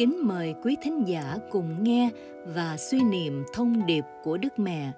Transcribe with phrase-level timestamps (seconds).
[0.00, 2.10] Kính mời quý thính giả cùng nghe
[2.46, 4.92] và suy niệm thông điệp của Đức Mẹ.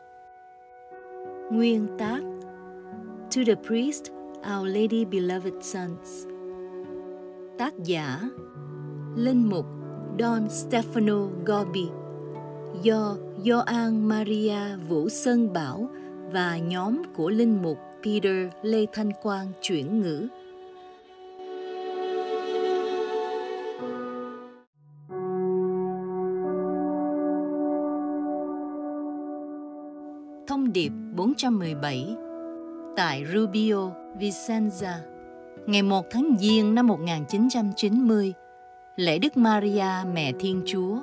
[1.51, 2.21] Nguyên tác
[3.37, 4.05] To the Priest,
[4.57, 6.27] Our Lady Beloved Sons
[7.59, 8.21] Tác giả
[9.17, 9.67] Linh mục
[10.19, 11.87] Don Stefano Gobi
[12.83, 15.91] do Gioan Maria Vũ Sơn Bảo
[16.33, 20.29] và nhóm của Linh mục Peter Lê Thanh Quang chuyển ngữ.
[31.51, 32.17] 1917
[32.97, 34.93] tại Rubio, Vicenza,
[35.67, 38.33] ngày 1 tháng Giêng năm 1990,
[38.97, 39.85] lễ Đức Maria
[40.15, 40.99] Mẹ Thiên Chúa.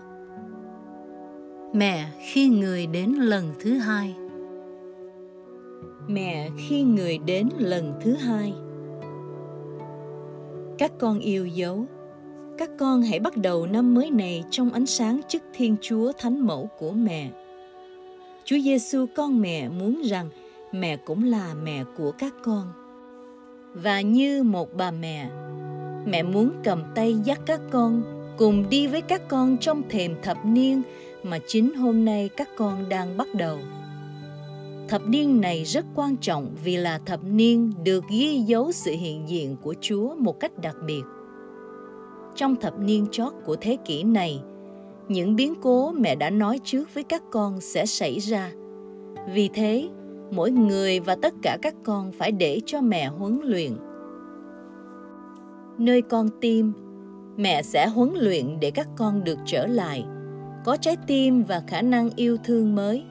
[1.74, 4.16] Mẹ khi người đến lần thứ hai.
[6.08, 8.54] Mẹ khi người đến lần thứ hai.
[10.78, 11.86] Các con yêu dấu,
[12.58, 16.48] các con hãy bắt đầu năm mới này trong ánh sáng chức Thiên Chúa Thánh
[16.48, 17.32] Mẫu của mẹ.
[18.50, 20.30] Chúa Giêsu con mẹ muốn rằng
[20.72, 22.68] mẹ cũng là mẹ của các con.
[23.74, 25.30] Và như một bà mẹ,
[26.06, 28.04] mẹ muốn cầm tay dắt các con
[28.38, 30.82] cùng đi với các con trong thềm thập niên
[31.24, 33.60] mà chính hôm nay các con đang bắt đầu.
[34.88, 39.30] Thập niên này rất quan trọng vì là thập niên được ghi dấu sự hiện
[39.30, 41.04] diện của Chúa một cách đặc biệt.
[42.36, 44.42] Trong thập niên chót của thế kỷ này,
[45.10, 48.52] những biến cố mẹ đã nói trước với các con sẽ xảy ra.
[49.34, 49.90] Vì thế,
[50.32, 53.72] mỗi người và tất cả các con phải để cho mẹ huấn luyện.
[55.78, 56.74] Nơi con tim,
[57.38, 60.06] mẹ sẽ huấn luyện để các con được trở lại,
[60.66, 63.04] có trái tim và khả năng yêu thương mới.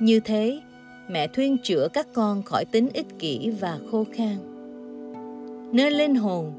[0.00, 0.60] Như thế,
[1.10, 4.36] mẹ thuyên chữa các con khỏi tính ích kỷ và khô khan.
[5.72, 6.52] Nơi linh hồn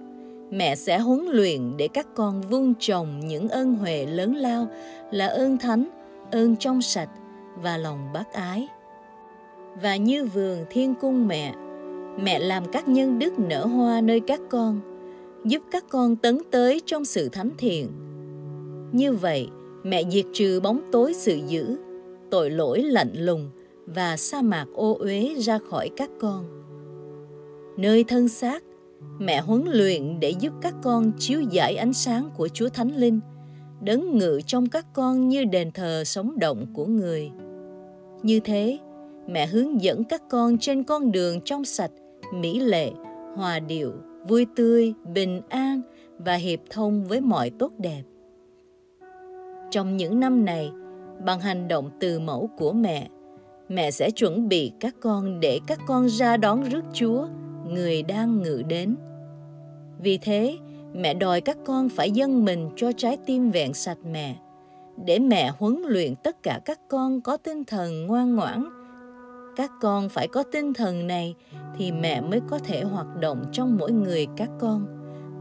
[0.56, 4.68] mẹ sẽ huấn luyện để các con vun trồng những ơn huệ lớn lao
[5.12, 5.90] là ơn thánh,
[6.32, 7.10] ơn trong sạch
[7.62, 8.68] và lòng bác ái.
[9.82, 11.56] Và như vườn thiên cung mẹ,
[12.24, 14.80] mẹ làm các nhân đức nở hoa nơi các con,
[15.46, 17.88] giúp các con tấn tới trong sự thánh thiện.
[18.92, 19.48] Như vậy,
[19.84, 21.78] mẹ diệt trừ bóng tối sự dữ,
[22.32, 23.50] tội lỗi lạnh lùng
[23.86, 26.46] và sa mạc ô uế ra khỏi các con.
[27.78, 28.64] Nơi thân xác,
[29.20, 33.20] mẹ huấn luyện để giúp các con chiếu giải ánh sáng của Chúa Thánh Linh,
[33.82, 37.32] đấng ngự trong các con như đền thờ sống động của người.
[38.24, 38.78] Như thế,
[39.28, 41.92] mẹ hướng dẫn các con trên con đường trong sạch,
[42.34, 42.92] mỹ lệ,
[43.36, 43.92] hòa điệu,
[44.28, 45.82] vui tươi, bình an
[46.18, 48.04] và hiệp thông với mọi tốt đẹp.
[49.72, 50.72] Trong những năm này,
[51.26, 53.10] bằng hành động từ mẫu của mẹ,
[53.70, 57.28] mẹ sẽ chuẩn bị các con để các con ra đón rước Chúa–
[57.70, 58.96] người đang ngự đến.
[60.00, 60.58] Vì thế,
[60.94, 64.36] mẹ đòi các con phải dâng mình cho trái tim vẹn sạch mẹ,
[65.06, 68.66] để mẹ huấn luyện tất cả các con có tinh thần ngoan ngoãn.
[69.56, 71.36] Các con phải có tinh thần này
[71.78, 74.86] thì mẹ mới có thể hoạt động trong mỗi người các con,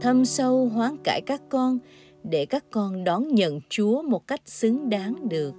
[0.01, 1.79] thâm sâu hoán cải các con
[2.23, 5.53] để các con đón nhận Chúa một cách xứng đáng được.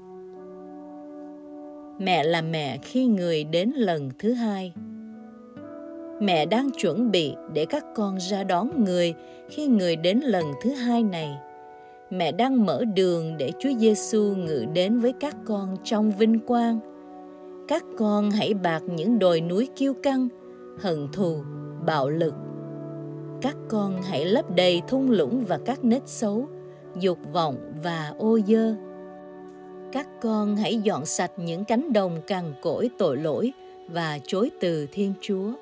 [1.99, 4.73] Mẹ là mẹ khi người đến lần thứ hai
[6.21, 9.15] mẹ đang chuẩn bị để các con ra đón người
[9.49, 11.39] khi người đến lần thứ hai này.
[12.11, 16.79] Mẹ đang mở đường để Chúa Giêsu ngự đến với các con trong vinh quang.
[17.69, 20.29] Các con hãy bạc những đồi núi kiêu căng,
[20.81, 21.43] hận thù,
[21.87, 22.35] bạo lực.
[23.43, 26.49] Các con hãy lấp đầy thung lũng và các nết xấu,
[27.01, 28.75] dục vọng và ô dơ.
[29.93, 33.53] Các con hãy dọn sạch những cánh đồng cằn cỗi tội lỗi
[33.89, 35.53] và chối từ Thiên Chúa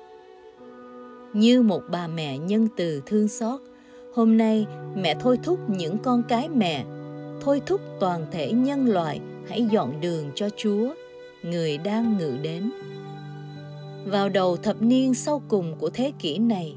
[1.33, 3.61] như một bà mẹ nhân từ thương xót.
[4.13, 6.85] Hôm nay, mẹ thôi thúc những con cái mẹ.
[7.41, 10.93] Thôi thúc toàn thể nhân loại, hãy dọn đường cho chúa.
[11.43, 12.71] Người đang ngự đến.
[14.05, 16.75] Vào đầu thập niên sau cùng của thế kỷ này,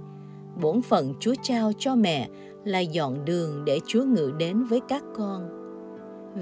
[0.60, 2.28] bổn phận chúa trao cho mẹ
[2.64, 5.48] là dọn đường để chúa ngự đến với các con.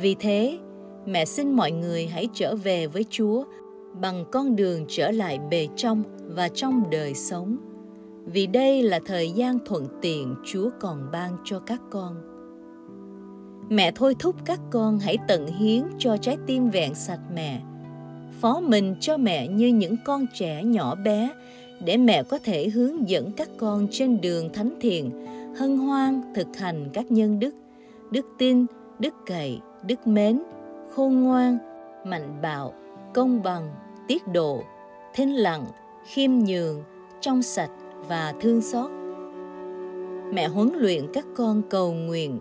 [0.00, 0.58] Vì thế,
[1.06, 3.44] mẹ xin mọi người hãy trở về với chúa
[4.00, 6.02] bằng con đường trở lại bề trong
[6.34, 7.73] và trong đời sống
[8.26, 12.16] vì đây là thời gian thuận tiện Chúa còn ban cho các con.
[13.68, 17.60] Mẹ thôi thúc các con hãy tận hiến cho trái tim vẹn sạch mẹ.
[18.40, 21.30] Phó mình cho mẹ như những con trẻ nhỏ bé
[21.84, 25.26] để mẹ có thể hướng dẫn các con trên đường thánh thiện,
[25.56, 27.54] hân hoan thực hành các nhân đức,
[28.10, 28.66] đức tin,
[28.98, 30.42] đức cậy, đức mến,
[30.94, 31.58] khôn ngoan,
[32.04, 32.74] mạnh bạo,
[33.14, 33.70] công bằng,
[34.08, 34.62] tiết độ,
[35.14, 35.66] thinh lặng,
[36.06, 36.82] khiêm nhường,
[37.20, 37.70] trong sạch,
[38.08, 38.90] và thương xót.
[40.34, 42.38] Mẹ huấn luyện các con cầu nguyện.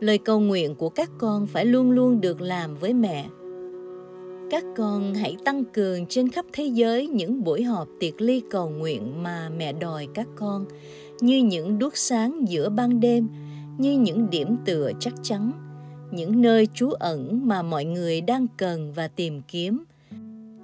[0.00, 3.26] Lời cầu nguyện của các con phải luôn luôn được làm với mẹ.
[4.50, 8.70] Các con hãy tăng cường trên khắp thế giới những buổi họp tiệc ly cầu
[8.70, 10.64] nguyện mà mẹ đòi các con,
[11.20, 13.28] như những đuốc sáng giữa ban đêm,
[13.78, 15.52] như những điểm tựa chắc chắn,
[16.10, 19.84] những nơi trú ẩn mà mọi người đang cần và tìm kiếm.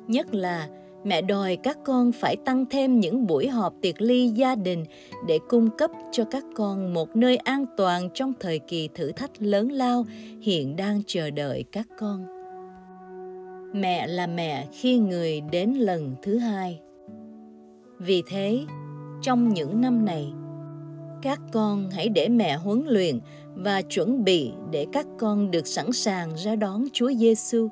[0.08, 0.68] Nhất là
[1.04, 4.84] mẹ đòi các con phải tăng thêm những buổi họp tiệc ly gia đình
[5.26, 9.30] để cung cấp cho các con một nơi an toàn trong thời kỳ thử thách
[9.38, 10.06] lớn lao
[10.40, 12.26] hiện đang chờ đợi các con
[13.74, 16.80] mẹ là mẹ khi người đến lần thứ hai
[18.06, 18.64] vì thế,
[19.22, 20.32] trong những năm này,
[21.22, 23.20] các con hãy để mẹ huấn luyện
[23.54, 27.68] và chuẩn bị để các con được sẵn sàng ra đón Chúa Giêsu.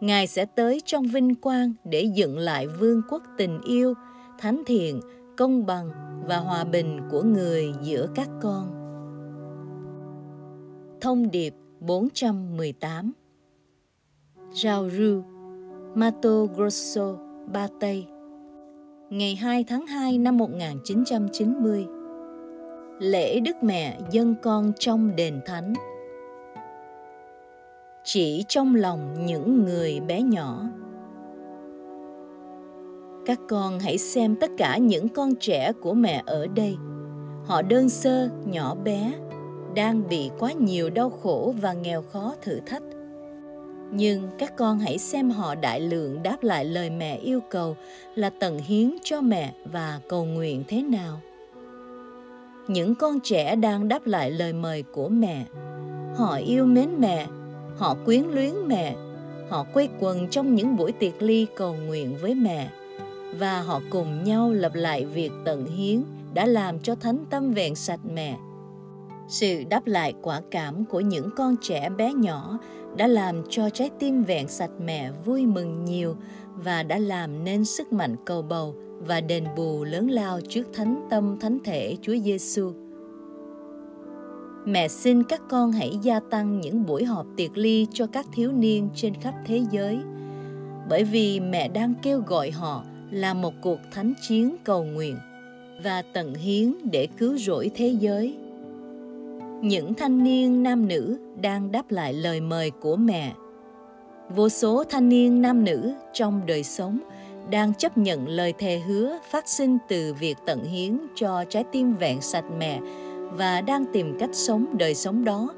[0.00, 3.94] Ngài sẽ tới trong vinh quang để dựng lại vương quốc tình yêu,
[4.38, 5.00] thánh thiện,
[5.36, 5.90] công bằng
[6.26, 8.74] và hòa bình của người giữa các con.
[11.00, 13.12] Thông điệp 418
[14.52, 15.22] Rao Ru,
[15.94, 17.16] Mato Grosso,
[17.52, 18.06] Ba Tây.
[19.10, 21.86] Ngày 2 tháng 2 năm 1990
[22.98, 25.72] Lễ Đức Mẹ dân con trong đền thánh.
[28.10, 30.62] Chỉ trong lòng những người bé nhỏ.
[33.26, 36.76] Các con hãy xem tất cả những con trẻ của mẹ ở đây.
[37.44, 39.12] Họ đơn sơ, nhỏ bé
[39.74, 42.82] Đang bị quá nhiều đau khổ và nghèo khó thử thách.
[43.92, 47.76] Nhưng các con hãy xem họ đại lượng đáp lại lời mẹ yêu cầu
[48.14, 51.20] là tận hiến cho mẹ và cầu nguyện thế nào.
[52.68, 55.44] Những con trẻ đang đáp lại lời mời của mẹ
[56.16, 57.26] họ yêu mến mẹ
[57.78, 58.96] họ quyến luyến mẹ.
[59.48, 62.70] Họ quây quần trong những buổi tiệc ly cầu nguyện với mẹ.
[63.38, 66.02] Và họ cùng nhau lập lại việc tận hiến
[66.34, 68.38] đã làm cho thánh tâm vẹn sạch mẹ.
[69.28, 72.58] Sự đáp lại quả cảm của những con trẻ bé nhỏ
[72.96, 76.16] đã làm cho trái tim vẹn sạch mẹ vui mừng nhiều
[76.54, 81.06] và đã làm nên sức mạnh cầu bầu và đền bù lớn lao trước thánh
[81.10, 82.87] tâm thánh thể Chúa Giêsu.
[84.64, 88.52] Mẹ xin các con hãy gia tăng những buổi họp tiệc ly cho các thiếu
[88.52, 89.98] niên trên khắp thế giới,
[90.88, 95.16] bởi vì mẹ đang kêu gọi họ là một cuộc thánh chiến cầu nguyện
[95.84, 98.36] và tận hiến để cứu rỗi thế giới.
[99.62, 103.34] Những thanh niên nam nữ đang đáp lại lời mời của mẹ.
[104.36, 106.98] Vô số thanh niên nam nữ trong đời sống
[107.50, 111.94] đang chấp nhận lời thề hứa phát sinh từ việc tận hiến cho trái tim
[111.94, 112.80] vẹn sạch mẹ
[113.32, 115.54] và đang tìm cách sống đời sống đó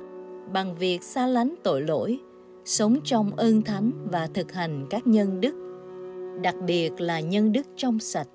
[0.52, 2.19] bằng việc xa lánh tội lỗi,
[2.64, 5.55] sống trong ơn thánh và thực hành các nhân đức,
[6.43, 8.28] đặc biệt là nhân đức trong sạch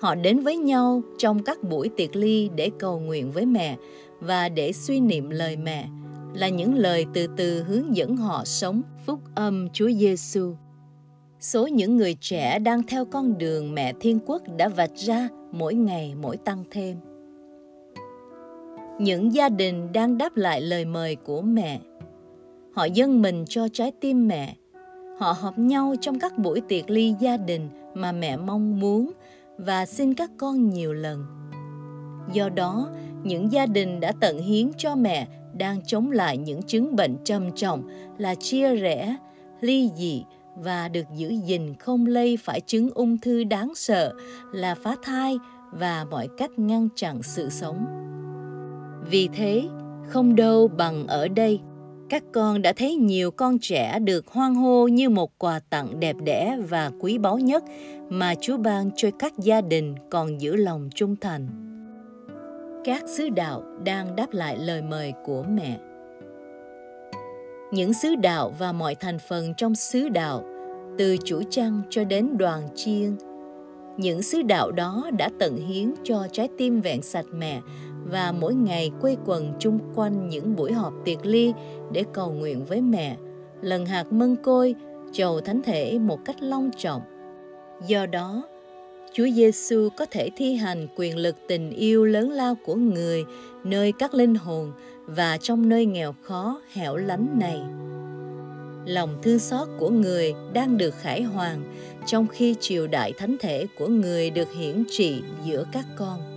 [0.00, 3.76] họ đến với nhau trong các buổi tiệc ly để cầu nguyện với mẹ
[4.20, 5.88] và để suy niệm lời mẹ
[6.34, 10.54] là những lời từ từ hướng dẫn họ sống phúc âm Chúa Giêsu.
[11.40, 15.74] Số những người trẻ đang theo con đường mẹ Thiên Quốc đã vạch ra mỗi
[15.74, 16.96] ngày mỗi tăng thêm.
[18.98, 21.80] Những gia đình đang đáp lại lời mời của mẹ.
[22.74, 24.56] Họ dâng mình cho trái tim mẹ.
[25.18, 29.12] Họ họp nhau trong các buổi tiệc ly gia đình mà mẹ mong muốn
[29.58, 31.24] và xin các con nhiều lần.
[32.32, 32.88] Do đó,
[33.22, 37.52] những gia đình đã tận hiến cho mẹ đang chống lại những chứng bệnh trầm
[37.52, 37.88] trọng
[38.18, 39.16] là chia rẽ,
[39.60, 40.24] ly dị
[40.56, 44.14] và được giữ gìn không lây phải chứng ung thư đáng sợ
[44.52, 45.38] là phá thai
[45.72, 47.86] và mọi cách ngăn chặn sự sống.
[49.10, 49.68] Vì thế,
[50.08, 51.60] không đâu bằng ở đây,
[52.08, 56.16] các con đã thấy nhiều con trẻ được hoan hô như một quà tặng đẹp
[56.24, 57.64] đẽ và quý báu nhất
[58.08, 61.46] mà Chúa ban cho các gia đình còn giữ lòng trung thành.
[62.84, 65.78] Các sứ đạo đang đáp lại lời mời của mẹ.
[67.72, 70.44] Những sứ đạo và mọi thành phần trong sứ đạo,
[70.98, 73.16] từ chủ chăn cho đến đoàn chiên,
[73.96, 77.60] những sứ đạo đó đã tận hiến cho trái tim vẹn sạch mẹ
[78.10, 81.52] và mỗi ngày quây quần chung quanh những buổi họp tiệc ly
[81.92, 83.16] để cầu nguyện với mẹ,
[83.62, 84.74] lần hạt mân côi,
[85.12, 87.02] chầu thánh thể một cách long trọng.
[87.86, 88.42] Do đó,
[89.12, 93.24] Chúa Giêsu có thể thi hành quyền lực tình yêu lớn lao của người
[93.64, 94.72] nơi các linh hồn
[95.06, 97.60] và trong nơi nghèo khó hẻo lánh này.
[98.86, 101.62] Lòng thương xót của người đang được khải hoàn
[102.06, 106.35] trong khi triều đại thánh thể của người được hiển trị giữa các con.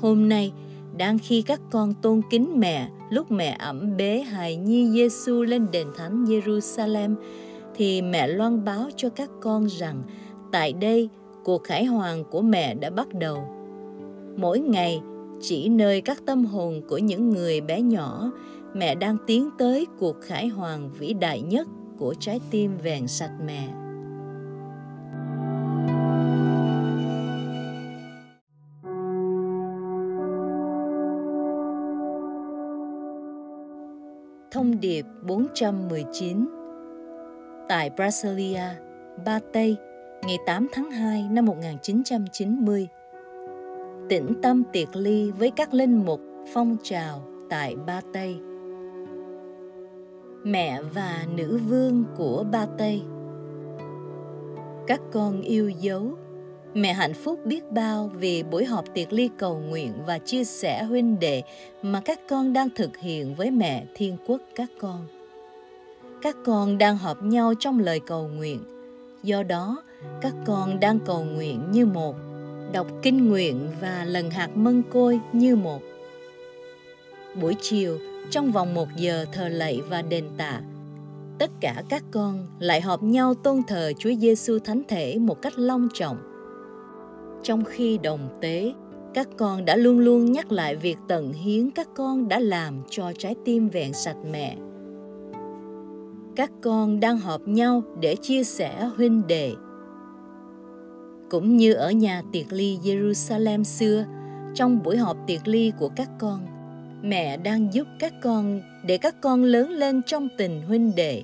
[0.00, 0.52] Hôm nay,
[0.96, 5.66] đang khi các con tôn kính mẹ lúc mẹ ẩm bế hài nhi Giêsu lên
[5.72, 7.14] đền thánh Jerusalem
[7.74, 10.02] thì mẹ loan báo cho các con rằng
[10.52, 11.08] tại đây
[11.44, 13.44] cuộc khải hoàn của mẹ đã bắt đầu.
[14.36, 15.00] Mỗi ngày,
[15.40, 18.30] chỉ nơi các tâm hồn của những người bé nhỏ
[18.74, 23.32] mẹ đang tiến tới cuộc khải hoàn vĩ đại nhất của trái tim vẹn sạch
[23.46, 23.68] mẹ
[34.78, 36.48] Thông điệp 419
[37.68, 38.62] Tại Brasilia,
[39.24, 39.76] Ba Tây,
[40.26, 42.88] ngày 8 tháng 2 năm 1990
[44.08, 46.20] Tĩnh tâm tiệc ly với các linh mục
[46.54, 48.36] phong trào tại Ba Tây
[50.44, 53.02] Mẹ và nữ vương của Ba Tây
[54.86, 56.18] Các con yêu dấu
[56.80, 60.84] Mẹ hạnh phúc biết bao vì buổi họp tiệc ly cầu nguyện và chia sẻ
[60.84, 61.42] huynh đệ
[61.82, 65.06] mà các con đang thực hiện với mẹ thiên quốc các con.
[66.22, 68.60] Các con đang họp nhau trong lời cầu nguyện.
[69.22, 69.82] Do đó,
[70.20, 72.16] các con đang cầu nguyện như một,
[72.72, 75.82] đọc kinh nguyện và lần hạt mân côi như một.
[77.40, 77.98] Buổi chiều,
[78.30, 80.60] trong vòng một giờ thờ lạy và đền tạ,
[81.38, 85.58] tất cả các con lại họp nhau tôn thờ Chúa Giêsu Thánh Thể một cách
[85.58, 86.27] long trọng
[87.42, 88.72] trong khi đồng tế,
[89.14, 93.12] các con đã luôn luôn nhắc lại việc tận hiến các con đã làm cho
[93.18, 94.56] trái tim vẹn sạch mẹ.
[96.36, 99.52] Các con đang họp nhau để chia sẻ huynh đệ.
[101.30, 104.04] Cũng như ở nhà tiệc ly Jerusalem xưa,
[104.54, 106.46] trong buổi họp tiệc ly của các con,
[107.02, 111.22] mẹ đang giúp các con để các con lớn lên trong tình huynh đệ.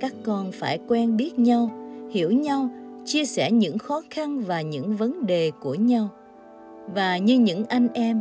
[0.00, 1.70] Các con phải quen biết nhau,
[2.10, 2.70] hiểu nhau
[3.08, 6.08] chia sẻ những khó khăn và những vấn đề của nhau.
[6.94, 8.20] Và như những anh em,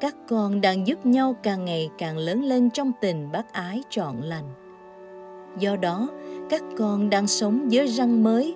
[0.00, 4.16] các con đang giúp nhau càng ngày càng lớn lên trong tình bác ái trọn
[4.20, 4.44] lành.
[5.58, 6.08] Do đó,
[6.50, 8.54] các con đang sống với răng mới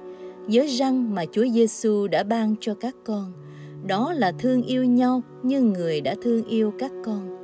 [0.48, 3.32] giới răng mà Chúa Giêsu đã ban cho các con.
[3.86, 7.36] Đó là thương yêu nhau như người đã thương yêu các con.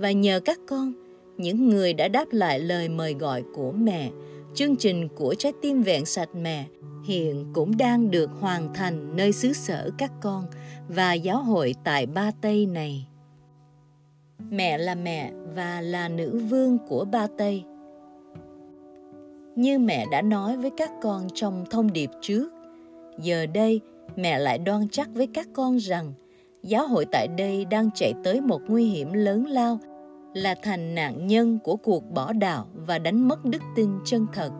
[0.00, 0.92] Và nhờ các con,
[1.36, 4.10] những người đã đáp lại lời mời gọi của mẹ
[4.56, 6.66] chương trình của trái tim vẹn sạch mẹ
[7.04, 10.44] hiện cũng đang được hoàn thành nơi xứ sở các con
[10.88, 13.06] và giáo hội tại Ba Tây này.
[14.50, 17.64] Mẹ là mẹ và là nữ vương của Ba Tây.
[19.56, 22.48] Như mẹ đã nói với các con trong thông điệp trước,
[23.18, 23.80] giờ đây
[24.16, 26.12] mẹ lại đoan chắc với các con rằng
[26.62, 29.78] giáo hội tại đây đang chạy tới một nguy hiểm lớn lao
[30.36, 34.50] là thành nạn nhân của cuộc bỏ đạo và đánh mất đức tin chân thật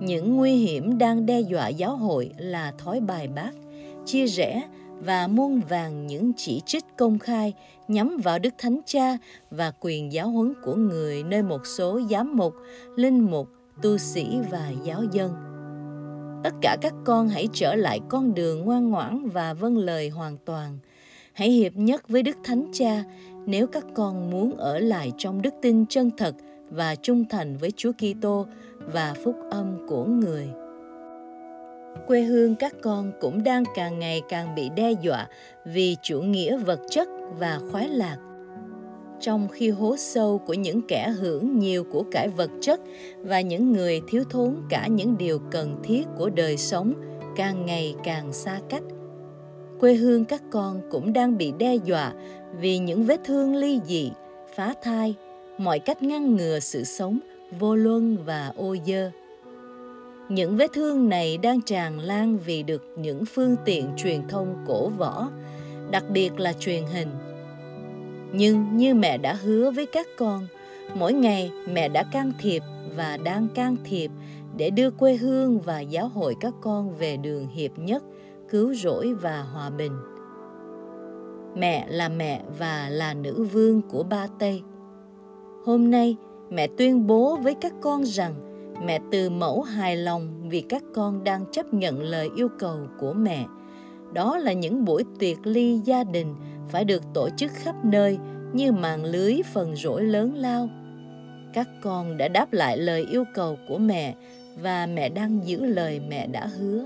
[0.00, 3.50] những nguy hiểm đang đe dọa giáo hội là thói bài bác
[4.06, 4.68] chia rẽ
[4.98, 7.54] và muôn vàng những chỉ trích công khai
[7.88, 9.18] nhắm vào Đức Thánh Cha
[9.50, 12.54] và quyền giáo huấn của người nơi một số giám mục,
[12.96, 13.48] linh mục,
[13.82, 15.32] tu sĩ và giáo dân.
[16.44, 20.36] Tất cả các con hãy trở lại con đường ngoan ngoãn và vâng lời hoàn
[20.44, 20.78] toàn.
[21.32, 23.04] Hãy hiệp nhất với Đức Thánh Cha
[23.50, 26.34] nếu các con muốn ở lại trong đức tin chân thật
[26.70, 28.46] và trung thành với Chúa Kitô
[28.78, 30.48] và phúc âm của người.
[32.06, 35.28] Quê hương các con cũng đang càng ngày càng bị đe dọa
[35.64, 38.16] vì chủ nghĩa vật chất và khoái lạc.
[39.20, 42.80] Trong khi hố sâu của những kẻ hưởng nhiều của cải vật chất
[43.18, 46.94] và những người thiếu thốn cả những điều cần thiết của đời sống
[47.36, 48.82] càng ngày càng xa cách,
[49.80, 52.12] quê hương các con cũng đang bị đe dọa
[52.58, 54.12] vì những vết thương ly dị,
[54.54, 55.14] phá thai,
[55.58, 57.18] mọi cách ngăn ngừa sự sống
[57.58, 59.10] vô luân và ô dơ.
[60.28, 64.88] Những vết thương này đang tràn lan vì được những phương tiện truyền thông cổ
[64.88, 65.30] võ,
[65.90, 67.08] đặc biệt là truyền hình.
[68.32, 70.46] Nhưng như mẹ đã hứa với các con,
[70.94, 72.62] mỗi ngày mẹ đã can thiệp
[72.96, 74.10] và đang can thiệp
[74.56, 78.02] để đưa quê hương và giáo hội các con về đường hiệp nhất,
[78.50, 79.92] cứu rỗi và hòa bình.
[81.56, 84.62] Mẹ là mẹ và là nữ vương của ba Tây.
[85.64, 86.16] Hôm nay,
[86.50, 88.34] mẹ tuyên bố với các con rằng
[88.84, 93.12] mẹ từ mẫu hài lòng vì các con đang chấp nhận lời yêu cầu của
[93.12, 93.46] mẹ.
[94.12, 96.34] Đó là những buổi tiệc ly gia đình
[96.68, 98.18] phải được tổ chức khắp nơi
[98.52, 100.68] như màn lưới phần rỗi lớn lao.
[101.52, 104.14] Các con đã đáp lại lời yêu cầu của mẹ
[104.62, 106.84] và mẹ đang giữ lời mẹ đã hứa.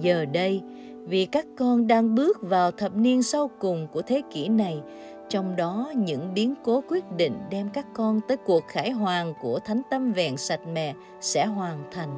[0.00, 0.62] Giờ đây
[1.06, 4.80] vì các con đang bước vào thập niên sau cùng của thế kỷ này.
[5.28, 9.58] Trong đó, những biến cố quyết định đem các con tới cuộc khải hoàn của
[9.64, 12.08] thánh tâm vẹn sạch mẹ sẽ hoàn thành.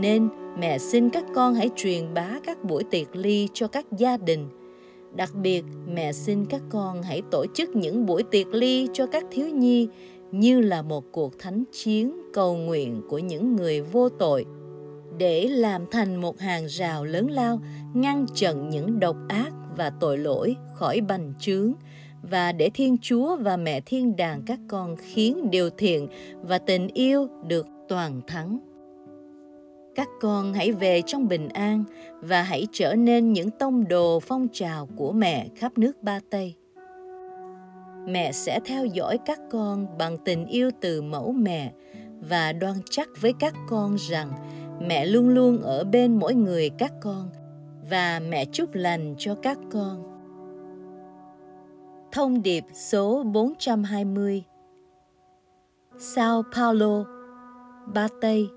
[0.00, 4.16] Nên, mẹ xin các con hãy truyền bá các buổi tiệc ly cho các gia
[4.16, 4.48] đình.
[5.14, 9.24] Đặc biệt, mẹ xin các con hãy tổ chức những buổi tiệc ly cho các
[9.30, 9.88] thiếu nhi,
[10.32, 14.44] như là một cuộc thánh chiến cầu nguyện của những người vô tội
[15.20, 17.60] để làm thành một hàng rào lớn lao,
[17.94, 21.72] ngăn chặn những độc ác và tội lỗi khỏi bành trướng,
[22.22, 26.08] và để Thiên Chúa và Mẹ Thiên Đàng các con khiến điều thiện
[26.42, 28.58] và tình yêu được toàn thắng.
[29.94, 31.84] Các con hãy về trong bình an
[32.20, 36.54] và hãy trở nên những tông đồ phong trào của mẹ khắp nước Ba Tây.
[38.06, 41.72] Mẹ sẽ theo dõi các con bằng tình yêu từ mẫu mẹ
[42.28, 44.32] và đoan chắc với các con rằng
[44.80, 47.28] mẹ luôn luôn ở bên mỗi người các con
[47.90, 50.02] và mẹ chúc lành cho các con.
[52.12, 54.44] Thông điệp số 420
[55.98, 57.04] Sao Paulo,
[57.94, 58.48] Ba Tây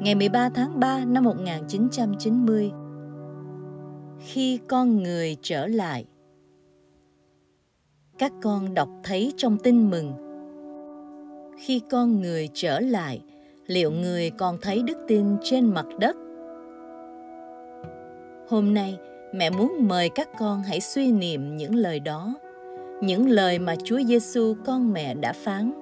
[0.00, 2.72] Ngày 13 tháng 3 năm 1990
[4.20, 6.04] Khi con người trở lại.
[8.18, 10.12] Các con đọc thấy trong tin mừng.
[11.58, 13.22] Khi con người trở lại
[13.68, 16.16] Liệu người còn thấy đức tin trên mặt đất?
[18.48, 18.98] Hôm nay,
[19.32, 22.34] mẹ muốn mời các con hãy suy niệm những lời đó
[23.00, 25.72] những lời mà Chúa Giêsu con mẹ đã phán.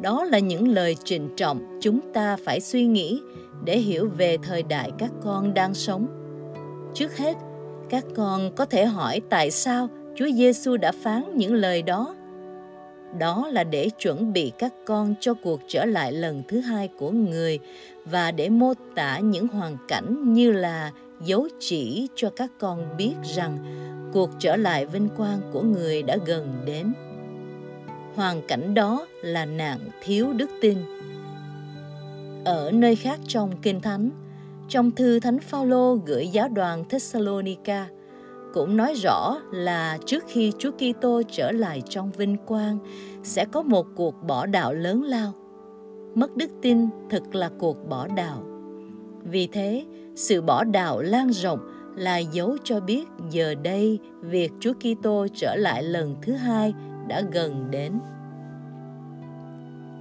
[0.00, 3.20] Đó là những lời trịnh trọng chúng ta phải suy nghĩ
[3.64, 6.06] để hiểu về thời đại các con đang sống.
[6.94, 7.36] Trước hết,
[7.90, 12.14] các con có thể hỏi tại sao Chúa Giêsu đã phán những lời đó.
[13.18, 17.10] Đó là để chuẩn bị các con cho cuộc trở lại lần thứ hai của
[17.10, 17.58] người
[18.04, 20.92] và để mô tả những hoàn cảnh như là
[21.24, 23.58] dấu chỉ cho các con biết rằng
[24.12, 26.92] cuộc trở lại vinh quang của người đã gần đến.
[28.14, 30.78] Hoàn cảnh đó là nạn thiếu đức tin.
[32.44, 34.10] Ở nơi khác trong Kinh Thánh,
[34.68, 37.86] trong thư Thánh Phaolô gửi giáo đoàn Thessalonica
[38.54, 42.78] cũng nói rõ là trước khi Chúa Kitô trở lại trong vinh quang
[43.22, 45.32] sẽ có một cuộc bỏ đạo lớn lao.
[46.14, 48.42] Mất đức tin thực là cuộc bỏ đạo.
[49.22, 49.84] Vì thế,
[50.16, 51.58] sự bỏ đạo lan rộng
[51.96, 56.74] là dấu cho biết giờ đây việc Chúa Kitô trở lại lần thứ hai
[57.08, 57.92] đã gần đến.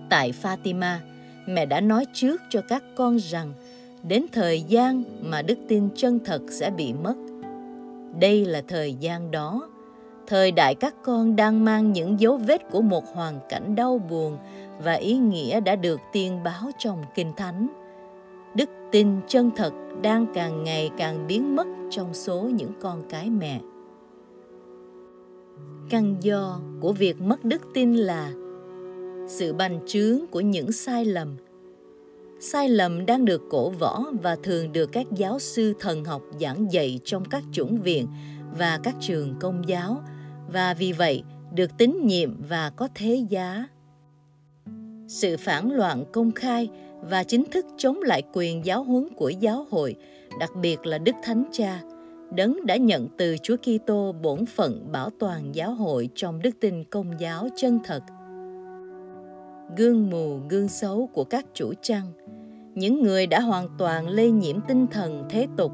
[0.09, 0.95] Tại Fatima,
[1.47, 3.53] mẹ đã nói trước cho các con rằng
[4.03, 7.15] đến thời gian mà đức tin chân thật sẽ bị mất.
[8.19, 9.69] Đây là thời gian đó,
[10.27, 14.37] thời đại các con đang mang những dấu vết của một hoàn cảnh đau buồn
[14.83, 17.67] và ý nghĩa đã được tiên báo trong Kinh Thánh.
[18.55, 23.29] Đức tin chân thật đang càng ngày càng biến mất trong số những con cái
[23.29, 23.59] mẹ.
[25.89, 28.31] Căn do của việc mất đức tin là
[29.27, 31.35] sự bành trướng của những sai lầm
[32.43, 36.71] sai lầm đang được cổ võ và thường được các giáo sư thần học giảng
[36.71, 38.07] dạy trong các chủng viện
[38.57, 40.01] và các trường công giáo
[40.53, 43.65] và vì vậy được tín nhiệm và có thế giá
[45.07, 46.69] sự phản loạn công khai
[47.01, 49.95] và chính thức chống lại quyền giáo huấn của giáo hội,
[50.39, 51.81] đặc biệt là Đức Thánh Cha,
[52.35, 56.83] đấng đã nhận từ Chúa Kitô bổn phận bảo toàn giáo hội trong đức tin
[56.83, 58.03] công giáo chân thật.
[59.77, 62.11] Gương mù gương xấu của các chủ trăng,
[62.75, 65.71] những người đã hoàn toàn lây nhiễm tinh thần thế tục,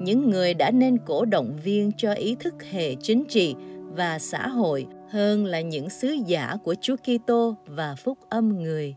[0.00, 3.54] những người đã nên cổ động viên cho ý thức hệ chính trị
[3.96, 8.94] và xã hội hơn là những sứ giả của Chúa Kitô và phúc âm người.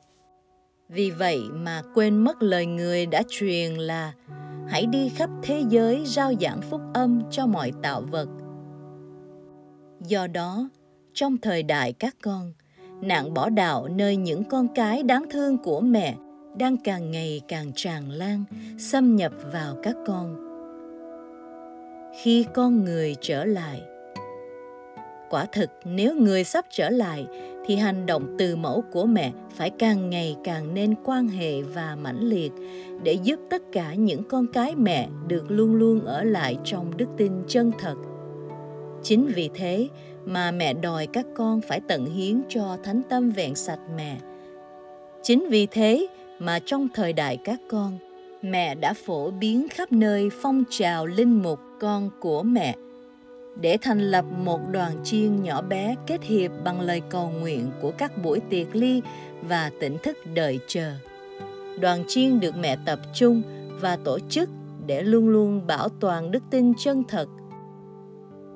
[0.90, 4.14] Vì vậy mà quên mất lời người đã truyền là
[4.68, 8.28] hãy đi khắp thế giới rao giảng phúc âm cho mọi tạo vật.
[10.08, 10.70] Do đó,
[11.14, 12.54] trong thời đại các con,
[13.02, 16.16] nạn bỏ đạo nơi những con cái đáng thương của mẹ
[16.58, 18.44] đang càng ngày càng tràn lan,
[18.80, 20.36] xâm nhập vào các con.
[22.22, 23.82] Khi con người trở lại,
[25.30, 27.26] quả thực nếu người sắp trở lại
[27.66, 31.96] thì hành động từ mẫu của mẹ phải càng ngày càng nên quan hệ và
[32.02, 32.52] mãnh liệt
[33.04, 37.08] để giúp tất cả những con cái mẹ được luôn luôn ở lại trong đức
[37.18, 37.96] tin chân thật.
[39.04, 39.88] Chính vì thế
[40.26, 44.18] mà mẹ đòi các con phải tận hiến cho thánh tâm vẹn sạch mẹ.
[45.24, 46.08] Chính vì thế
[46.40, 47.98] mà trong thời đại các con,
[48.42, 52.76] mẹ đã phổ biến khắp nơi phong trào linh mục con của mẹ–
[53.56, 57.92] để thành lập một đoàn chiên nhỏ bé kết hiệp bằng lời cầu nguyện của
[57.92, 59.02] các buổi tiệc ly
[59.42, 60.94] và tỉnh thức đợi chờ.
[61.80, 63.42] Đoàn chiên được mẹ tập trung
[63.80, 64.50] và tổ chức
[64.86, 67.26] để luôn luôn bảo toàn đức tin chân thật.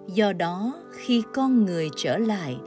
[0.08, 2.58] Do đó, khi con người trở lại,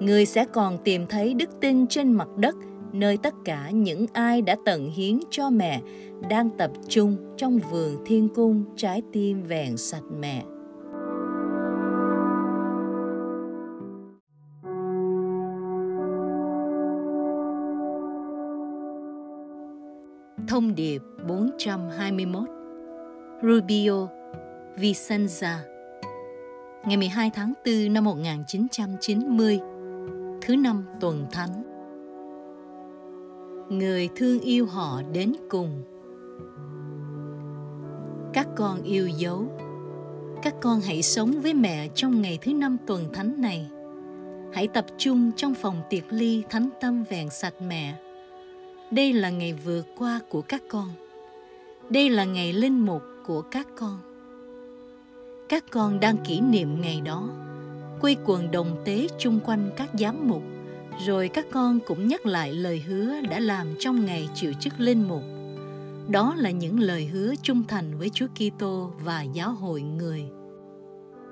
[0.00, 2.54] người sẽ còn tìm thấy đức tin trên mặt đất
[2.92, 5.80] nơi tất cả những ai đã tận hiến cho mẹ
[6.30, 10.44] đang tập trung trong vườn thiên cung trái tim vẹn sạch mẹ.
[20.48, 22.42] Thông điệp 421
[23.42, 24.08] Rubio
[24.76, 25.77] Vicenza
[26.88, 29.60] ngày 12 tháng 4 năm 1990,
[30.42, 31.62] thứ năm tuần thánh.
[33.68, 35.82] Người thương yêu họ đến cùng.
[38.32, 39.44] Các con yêu dấu,
[40.42, 43.68] các con hãy sống với mẹ trong ngày thứ năm tuần thánh này.
[44.52, 47.94] Hãy tập trung trong phòng tiệc ly thánh tâm vẹn sạch mẹ.
[48.90, 50.88] Đây là ngày vừa qua của các con.
[51.90, 54.07] Đây là ngày linh mục của các con
[55.48, 57.28] các con đang kỷ niệm ngày đó
[58.00, 60.42] quây quần đồng tế chung quanh các giám mục,
[61.06, 65.08] rồi các con cũng nhắc lại lời hứa đã làm trong ngày chịu chức linh
[65.08, 65.22] mục
[66.08, 70.24] đó là những lời hứa trung thành với Chúa Kitô và giáo hội người.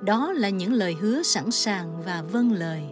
[0.03, 2.83] Đó là những lời hứa sẵn sàng và vâng lời.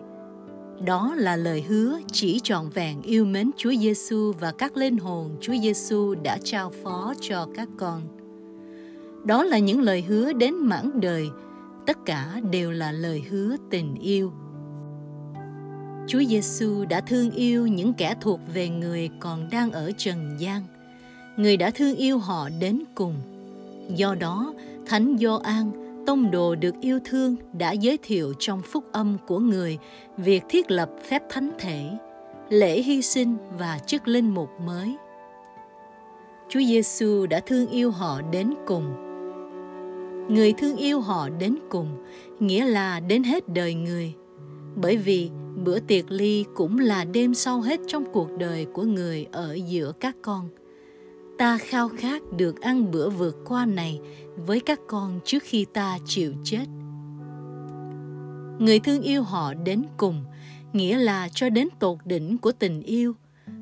[0.87, 5.37] Đó là lời hứa chỉ trọn vẹn yêu mến Chúa Giêsu và các linh hồn
[5.41, 8.24] Chúa Giêsu đã trao phó cho các con.
[9.25, 11.29] Đó là những lời hứa đến mãn đời,
[11.87, 14.33] tất cả đều là lời hứa tình yêu.
[16.07, 20.63] Chúa Giêsu đã thương yêu những kẻ thuộc về người còn đang ở trần gian.
[21.37, 23.15] Người đã thương yêu họ đến cùng.
[23.97, 24.55] Do đó,
[24.87, 25.71] Thánh Gioan,
[26.07, 29.79] tông đồ được yêu thương đã giới thiệu trong phúc âm của người
[30.17, 31.91] việc thiết lập phép thánh thể,
[32.49, 34.97] lễ hy sinh và chức linh mục mới.
[36.49, 39.14] Chúa Giêsu đã thương yêu họ đến cùng
[40.29, 41.89] người thương yêu họ đến cùng,
[42.41, 44.15] nghĩa là đến hết đời người.
[44.77, 45.31] Bởi vì
[45.65, 49.93] bữa tiệc ly cũng là đêm sau hết trong cuộc đời của người ở giữa
[50.01, 50.49] các con.
[51.39, 54.01] Ta khao khát được ăn bữa vượt qua này
[54.47, 56.65] với các con trước khi ta chịu chết.
[58.59, 60.25] Người thương yêu họ đến cùng,
[60.73, 63.13] nghĩa là cho đến tột đỉnh của tình yêu.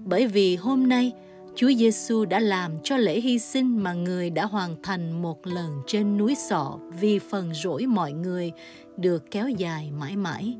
[0.04, 1.12] Bởi vì hôm nay
[1.54, 5.82] Chúa Giêsu đã làm cho lễ hy sinh mà người đã hoàn thành một lần
[5.86, 8.52] trên núi sọ vì phần rỗi mọi người
[8.96, 10.56] được kéo dài mãi mãi.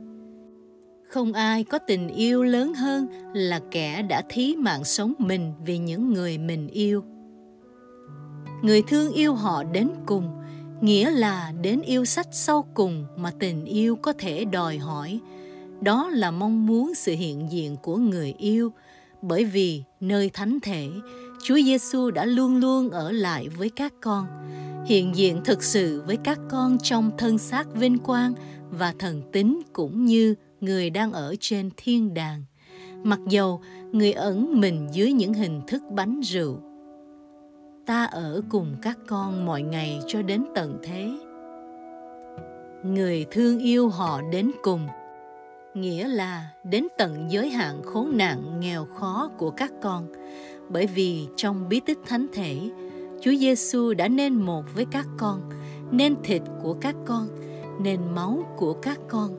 [1.09, 5.79] Không ai có tình yêu lớn hơn là kẻ đã thí mạng sống mình vì
[5.79, 7.05] những người mình yêu.
[8.63, 10.31] Người thương yêu họ đến cùng,
[10.81, 15.21] nghĩa là đến yêu sách sau cùng mà tình yêu có thể đòi hỏi.
[15.81, 18.73] Đó là mong muốn sự hiện diện của người yêu,
[19.23, 20.89] bởi vì nơi thánh thể,
[21.45, 24.27] Chúa Giêsu đã luôn luôn ở lại với các con,
[24.87, 28.35] hiện diện thực sự với các con trong thân xác vinh quang
[28.71, 32.45] và thần tính cũng như người đang ở trên thiên đàng.
[33.05, 33.61] Mặc dầu
[33.93, 36.59] người ẩn mình dưới những hình thức bánh rượu.
[37.87, 41.11] Ta ở cùng các con mọi ngày cho đến tận thế.
[42.85, 44.89] Người thương yêu họ đến cùng–
[45.75, 50.13] nghĩa là đến tận giới hạn khốn nạn nghèo khó của các con.
[50.69, 52.59] Bởi vì trong bí tích thánh thể,
[53.21, 55.51] Chúa Giêsu đã nên một với các con,
[55.91, 57.29] nên thịt của các con,
[57.81, 59.37] nên máu của các con,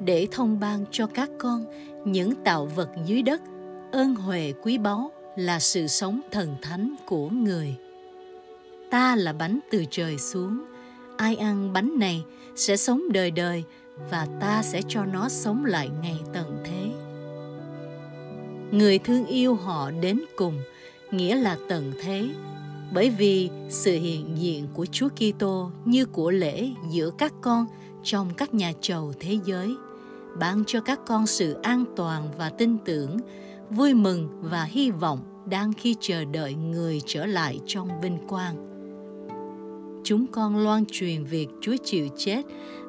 [0.00, 1.64] để thông ban cho các con
[2.04, 3.42] những tạo vật dưới đất,
[3.92, 7.76] ơn huệ quý báu là sự sống thần thánh của người.
[8.90, 10.64] Ta là bánh từ trời xuống,
[11.16, 12.24] ai ăn bánh này
[12.56, 13.64] sẽ sống đời đời
[14.10, 16.90] và ta sẽ cho nó sống lại ngày tận thế.
[18.70, 20.58] Người thương yêu họ đến cùng,
[21.10, 22.28] nghĩa là tận thế,
[22.92, 27.66] bởi vì sự hiện diện của Chúa Kitô như của lễ giữa các con
[28.02, 29.74] trong các nhà chầu thế giới,
[30.38, 33.16] ban cho các con sự an toàn và tin tưởng,
[33.70, 38.73] vui mừng và hy vọng đang khi chờ đợi người trở lại trong vinh quang.
[40.04, 42.42] Chúng con loan truyền việc Chúa chịu chết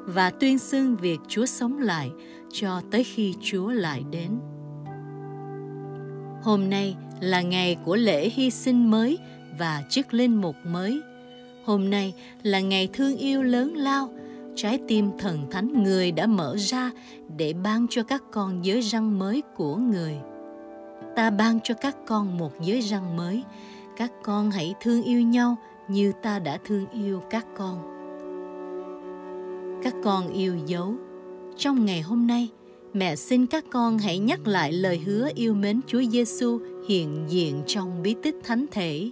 [0.05, 2.11] và tuyên xưng việc Chúa sống lại
[2.51, 4.39] cho tới khi Chúa lại đến.
[6.43, 9.17] Hôm nay là ngày của lễ hy sinh mới
[9.59, 11.01] và chức linh mục mới.
[11.65, 14.09] Hôm nay là ngày thương yêu lớn lao,
[14.55, 16.91] trái tim thần thánh người đã mở ra
[17.37, 20.17] để ban cho các con giới răng mới của người.
[21.15, 23.43] Ta ban cho các con một giới răng mới,
[23.97, 25.55] các con hãy thương yêu nhau
[25.87, 27.91] như ta đã thương yêu các con
[29.83, 30.95] các con yêu dấu
[31.57, 32.49] trong ngày hôm nay
[32.95, 37.63] mẹ xin các con hãy nhắc lại lời hứa yêu mến Chúa Giêsu hiện diện
[37.67, 39.11] trong bí tích thánh thể.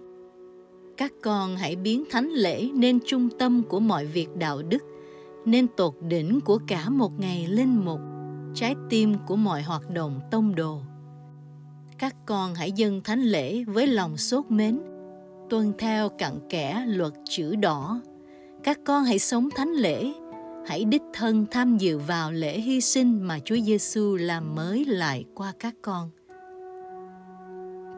[0.97, 4.83] Các con hãy biến thánh lễ nên trung tâm của mọi việc đạo đức,
[5.45, 7.99] nên tột đỉnh của cả một ngày linh mục,
[8.53, 10.81] trái tim của mọi hoạt động tông đồ.
[11.97, 14.79] Các con hãy dâng thánh lễ với lòng sốt mến,
[15.53, 18.01] tuân theo cặn kẽ luật chữ đỏ.
[18.63, 20.13] Các con hãy sống thánh lễ
[20.67, 25.25] hãy đích thân tham dự vào lễ hy sinh mà Chúa Giêsu làm mới lại
[25.35, 26.09] qua các con.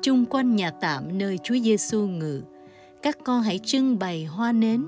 [0.02, 2.42] Chung quanh nhà tạm nơi Chúa Giêsu ngự,
[3.02, 4.86] các con hãy trưng bày hoa nến,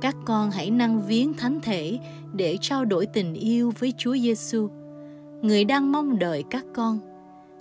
[0.00, 1.98] các con hãy năng viếng thánh thể
[2.32, 4.68] để trao đổi tình yêu với Chúa Giêsu.
[5.42, 6.98] Người đang mong đợi các con.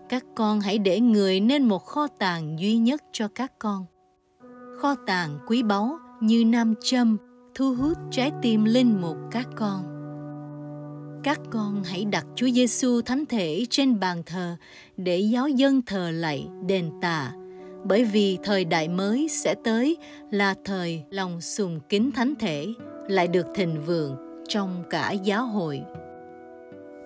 [0.10, 3.86] Các con hãy để người nên một kho tàng duy nhất cho các con.
[4.82, 7.18] Kho tàng quý báu như nam châm
[7.56, 9.84] thu hút trái tim linh mục các con.
[11.24, 14.56] Các con hãy đặt Chúa Giêsu thánh thể trên bàn thờ
[14.98, 17.32] để giáo dân thờ lạy, đền tạ,
[17.84, 19.98] bởi vì thời đại mới sẽ tới
[20.32, 22.68] là thời lòng sùng kính thánh thể
[23.08, 24.16] lại được thịnh vượng
[24.48, 25.82] trong cả giáo hội.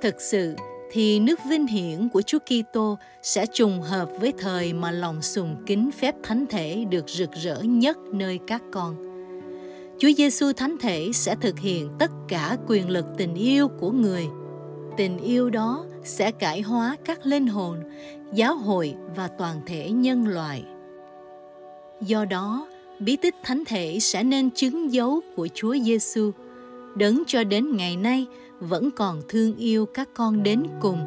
[0.01, 0.55] Thực sự
[0.95, 5.56] thì nước vinh hiển của Chúa Kitô sẽ trùng hợp với thời mà lòng sùng
[5.65, 8.95] kính phép thánh thể được rực rỡ nhất nơi các con.
[9.99, 14.25] Chúa Giêsu thánh thể sẽ thực hiện tất cả quyền lực tình yêu của người.
[14.97, 17.77] Tình yêu đó sẽ cải hóa các linh hồn,
[18.34, 20.63] giáo hội và toàn thể nhân loại.
[22.01, 22.67] Do đó,
[22.99, 26.32] bí tích thánh thể sẽ nên chứng dấu của Chúa Giêsu,
[26.95, 28.25] đấng cho đến ngày nay
[28.69, 30.99] vẫn còn thương yêu các con đến cùng.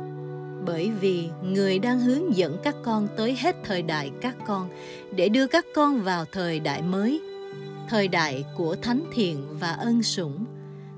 [0.67, 4.69] Bởi vì người đang hướng dẫn các con tới hết thời đại các con,
[5.17, 7.21] để đưa các con vào thời đại mới.
[7.89, 10.45] Thời đại của thánh thiện và ân sủng.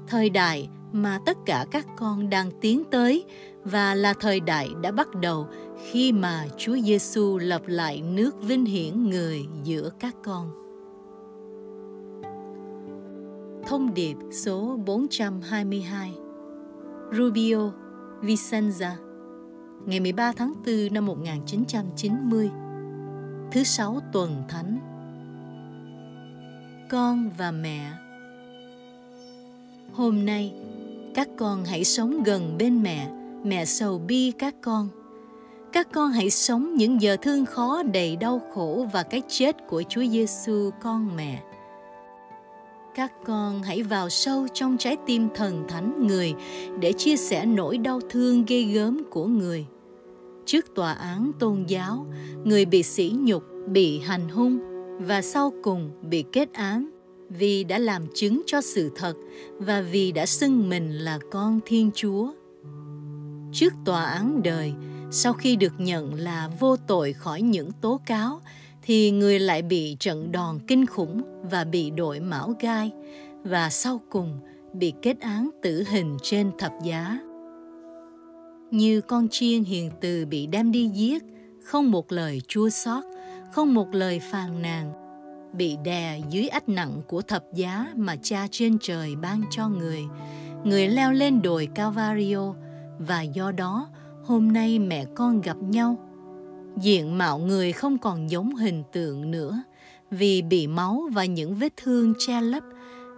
[0.06, 3.24] Thời đại mà tất cả các con đang tiến tới
[3.64, 5.46] và là thời đại đã bắt đầu
[5.90, 10.50] khi mà Chúa Giêsu lập lại nước vinh hiển người giữa các con.
[13.66, 16.12] Thông điệp số 422
[17.12, 17.72] Rubio
[18.22, 18.90] Vicenza
[19.86, 22.50] ngày 13 tháng 4 năm 1990
[23.52, 24.78] Thứ sáu tuần thánh.
[26.90, 27.92] Con và mẹ.
[29.92, 30.54] Hôm nay,
[31.14, 33.10] các con hãy sống gần bên mẹ,
[33.44, 34.88] mẹ sầu bi các con.
[35.72, 39.82] Các con hãy sống những giờ thương khó đầy đau khổ và cái chết của
[39.88, 41.42] Chúa Giêsu con mẹ
[42.98, 46.34] các con hãy vào sâu trong trái tim thần thánh người
[46.80, 49.66] để chia sẻ nỗi đau thương ghê gớm của người.
[50.46, 52.06] Trước tòa án tôn giáo,
[52.44, 54.58] người bị sỉ nhục, bị hành hung
[55.00, 56.90] và sau cùng bị kết án
[57.28, 59.14] vì đã làm chứng cho sự thật
[59.58, 62.32] và vì đã xưng mình là con thiên chúa.
[63.52, 64.72] Trước tòa án đời,
[65.10, 68.40] sau khi được nhận là vô tội khỏi những tố cáo
[68.88, 72.90] thì người lại bị trận đòn kinh khủng và bị đội mão gai
[73.42, 74.40] và sau cùng
[74.72, 77.18] bị kết án tử hình trên thập giá.
[78.70, 81.24] Như con chiên hiền từ bị đem đi giết,
[81.64, 83.04] không một lời chua xót,
[83.52, 84.92] không một lời phàn nàn,
[85.52, 90.04] bị đè dưới ách nặng của thập giá mà cha trên trời ban cho người.
[90.64, 92.54] Người leo lên đồi Calvario
[92.98, 93.88] và do đó
[94.24, 96.07] hôm nay mẹ con gặp nhau
[96.82, 99.62] diện mạo người không còn giống hình tượng nữa.
[100.10, 102.62] Vì bị máu và những vết thương che lấp,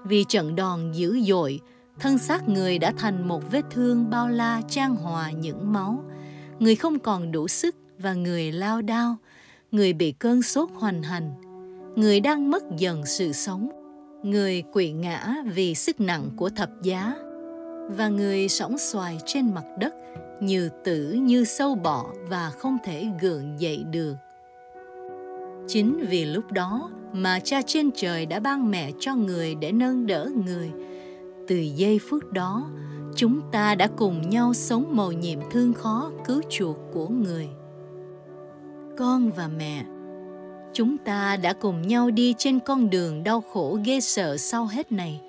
[0.04, 1.60] vì trận đòn dữ dội,
[2.00, 6.04] thân xác người đã thành một vết thương bao la trang hòa những máu.
[6.58, 9.16] Người không còn đủ sức và người lao đao,
[9.72, 11.32] người bị cơn sốt hoành hành.
[11.96, 13.70] Người đang mất dần sự sống,
[14.22, 17.14] người quỵ ngã vì sức nặng của thập giá,
[17.96, 19.94] và người sóng xoài trên mặt đất
[20.40, 24.14] như tử như sâu bọ và không thể gượng dậy được.
[25.68, 30.07] Chính vì lúc đó mà cha trên trời đã ban mẹ cho người để nâng
[30.07, 30.70] đỡ người,
[31.48, 32.70] từ giây phút đó,
[33.16, 37.48] chúng ta đã cùng nhau sống mầu nhiệm thương khó cứu chuộc của người.
[38.98, 39.85] Con và mẹ,
[40.72, 44.92] chúng ta đã cùng nhau đi trên con đường đau khổ ghê sợ sau hết
[44.92, 45.20] này.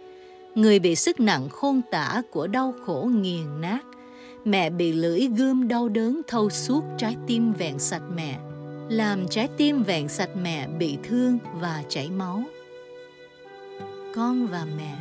[0.56, 3.80] Người bị sức nặng khôn tả của đau khổ nghiền nát
[4.46, 8.40] mẹ bị lưỡi gươm đau đớn thâu suốt trái tim vẹn sạch mẹ
[8.90, 12.44] làm trái tim vẹn sạch mẹ bị thương và chảy máu
[14.16, 14.98] con và mẹ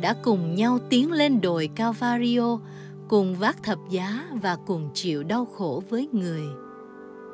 [0.00, 2.58] đã cùng nhau tiến lên đồi Calvario,
[3.08, 6.42] cùng vác thập giá và cùng chịu đau khổ với người.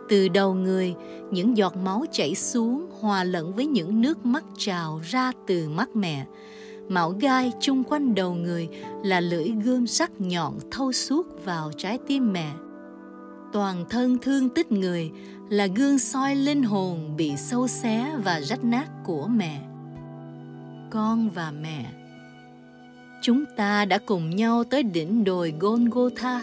[0.08, 0.94] Từ đầu người,
[1.30, 5.88] những giọt máu chảy xuống hòa lẫn với những nước mắt trào ra từ mắt
[5.96, 6.26] mẹ,
[6.88, 8.68] mão gai chung quanh đầu người
[9.04, 12.52] là lưỡi gươm sắc nhọn thâu suốt vào trái tim mẹ.
[13.52, 15.10] Toàn thân thương tích người
[15.48, 19.60] là gương soi linh hồn bị sâu xé và rách nát của mẹ.
[20.90, 21.92] Con và mẹ
[23.22, 26.42] Chúng ta đã cùng nhau tới đỉnh đồi Golgotha,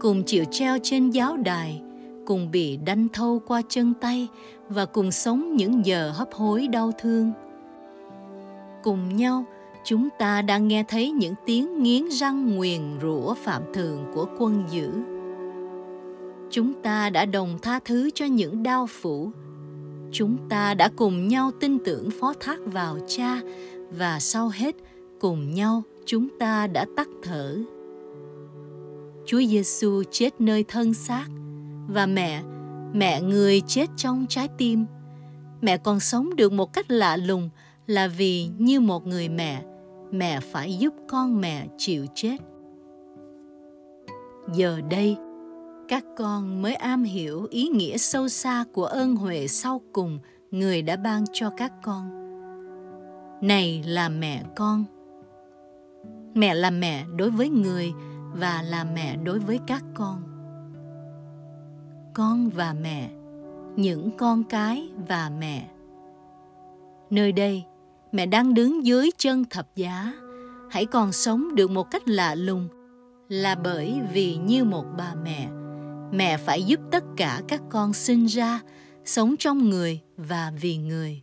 [0.00, 1.82] cùng chịu treo trên giáo đài,
[2.26, 4.28] cùng bị đánh thâu qua chân tay
[4.68, 7.32] và cùng sống những giờ hấp hối đau thương.
[8.82, 9.44] Cùng nhau,
[9.84, 14.64] chúng ta đang nghe thấy những tiếng nghiến răng nguyền rủa phạm thường của quân
[14.70, 14.90] dữ.
[16.50, 19.30] Chúng ta đã đồng tha thứ cho những đau phủ.
[20.12, 23.40] Chúng ta đã cùng nhau tin tưởng phó thác vào cha
[23.90, 24.74] và sau hết
[25.20, 27.58] cùng nhau chúng ta đã tắt thở.
[29.26, 31.26] Chúa Giêsu chết nơi thân xác
[31.88, 32.42] và mẹ,
[32.92, 34.86] mẹ người chết trong trái tim.
[35.60, 37.50] Mẹ còn sống được một cách lạ lùng
[37.86, 39.62] là vì như một người mẹ,
[40.10, 42.36] mẹ phải giúp con mẹ chịu chết.
[44.54, 45.16] Giờ đây,
[45.88, 50.18] các con mới am hiểu ý nghĩa sâu xa của ơn huệ sau cùng
[50.50, 52.10] người đã ban cho các con.
[53.42, 54.84] Này là mẹ con.
[56.34, 57.92] Mẹ là mẹ đối với người
[58.32, 60.22] và là mẹ đối với các con.
[62.14, 63.10] Con và mẹ,
[63.76, 65.68] những con cái và mẹ.
[67.10, 67.64] Nơi đây,
[68.12, 70.12] mẹ đang đứng dưới chân thập giá,
[70.70, 72.68] hãy còn sống được một cách lạ lùng
[73.28, 75.48] là bởi vì như một bà mẹ,
[76.12, 78.60] mẹ phải giúp tất cả các con sinh ra,
[79.04, 81.22] sống trong người và vì người.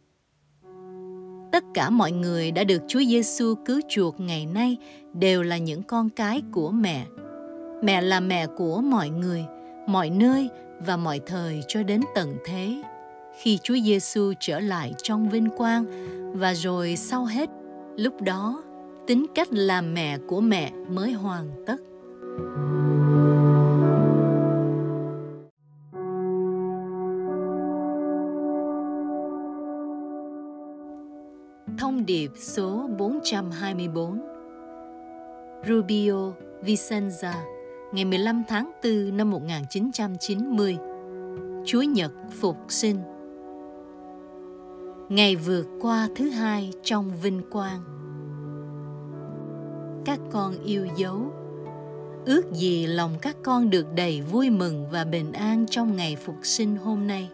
[1.52, 4.78] Tất cả mọi người đã được Chúa Giêsu cứu chuộc ngày nay
[5.14, 7.06] đều là những con cái của mẹ.
[7.84, 9.46] Mẹ là mẹ của mọi người,
[9.88, 12.82] mọi nơi và mọi thời cho đến tận thế.
[13.42, 15.86] Khi Chúa Giêsu trở lại trong vinh quang.
[16.34, 17.50] Và rồi sau hết,
[17.98, 18.64] lúc đó
[19.08, 21.76] tính cách làm mẹ của mẹ mới hoàn tất.
[31.78, 34.20] Thông điệp số 424
[35.68, 37.34] Rubio Vicenza
[37.94, 40.78] ngày 15 tháng 4 năm 1990
[41.66, 43.17] Chúa Nhật Phục sinh.
[45.10, 47.82] Ngày vượt qua thứ hai trong vinh quang
[50.06, 51.34] Các con yêu dấu
[52.26, 56.36] Ước gì lòng các con được đầy vui mừng và bình an trong ngày phục
[56.44, 57.30] sinh hôm nay.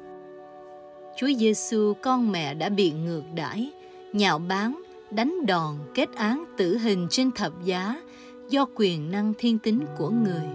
[1.18, 3.72] Chúa Giêsu con mẹ đã bị ngược đãi,
[4.14, 4.82] nhạo báng,
[5.12, 8.02] đánh đòn, kết án tử hình trên thập giá
[8.50, 10.48] do quyền năng thiên tính của người.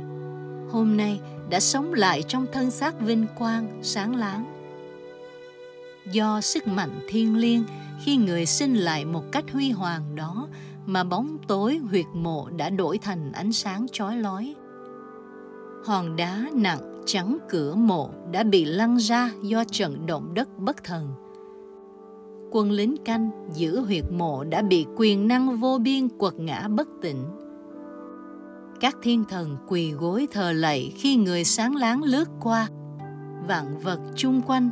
[0.70, 4.57] Hôm nay đã sống lại trong thân xác vinh quang, sáng láng.
[6.12, 7.64] Do sức mạnh thiên liêng
[8.00, 10.48] khi người sinh lại một cách huy hoàng đó
[10.86, 14.54] mà bóng tối huyệt mộ đã đổi thành ánh sáng chói lói.
[15.84, 20.84] Hòn đá nặng trắng cửa mộ đã bị lăn ra do trận động đất bất
[20.84, 21.08] thần.
[22.50, 26.88] Quân lính canh giữ huyệt mộ đã bị quyền năng vô biên quật ngã bất
[27.02, 27.24] tỉnh.
[28.80, 32.68] Các thiên thần quỳ gối thờ lạy khi người sáng láng lướt qua.
[33.48, 34.70] Vạn vật chung quanh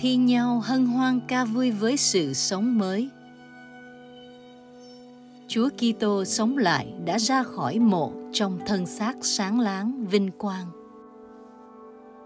[0.00, 3.08] thi nhau hân hoan ca vui với sự sống mới
[5.48, 10.66] Chúa Kitô sống lại đã ra khỏi mộ trong thân xác sáng láng, vinh quang.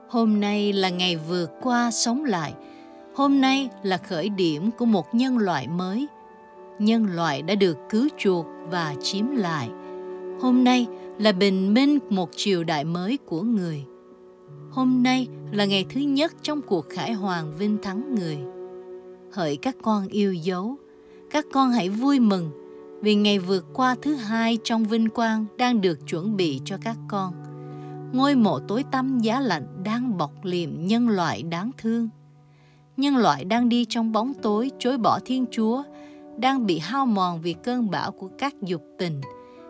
[0.08, 2.54] Hôm nay là ngày vừa qua sống lại.
[3.14, 6.06] Hôm nay là khởi điểm của một nhân loại mới.
[6.78, 9.68] Nhân loại đã được cứu chuộc và chiếm lại.
[10.40, 10.86] Hôm nay
[11.18, 13.84] là bình minh một triều đại mới của người.
[14.74, 18.38] Hôm nay là ngày thứ nhất trong cuộc khải hoàng vinh thắng người.
[19.32, 20.76] Hỡi các con yêu dấu,
[21.30, 22.50] các con hãy vui mừng
[23.00, 26.96] vì ngày vượt qua thứ hai trong vinh quang đang được chuẩn bị cho các
[27.08, 27.32] con.
[28.12, 32.08] Ngôi mộ tối tăm giá lạnh đang bọc liềm nhân loại đáng thương.
[32.96, 35.82] Nhân loại đang đi trong bóng tối chối bỏ Thiên Chúa,
[36.36, 39.20] đang bị hao mòn vì cơn bão của các dục tình,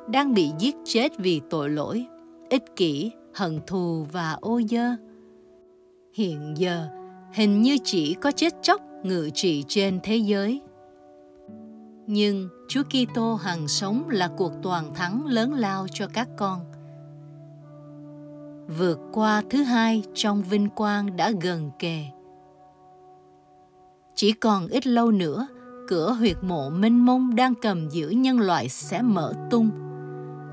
[0.09, 2.07] đang bị giết chết vì tội lỗi,
[2.51, 4.97] ích kỷ, hận thù và ô dơ.
[6.13, 6.89] Hiện giờ,
[7.33, 10.61] hình như chỉ có chết chóc ngự trị trên thế giới.
[12.07, 16.61] Nhưng Chúa Kitô hằng sống là cuộc toàn thắng lớn lao cho các con.
[18.79, 22.05] Vượt qua thứ hai trong vinh quang đã gần kề.
[24.15, 25.47] Chỉ còn ít lâu nữa,
[25.89, 29.71] cửa huyệt mộ mênh mông đang cầm giữ nhân loại sẽ mở tung.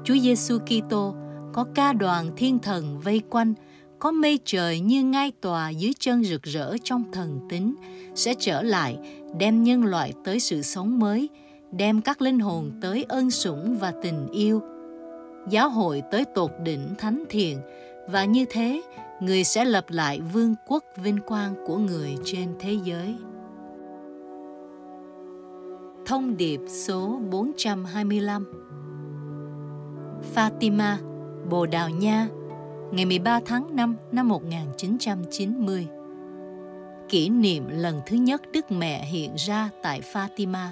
[0.03, 1.15] Chúa Giêsu Kitô
[1.53, 3.53] có ca đoàn thiên thần vây quanh,
[3.99, 7.75] có mây trời như ngai tòa dưới chân rực rỡ trong thần tính,
[8.15, 8.97] sẽ trở lại
[9.39, 11.29] đem nhân loại tới sự sống mới,
[11.71, 14.61] đem các linh hồn tới ơn sủng và tình yêu
[15.49, 17.59] giáo hội tới tột đỉnh thánh thiện
[18.09, 18.81] và như thế
[19.21, 23.15] người sẽ lập lại vương quốc vinh quang của người trên thế giới.
[26.05, 28.45] Thông điệp số 425
[30.35, 31.10] Fatima,
[31.49, 32.27] Bồ Đào Nha,
[32.91, 35.87] ngày 13 tháng 5 năm 1990
[37.09, 40.67] Kỷ niệm lần thứ nhất Đức Mẹ hiện ra tại Fatima.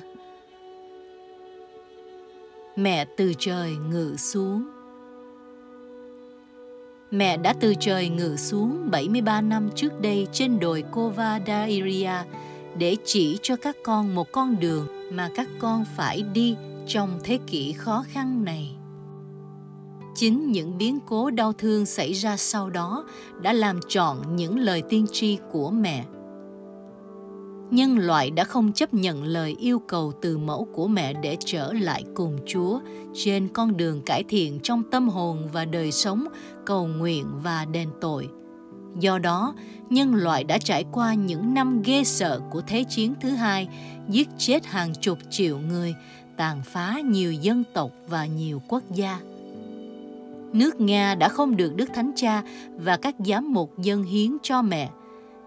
[2.75, 4.63] Mẹ từ trời ngự xuống.
[7.11, 12.13] Mẹ đã từ trời ngự xuống 73 năm trước đây trên đồi Kova Dairia
[12.77, 16.55] để chỉ cho các con một con đường mà các con phải đi
[16.87, 18.78] trong thế kỷ khó khăn này
[20.19, 23.05] chính những biến cố đau thương xảy ra sau đó
[23.41, 26.05] đã làm trọn những lời tiên tri của mẹ
[27.71, 31.73] nhân loại đã không chấp nhận lời yêu cầu từ mẫu của mẹ để trở
[31.73, 32.79] lại cùng Chúa
[33.13, 36.25] trên con đường cải thiện trong tâm hồn và đời sống,
[36.65, 38.27] cầu nguyện và đền tội.
[38.99, 39.55] Do đó,
[39.89, 43.67] nhân loại đã trải qua những năm ghê sợ của Thế chiến thứ hai,
[44.09, 45.95] giết chết hàng chục triệu người,
[46.37, 49.19] tàn phá nhiều dân tộc và nhiều quốc gia.
[50.53, 52.43] Nước Nga đã không được Đức Thánh Cha
[52.75, 54.89] và các giám mục dân hiến cho mẹ.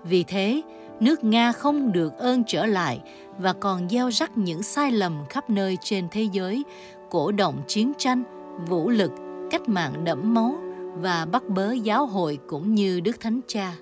[0.05, 0.63] Vì thế,
[1.01, 3.01] nước Nga không được ơn trở lại
[3.39, 6.65] và còn gieo rắc những sai lầm khắp nơi trên thế giới,
[7.11, 8.23] cổ động chiến tranh,
[8.69, 9.13] vũ lực,
[9.51, 10.59] cách mạng đẫm máu
[11.01, 13.75] và bắt bớ giáo hội cũng như Đức Thánh Cha.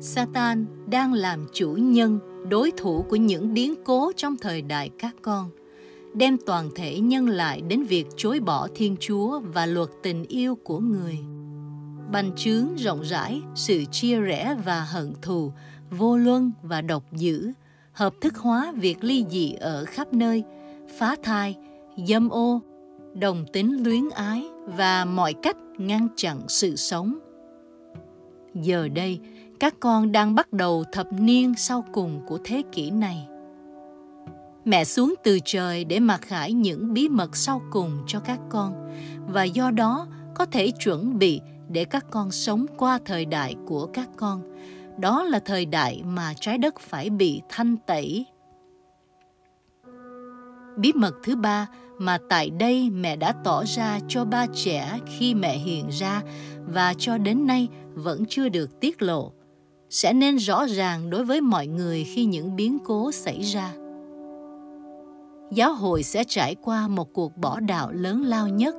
[0.00, 2.18] Satan đang làm chủ nhân,
[2.50, 5.50] đối thủ của những biến cố trong thời đại các con,
[6.14, 10.54] đem toàn thể nhân lại đến việc chối bỏ Thiên Chúa và luật tình yêu
[10.64, 11.18] của người
[12.12, 15.52] bành trướng rộng rãi sự chia rẽ và hận thù,
[15.90, 17.52] vô luân và độc dữ,
[17.92, 20.42] hợp thức hóa việc ly dị ở khắp nơi,
[20.98, 21.56] phá thai,
[22.06, 22.60] dâm ô,
[23.14, 27.18] đồng tính luyến ái và mọi cách ngăn chặn sự sống.
[28.54, 29.20] Giờ đây,
[29.60, 33.26] các con đang bắt đầu thập niên sau cùng của thế kỷ này.
[34.64, 38.94] Mẹ xuống từ trời để mặc khải những bí mật sau cùng cho các con
[39.28, 43.86] và do đó, có thể chuẩn bị để các con sống qua thời đại của
[43.86, 44.42] các con.
[44.98, 48.26] Đó là thời đại mà trái đất phải bị thanh tẩy.
[50.76, 51.66] Bí mật thứ ba
[51.98, 56.22] mà tại đây mẹ đã tỏ ra cho ba trẻ khi mẹ hiện ra
[56.66, 59.32] và cho đến nay vẫn chưa được tiết lộ,
[59.90, 63.72] sẽ nên rõ ràng đối với mọi người khi những biến cố xảy ra
[65.54, 68.76] giáo hội sẽ trải qua một cuộc bỏ đạo lớn lao nhất.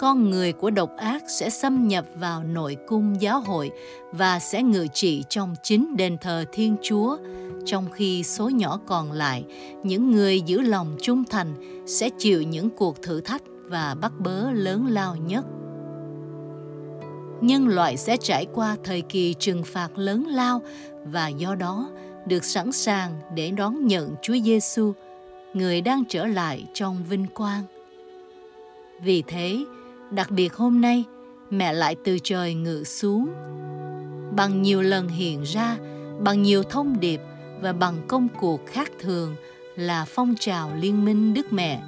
[0.00, 3.70] Con người của độc ác sẽ xâm nhập vào nội cung giáo hội
[4.12, 7.16] và sẽ ngự trị trong chính đền thờ Thiên Chúa,
[7.64, 9.44] trong khi số nhỏ còn lại,
[9.82, 11.54] những người giữ lòng trung thành
[11.86, 15.44] sẽ chịu những cuộc thử thách và bắt bớ lớn lao nhất.
[17.40, 20.60] Nhân loại sẽ trải qua thời kỳ trừng phạt lớn lao
[21.04, 21.90] và do đó
[22.26, 24.92] được sẵn sàng để đón nhận Chúa Giêsu,
[25.54, 27.62] người đang trở lại trong vinh quang.
[29.02, 29.64] Vì thế,
[30.10, 31.04] Đặc biệt hôm nay,
[31.50, 33.28] mẹ lại từ trời ngự xuống.
[34.36, 35.76] Bằng nhiều lần hiện ra,
[36.20, 37.20] bằng nhiều thông điệp
[37.62, 39.34] và bằng công cuộc khác thường
[39.76, 41.82] là phong trào liên minh Đức Mẹ.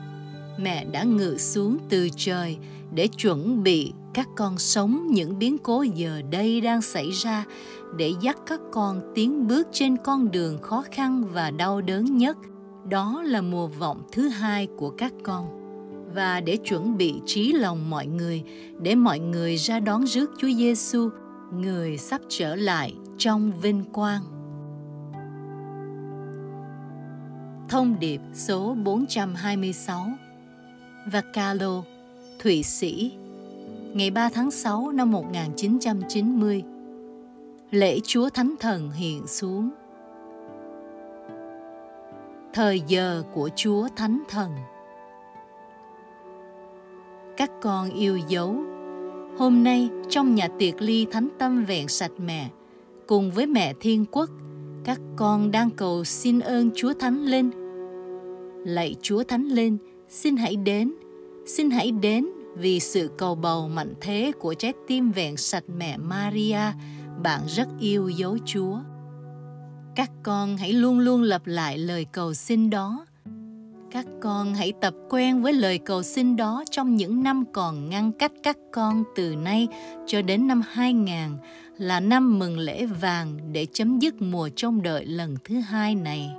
[0.59, 2.57] Mẹ đã ngự xuống từ trời
[2.95, 7.45] để chuẩn bị các con sống những biến cố giờ đây đang xảy ra
[7.97, 12.37] để dắt các con tiến bước trên con đường khó khăn và đau đớn nhất.
[12.89, 15.59] Đó là mùa vọng thứ hai của các con.
[16.15, 18.43] Và để chuẩn bị trí lòng mọi người
[18.81, 21.09] để mọi người ra đón rước Chúa Giêsu,
[21.53, 24.23] người sắp trở lại trong vinh quang.
[27.69, 30.07] Thông điệp số 426
[31.13, 31.83] Vacalo,
[32.39, 33.13] Thụy Sĩ
[33.95, 36.63] Ngày 3 tháng 6 năm 1990
[37.71, 39.71] Lễ Chúa Thánh Thần hiện xuống.
[42.55, 44.51] Thời giờ của Chúa Thánh Thần
[47.37, 48.57] các con yêu dấu.
[49.39, 52.49] Hôm nay trong nhà tiệc ly thánh tâm vẹn sạch mẹ,
[53.07, 54.31] cùng với mẹ thiên quốc,
[54.85, 57.51] các con đang cầu xin ơn Chúa Thánh Linh.
[58.67, 59.79] Lạy Chúa Thánh Linh,
[60.09, 60.95] xin hãy đến,
[61.47, 62.27] xin hãy đến
[62.57, 66.73] vì sự cầu bầu mạnh thế của trái tim vẹn sạch mẹ Maria,
[67.23, 68.79] bạn rất yêu dấu Chúa.
[69.97, 73.07] Các con hãy luôn luôn lặp lại lời cầu xin đó
[73.93, 78.13] các con hãy tập quen với lời cầu xin đó trong những năm còn ngăn
[78.13, 79.69] cách các con từ nay
[80.07, 81.15] cho đến năm 2000
[81.79, 86.31] là năm mừng lễ vàng để chấm dứt mùa trông đợi lần thứ hai này.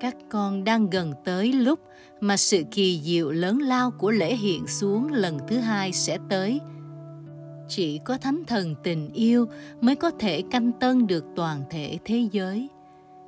[0.00, 1.80] Các con đang gần tới lúc
[2.20, 6.60] mà sự kỳ diệu lớn lao của lễ hiện xuống lần thứ hai sẽ tới.
[7.74, 9.46] Chỉ có thánh thần tình yêu
[9.80, 12.68] mới có thể canh tân được toàn thể thế giới.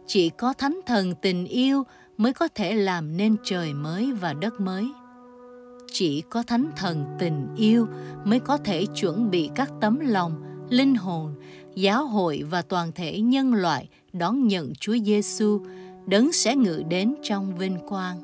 [0.06, 1.82] Chỉ có thánh thần tình yêu
[2.16, 4.84] mới có thể làm nên trời mới và đất mới
[5.94, 7.86] chỉ có thánh thần tình yêu
[8.24, 11.34] mới có thể chuẩn bị các tấm lòng linh hồn
[11.74, 15.60] giáo hội và toàn thể nhân loại đón nhận Chúa Giêsu
[16.06, 18.20] đấng sẽ ngự đến trong vinh quang.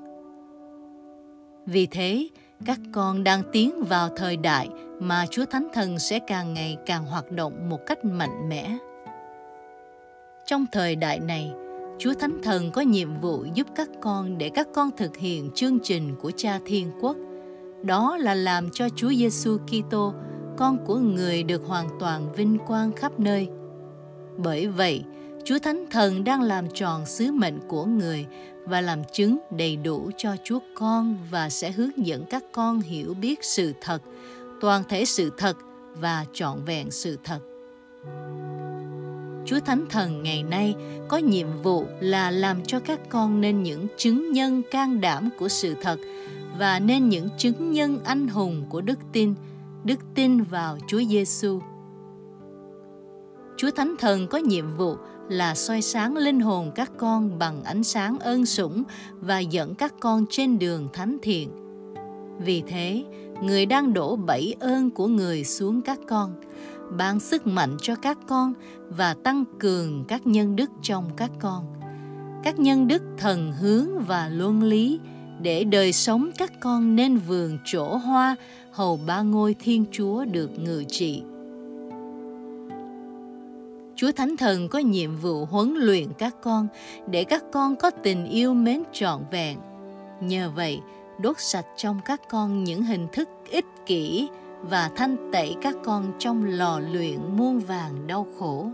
[1.66, 2.28] Vì thế,
[2.64, 4.68] các con đang tiến vào thời đại
[5.00, 8.76] mà Chúa Thánh Thần sẽ càng ngày càng hoạt động một cách mạnh mẽ.
[10.46, 11.52] Trong thời đại này,
[11.98, 15.78] Chúa Thánh Thần có nhiệm vụ giúp các con để các con thực hiện chương
[15.82, 17.16] trình của Cha Thiên Quốc.
[17.82, 20.14] Đó là làm cho Chúa Giêsu Kitô,
[20.56, 23.48] con của người được hoàn toàn vinh quang khắp nơi.
[24.36, 25.04] Bởi vậy,
[25.44, 28.26] Chúa Thánh Thần đang làm tròn sứ mệnh của người
[28.64, 33.14] và làm chứng đầy đủ cho Chúa con và sẽ hướng dẫn các con hiểu
[33.14, 34.02] biết sự thật,
[34.60, 35.56] toàn thể sự thật
[35.94, 37.38] và trọn vẹn sự thật.
[39.44, 40.74] Chúa Thánh Thần ngày nay
[41.08, 45.48] có nhiệm vụ là làm cho các con nên những chứng nhân can đảm của
[45.48, 45.98] sự thật
[46.58, 49.34] và nên những chứng nhân anh hùng của đức tin,
[49.84, 51.60] đức tin vào Chúa Giêsu.
[53.56, 54.96] Chúa Thánh Thần có nhiệm vụ
[55.28, 58.82] là soi sáng linh hồn các con bằng ánh sáng ơn sủng
[59.20, 61.50] và dẫn các con trên đường thánh thiện.
[62.38, 63.04] Vì thế,
[63.42, 66.34] người đang đổ bảy ơn của người xuống các con,
[66.98, 68.54] ban sức mạnh cho các con
[68.88, 71.64] và tăng cường các nhân đức trong các con.
[72.44, 75.00] Các nhân đức thần hướng và luân lý
[75.42, 78.36] để đời sống các con nên vườn chỗ hoa
[78.72, 81.22] hầu ba ngôi thiên chúa được ngự trị
[84.00, 86.68] Chúa Thánh Thần có nhiệm vụ huấn luyện các con
[87.10, 89.58] để các con có tình yêu mến trọn vẹn.
[90.20, 90.80] Nhờ vậy,
[91.22, 94.28] đốt sạch trong các con những hình thức ích kỷ
[94.62, 98.70] và thanh tẩy các con trong lò luyện muôn vàng đau khổ.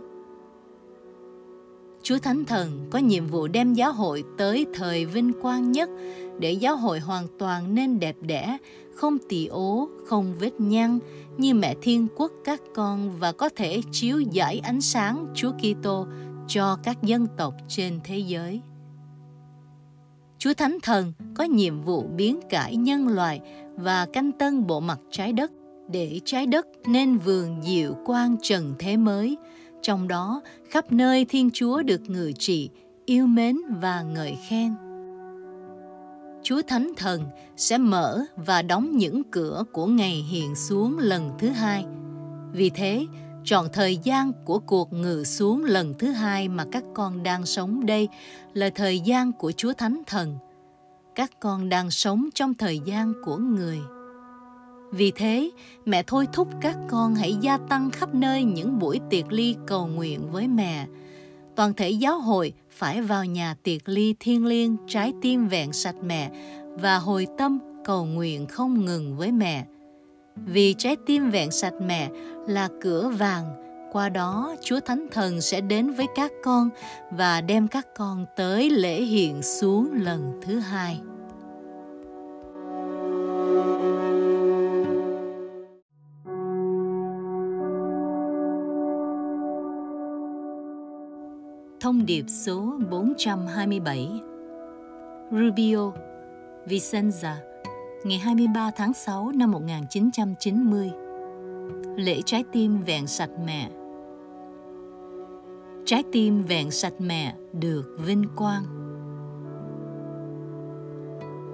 [2.02, 5.90] Chúa Thánh Thần có nhiệm vụ đem giáo hội tới thời vinh quang nhất
[6.38, 8.58] để giáo hội hoàn toàn nên đẹp đẽ,
[8.94, 10.98] không tỳ ố, không vết nhăn
[11.36, 16.06] như mẹ thiên quốc các con và có thể chiếu giải ánh sáng Chúa Kitô
[16.48, 18.60] cho các dân tộc trên thế giới.
[20.46, 23.40] Chúa Thánh Thần có nhiệm vụ biến cải nhân loại
[23.76, 25.52] và canh tân bộ mặt trái đất
[25.90, 29.36] để trái đất nên vườn diệu quang trần thế mới,
[29.82, 30.40] trong đó
[30.70, 32.70] khắp nơi Thiên Chúa được ngự trị,
[33.06, 34.74] yêu mến và ngợi khen.
[36.42, 37.22] Chúa Thánh Thần
[37.56, 41.84] sẽ mở và đóng những cửa của ngày hiện xuống lần thứ hai.
[42.52, 43.06] Vì thế,
[43.46, 47.86] trọn thời gian của cuộc ngự xuống lần thứ hai mà các con đang sống
[47.86, 48.08] đây
[48.54, 50.38] là thời gian của Chúa Thánh Thần.
[51.14, 53.78] Các con đang sống trong thời gian của người.
[54.92, 55.50] Vì thế,
[55.84, 59.86] mẹ thôi thúc các con hãy gia tăng khắp nơi những buổi tiệc ly cầu
[59.86, 60.86] nguyện với mẹ.
[61.56, 65.96] Toàn thể giáo hội phải vào nhà tiệc ly thiên liêng trái tim vẹn sạch
[66.04, 66.30] mẹ
[66.80, 69.66] và hồi tâm cầu nguyện không ngừng với mẹ.
[70.44, 72.10] Vì trái tim vẹn sạch mẹ
[72.46, 73.44] là cửa vàng,
[73.92, 76.68] qua đó Chúa Thánh Thần sẽ đến với các con
[77.10, 81.00] và đem các con tới lễ hiện xuống lần thứ hai.
[91.80, 94.20] Thông điệp số 427
[95.30, 95.92] Rubio,
[96.66, 97.34] Vicenza,
[98.04, 101.05] ngày 23 tháng 6 năm 1990
[101.96, 103.70] Lễ trái tim vẹn sạch mẹ
[105.84, 108.64] Trái tim vẹn sạch mẹ được vinh quang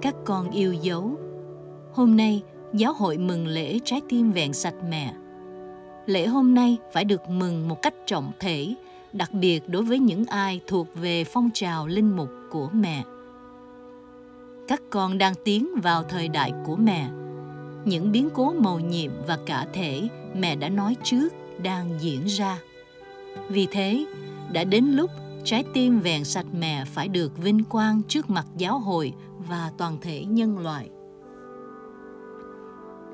[0.01, 1.11] Các con yêu dấu
[1.93, 2.43] Hôm nay,
[2.73, 5.13] giáo hội mừng lễ trái tim vẹn sạch mẹ
[6.05, 8.75] Lễ hôm nay phải được mừng một cách trọng thể
[9.13, 13.03] đặc biệt đối với những ai thuộc về phong trào linh mục của mẹ.
[14.67, 17.09] Các con đang tiến vào thời đại của mẹ.
[17.85, 22.59] Những biến cố mầu nhiệm và cả thể mẹ đã nói trước đang diễn ra.
[23.49, 24.05] Vì thế,
[24.51, 25.11] đã đến lúc
[25.43, 29.13] trái tim vẹn sạch mẹ phải được vinh quang trước mặt giáo hội
[29.49, 30.89] và toàn thể nhân loại.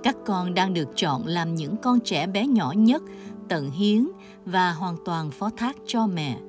[0.04, 3.04] Các con đang được chọn làm những con trẻ bé nhỏ nhất
[3.50, 4.08] tận hiến
[4.46, 6.40] và hoàn toàn phó thác cho mẹ.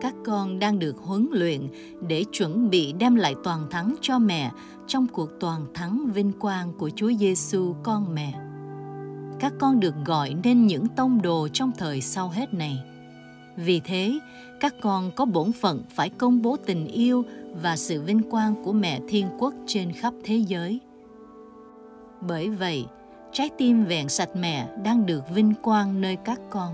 [0.00, 1.68] Các con đang được huấn luyện
[2.08, 4.50] để chuẩn bị đem lại toàn thắng cho mẹ
[4.86, 8.32] trong cuộc toàn thắng vinh quang của Chúa Giêsu con mẹ.
[9.40, 12.78] Các con được gọi nên những tông đồ trong thời sau hết này.
[13.56, 14.18] Vì thế,
[14.60, 17.24] các con có bổn phận phải công bố tình yêu
[17.62, 20.80] và sự vinh quang của mẹ Thiên Quốc trên khắp thế giới.
[22.20, 22.86] Bởi vậy,
[23.32, 26.72] trái tim vẹn sạch mẹ đang được vinh quang nơi các con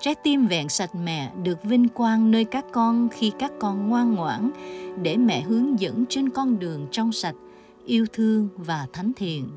[0.00, 4.14] trái tim vẹn sạch mẹ được vinh quang nơi các con khi các con ngoan
[4.14, 4.50] ngoãn,
[5.02, 7.34] để mẹ hướng dẫn trên con đường trong sạch,
[7.84, 9.48] yêu thương và thánh thiện.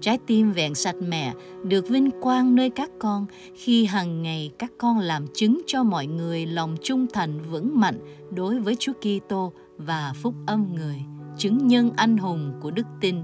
[0.00, 1.34] Trái tim vẹn sạch mẹ
[1.64, 6.06] được vinh quang nơi các con khi hàng ngày các con làm chứng cho mọi
[6.06, 7.98] người lòng trung thành vững mạnh
[8.30, 10.96] đối với Chúa Kitô và phúc âm người,
[11.38, 13.16] chứng nhân anh hùng của đức tin.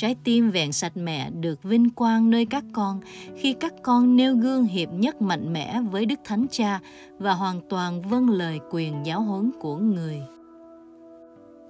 [0.00, 3.00] Trái tim vẹn sạch mẹ được vinh quang nơi các con
[3.36, 6.80] khi các con nêu gương hiệp nhất mạnh mẽ với Đức Thánh Cha
[7.18, 10.20] và hoàn toàn vâng lời quyền giáo huấn của người.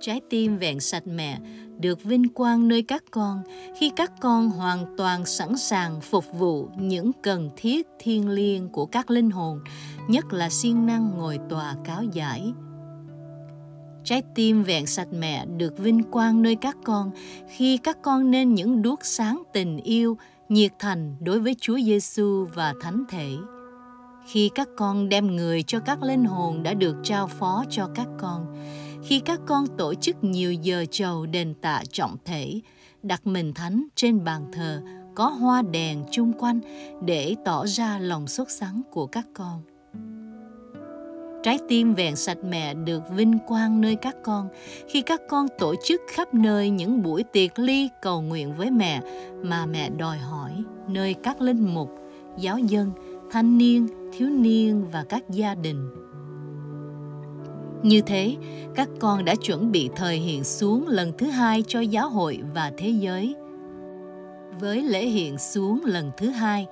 [0.01, 1.39] Trái tim vẹn sạch mẹ
[1.79, 3.43] được vinh quang nơi các con
[3.79, 8.87] khi các con hoàn toàn sẵn sàng phục vụ những cần thiết thiêng liêng của
[8.87, 9.61] các linh hồn,
[10.09, 12.53] nhất là siêng năng ngồi tòa cáo giải
[14.05, 17.11] Trái tim vẹn sạch mẹ được vinh quang nơi các con.
[17.49, 20.17] Khi các con nên những đuốc sáng tình yêu,
[20.49, 23.31] nhiệt thành đối với Chúa Giêsu và Thánh Thể.
[24.27, 28.09] Khi các con đem người cho các linh hồn đã được trao phó cho các
[28.19, 28.47] con,
[29.05, 32.61] khi các con tổ chức nhiều giờ chầu đền tạ trọng thể,
[33.03, 34.83] đặt mình thánh trên bàn thờ
[35.15, 36.61] có hoa đèn chung quanh
[37.05, 39.63] để tỏ ra lòng xuất sắng của các con.
[41.43, 44.49] Trái tim vẹn sạch mẹ được vinh quang nơi các con
[44.89, 49.01] khi các con tổ chức khắp nơi những buổi tiệc ly cầu nguyện với mẹ
[49.43, 50.53] mà mẹ đòi hỏi
[50.89, 51.91] nơi các linh mục,
[52.39, 52.93] giáo dân,
[53.31, 55.91] thanh niên, thiếu niên và các gia đình.
[57.83, 58.37] Như thế,
[58.75, 62.73] các con đã chuẩn bị thời hiện xuống lần thứ hai cho giáo hội và
[62.77, 63.35] thế giới.
[64.61, 66.67] Với lễ hiện xuống lần thứ hai,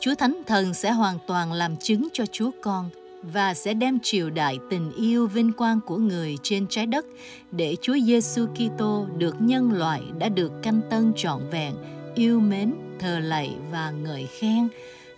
[0.00, 2.90] Chúa Thánh Thần sẽ hoàn toàn làm chứng cho Chúa con–
[3.32, 7.06] và sẽ đem triều đại tình yêu vinh quang của người trên trái đất
[7.50, 11.74] để Chúa Giêsu Kitô được nhân loại đã được canh tân trọn vẹn,
[12.14, 14.68] yêu mến, thờ lạy và ngợi khen.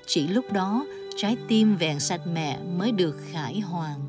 [0.07, 0.87] Chỉ lúc đó,
[1.17, 4.01] trái tim vẹn sạch mẹ mới được khải hoàn.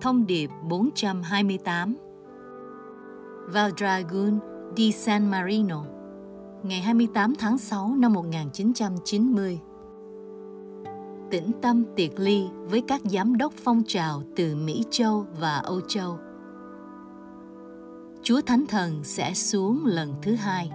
[0.00, 1.96] Thông điệp 428
[3.48, 4.38] Valdragun
[4.76, 5.84] di San Marino
[6.62, 9.60] ngày 28 tháng 6 năm 1990
[11.30, 15.80] tĩnh tâm tiệc ly với các giám đốc phong trào từ Mỹ Châu và Âu
[15.88, 16.18] Châu.
[18.22, 20.70] Chúa Thánh Thần sẽ xuống lần thứ hai.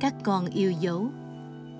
[0.00, 1.06] Các con yêu dấu,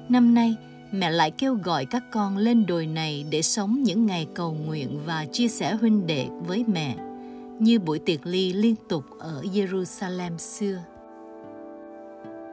[0.09, 0.57] năm nay
[0.93, 5.01] mẹ lại kêu gọi các con lên đồi này để sống những ngày cầu nguyện
[5.07, 6.97] và chia sẻ huynh đệ với mẹ,
[7.59, 10.79] như buổi tiệc ly liên tục ở Jerusalem xưa.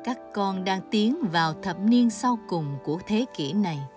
[0.03, 3.80] Các con đang tiến vào thập niên sau cùng của thế kỷ này–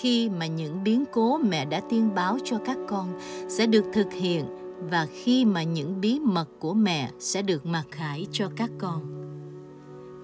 [0.00, 4.12] khi mà những biến cố mẹ đã tiên báo cho các con sẽ được thực
[4.12, 4.44] hiện
[4.90, 9.02] và khi mà những bí mật của mẹ sẽ được mặc khải cho các con.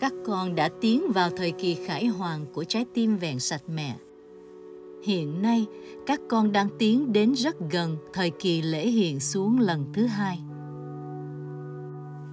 [0.00, 3.96] Các con đã tiến vào thời kỳ khải hoàng của trái tim vẹn sạch mẹ.
[5.04, 5.66] Hiện nay,
[6.06, 10.38] các con đang tiến đến rất gần thời kỳ lễ hiện xuống lần thứ hai.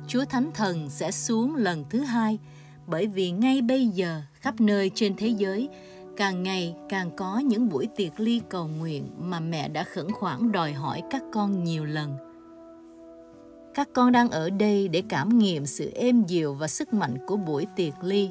[0.07, 2.39] Chúa Thánh Thần sẽ xuống lần thứ hai
[2.87, 5.69] bởi vì ngay bây giờ khắp nơi trên thế giới
[6.17, 10.51] càng ngày càng có những buổi tiệc ly cầu nguyện mà mẹ đã khẩn khoản
[10.51, 12.13] đòi hỏi các con nhiều lần.
[13.73, 17.37] Các con đang ở đây để cảm nghiệm sự êm dịu và sức mạnh của
[17.37, 18.29] buổi tiệc ly.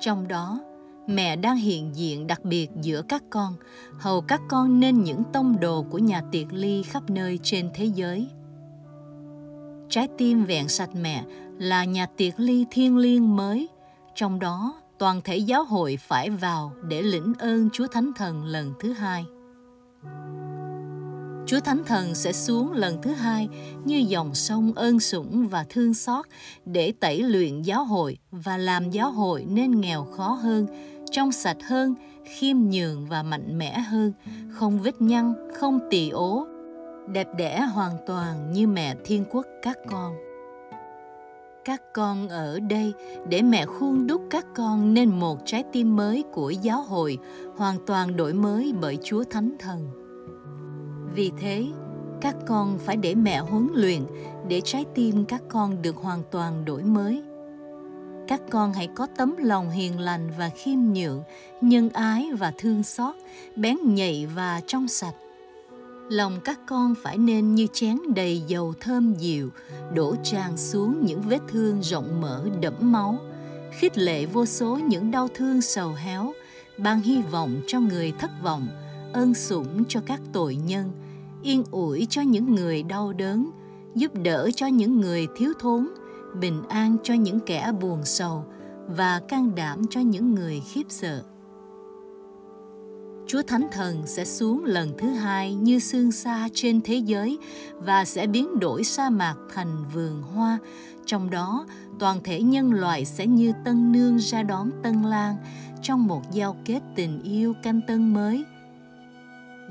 [0.00, 0.60] Trong đó,
[1.06, 3.54] mẹ đang hiện diện đặc biệt giữa các con.
[4.00, 7.84] Hầu các con nên những tông đồ của nhà tiệc ly khắp nơi trên thế
[7.84, 8.28] giới.
[9.88, 11.24] Trái tim vẹn sạch mẹ
[11.58, 13.68] là nhà tiệc ly thiêng liêng mới.
[14.14, 18.72] Trong đó toàn thể giáo hội phải vào để lĩnh ơn Chúa Thánh Thần lần
[18.80, 19.24] thứ hai.
[21.46, 23.48] Chúa Thánh Thần sẽ xuống lần thứ hai
[23.84, 26.26] như dòng sông ơn sủng và thương xót
[26.64, 30.66] để tẩy luyện giáo hội và làm giáo hội nên nghèo khó hơn,
[31.10, 31.94] trong sạch hơn,
[32.24, 34.12] khiêm nhường và mạnh mẽ hơn,
[34.50, 36.46] không vết nhăn, không tỳ ố,
[37.08, 40.31] đẹp đẽ hoàn toàn như mẹ thiên quốc các con
[41.64, 42.92] các con ở đây
[43.28, 47.18] để mẹ khuôn đúc các con nên một trái tim mới của giáo hội
[47.56, 49.88] hoàn toàn đổi mới bởi chúa thánh thần.
[51.14, 51.66] Vì thế,
[52.20, 54.02] các con phải để mẹ huấn luyện
[54.48, 57.22] để trái tim các con được hoàn toàn đổi mới.
[58.28, 61.22] Các con hãy có tấm lòng hiền lành và khiêm nhượng,
[61.60, 63.14] nhân ái và thương xót,
[63.56, 65.14] bén nhạy và trong sạch
[66.08, 69.50] lòng các con phải nên như chén đầy dầu thơm dịu,
[69.94, 73.18] đổ tràn xuống những vết thương rộng mở đẫm máu.
[73.78, 76.32] Khích lệ vô số những đau thương sầu héo,
[76.78, 78.68] ban hy vọng cho người thất vọng
[79.12, 80.90] ơn sủng cho các tội nhân,
[81.42, 83.50] yên ủi cho những người đau đớn,
[83.94, 85.88] giúp đỡ cho những người thiếu thốn,
[86.40, 88.44] bình an cho những kẻ buồn sầu
[88.86, 91.22] và can đảm cho những người khiếp sợ.
[93.26, 97.38] Chúa Thánh Thần sẽ xuống lần thứ hai như sương xa trên thế giới
[97.78, 100.58] và sẽ biến đổi sa mạc thành vườn hoa.
[101.06, 101.66] Trong đó,
[101.98, 105.36] toàn thể nhân loại sẽ như tân nương ra đón tân lang
[105.82, 108.44] trong một giao kết tình yêu canh tân mới.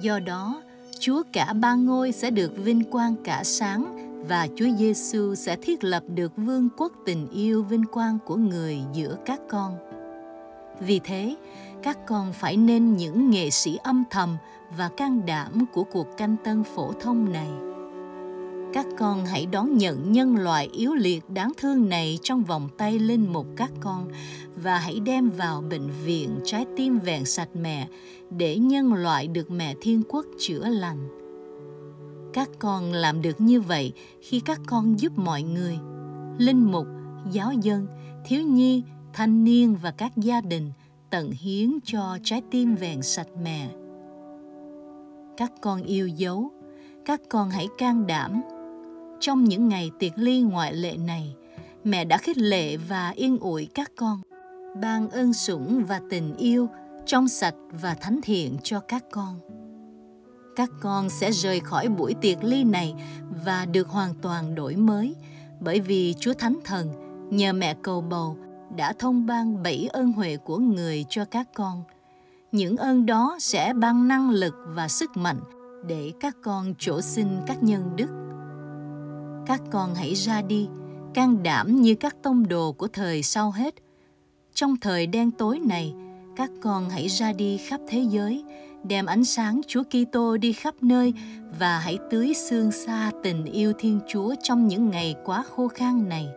[0.02, 0.62] Do đó,
[1.00, 5.84] Chúa cả ba ngôi sẽ được vinh quang cả sáng, và Chúa Giêsu sẽ thiết
[5.84, 9.78] lập được vương quốc tình yêu vinh quang của người giữa các con.
[10.80, 11.36] Vì thế,
[11.84, 14.38] các con phải nên những nghệ sĩ âm thầm
[14.78, 17.50] và can đảm của cuộc canh tân phổ thông này.
[18.74, 23.00] Các con hãy đón nhận nhân loại yếu liệt đáng thương này trong vòng tay
[23.00, 24.08] linh mục các con
[24.56, 27.88] và hãy đem vào bệnh viện trái tim vẹn sạch mẹ
[28.30, 31.08] để nhân loại được mẹ thiên quốc chữa lành.
[32.34, 35.80] Các con làm được như vậy khi các con giúp mọi người,
[36.38, 36.88] linh mục,
[37.32, 37.88] giáo dân,
[38.26, 40.72] thiếu nhi, thanh niên và các gia đình
[41.12, 43.70] tận hiến cho trái tim vẹn sạch mẹ.
[45.38, 46.52] Các con yêu dấu,
[47.06, 48.42] các con hãy can đảm.
[49.20, 51.36] Trong những ngày tiệc ly ngoại lệ này,
[51.84, 54.22] mẹ đã khích lệ và yên ủi các con,
[54.82, 56.70] ban ơn sủng và tình yêu
[57.06, 59.40] trong sạch và thánh thiện cho các con.
[60.56, 62.94] Các con sẽ rời khỏi buổi tiệc ly này
[63.46, 65.16] và được hoàn toàn đổi mới
[65.60, 66.88] bởi vì Chúa Thánh Thần
[67.30, 68.38] nhờ mẹ cầu bầu
[68.76, 71.84] đã thông ban bảy ơn huệ của người cho các con.
[72.52, 75.40] Những ơn đó sẽ ban năng lực và sức mạnh
[75.88, 78.08] để các con chỗ sinh các nhân đức.
[79.46, 80.68] Các con hãy ra đi,
[81.14, 83.76] can đảm như các tông đồ của thời sau hết.
[84.54, 85.94] Trong thời đen tối này,
[86.36, 88.44] các con hãy ra đi khắp thế giới,
[88.84, 91.14] đem ánh sáng Chúa Kitô đi khắp nơi
[91.60, 96.10] và hãy tưới xương xa tình yêu Thiên Chúa trong những ngày quá khô khan
[96.10, 96.28] này.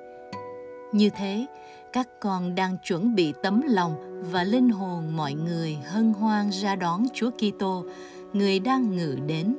[0.93, 1.47] Như thế,
[1.95, 6.77] các con đang chuẩn bị tấm lòng và linh hồn mọi người hân hoan ra
[6.77, 7.85] đón Chúa Kitô,
[8.33, 9.57] người đang ngự đến.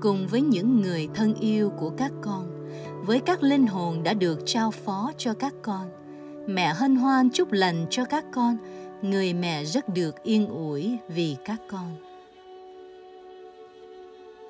[0.00, 2.68] Cùng với những người thân yêu của các con,
[3.06, 5.88] với các linh hồn đã được trao phó cho các con,
[6.46, 8.56] mẹ hân hoan chúc lành cho các con,
[9.02, 11.96] người mẹ rất được yên ủi vì các con.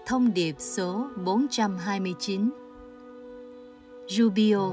[0.07, 2.51] Thông điệp số 429
[4.09, 4.73] Rubio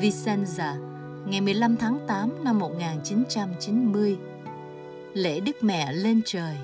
[0.00, 4.18] Vicenza ngày 15 tháng 8 năm 1990
[5.14, 6.56] Lễ Đức Mẹ lên trời.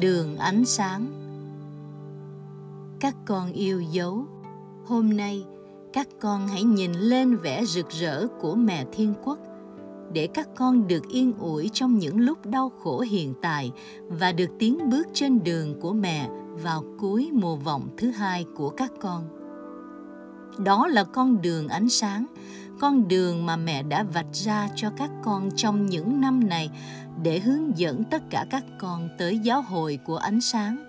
[0.00, 1.06] Đường ánh sáng.
[3.00, 4.24] Các con yêu dấu.
[4.86, 5.44] Hôm nay
[5.92, 9.38] các con hãy nhìn lên vẻ rực rỡ của mẹ thiên quốc
[10.12, 13.72] để các con được yên ủi trong những lúc đau khổ hiện tại
[14.08, 16.28] và được tiến bước trên đường của mẹ
[16.62, 19.24] vào cuối mùa vọng thứ hai của các con.
[20.58, 22.26] Đó là con đường ánh sáng,
[22.80, 26.70] con đường mà mẹ đã vạch ra cho các con trong những năm này
[27.22, 30.84] để hướng dẫn tất cả các con tới giáo hội của ánh sáng.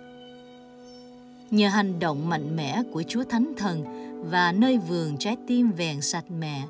[1.52, 3.86] Nhờ hành động mạnh mẽ của Chúa Thánh Thần
[4.30, 6.64] và nơi vườn trái tim vẹn sạch mẹ,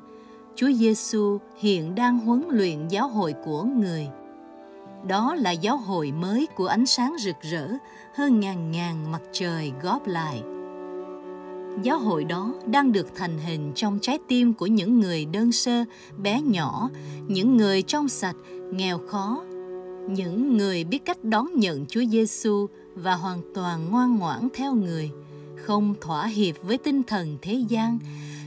[0.56, 4.08] Chúa Giêsu hiện đang huấn luyện giáo hội của người.
[5.06, 7.68] Đó là giáo hội mới của ánh sáng rực rỡ
[8.14, 10.42] hơn ngàn ngàn mặt trời góp lại.
[11.82, 15.84] Giáo hội đó đang được thành hình trong trái tim của những người đơn sơ,
[16.18, 16.90] bé nhỏ,
[17.26, 18.36] những người trong sạch,
[18.72, 19.42] nghèo khó,
[20.08, 25.10] những người biết cách đón nhận Chúa Giêsu và hoàn toàn ngoan ngoãn theo người,
[25.56, 27.98] không thỏa hiệp với tinh thần thế gian,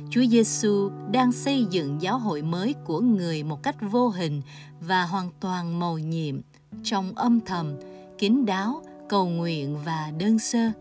[0.10, 4.42] Chúa Giêsu đang xây dựng giáo hội mới của người một cách vô hình
[4.82, 6.36] và hoàn toàn mầu nhiệm,
[6.84, 7.74] trong âm thầm,
[8.18, 10.72] kín đáo, cầu nguyện và đơn sơ.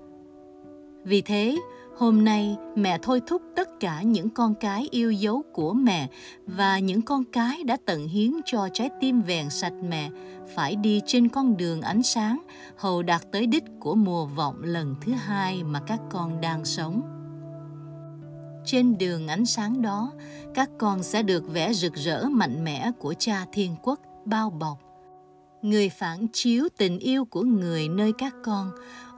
[1.05, 1.59] Vì thế,
[1.97, 6.09] hôm nay, mẹ thôi thúc tất cả những con cái yêu dấu của mẹ
[6.47, 10.11] và những con cái đã tận hiến cho trái tim vẹn sạch mẹ
[10.55, 12.43] phải đi trên con đường ánh sáng
[12.77, 17.03] hầu đạt tới đích của mùa vọng lần thứ hai mà các con đang sống.
[18.65, 20.13] Trên đường ánh sáng đó,
[20.55, 24.79] các con sẽ được vẽ rực rỡ mạnh mẽ của cha thiên quốc bao bọc.
[25.63, 28.71] Người phản chiếu tình yêu của người nơi các con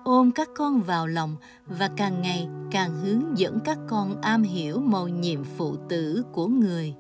[0.06, 1.36] ôm các con vào lòng
[1.66, 6.46] và càng ngày càng hướng dẫn các con am hiểu mầu nhiệm phụ tử của
[6.46, 6.94] người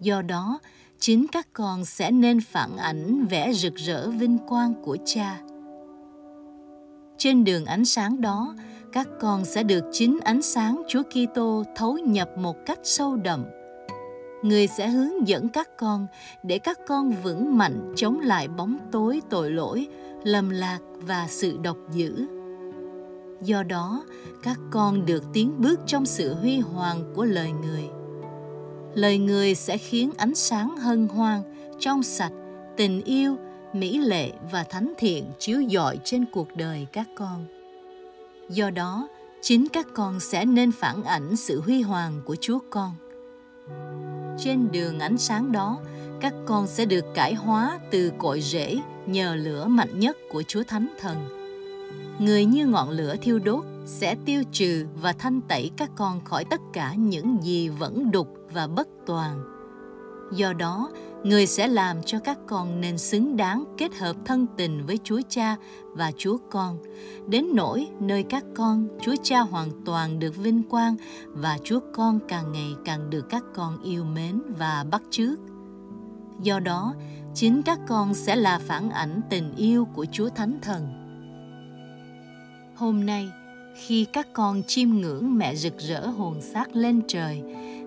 [0.00, 0.58] do đó
[0.98, 5.40] chính các con sẽ nên phản ảnh vẻ rực rỡ vinh quang của cha
[7.18, 8.54] trên đường ánh sáng đó
[8.92, 13.44] các con sẽ được chính ánh sáng Chúa Kitô thấu nhập một cách sâu đậm.
[14.42, 16.06] Người sẽ hướng dẫn các con
[16.42, 19.88] để các con vững mạnh chống lại bóng tối tội lỗi,
[20.24, 22.26] lầm lạc và sự độc dữ.
[23.42, 24.04] Do đó,
[24.42, 27.84] các con được tiến bước trong sự huy hoàng của lời người.
[28.94, 31.42] Lời người sẽ khiến ánh sáng hân hoan,
[31.78, 32.32] trong sạch,
[32.76, 33.36] tình yêu,
[33.72, 37.46] mỹ lệ và thánh thiện chiếu dọi trên cuộc đời các con
[38.50, 39.08] Do đó,
[39.40, 42.92] chính các con sẽ nên phản ảnh sự huy hoàng của Chúa con.
[44.38, 45.78] Trên đường ánh sáng đó,
[46.20, 48.78] các con sẽ được cải hóa từ cội rễ
[49.12, 51.16] nhờ lửa mạnh nhất của Chúa Thánh Thần.
[52.18, 56.44] Người như ngọn lửa thiêu đốt sẽ tiêu trừ và thanh tẩy các con khỏi
[56.44, 59.44] tất cả những gì vẫn đục và bất toàn.
[60.32, 60.90] Do đó,
[61.24, 65.20] người sẽ làm cho các con nên xứng đáng kết hợp thân tình với Chúa
[65.28, 66.78] Cha và Chúa Con,
[67.28, 70.96] đến nỗi nơi các con Chúa Cha hoàn toàn được vinh quang
[71.26, 75.38] và Chúa Con càng ngày càng được các con yêu mến và bắt chước.
[76.42, 76.94] Do đó,
[77.34, 80.88] chính các con sẽ là phản ảnh tình yêu của Chúa Thánh Thần.
[82.76, 83.28] Hôm nay,
[83.74, 87.42] khi các con chiêm ngưỡng mẹ rực rỡ hồn xác lên trời,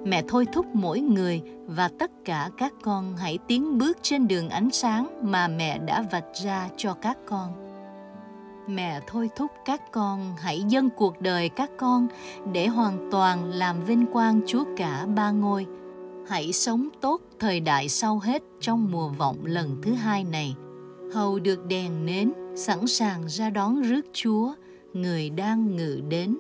[0.05, 4.49] mẹ thôi thúc mỗi người và tất cả các con hãy tiến bước trên đường
[4.49, 7.63] ánh sáng mà mẹ đã vạch ra cho các con
[8.67, 12.07] mẹ thôi thúc các con hãy dâng cuộc đời các con
[12.53, 15.65] để hoàn toàn làm vinh quang chúa cả ba ngôi
[16.27, 20.55] hãy sống tốt thời đại sau hết trong mùa vọng lần thứ hai này.
[21.13, 24.53] Hầu được đèn nến sẵn sàng ra đón rước chúa
[24.93, 26.37] người đang ngự đến.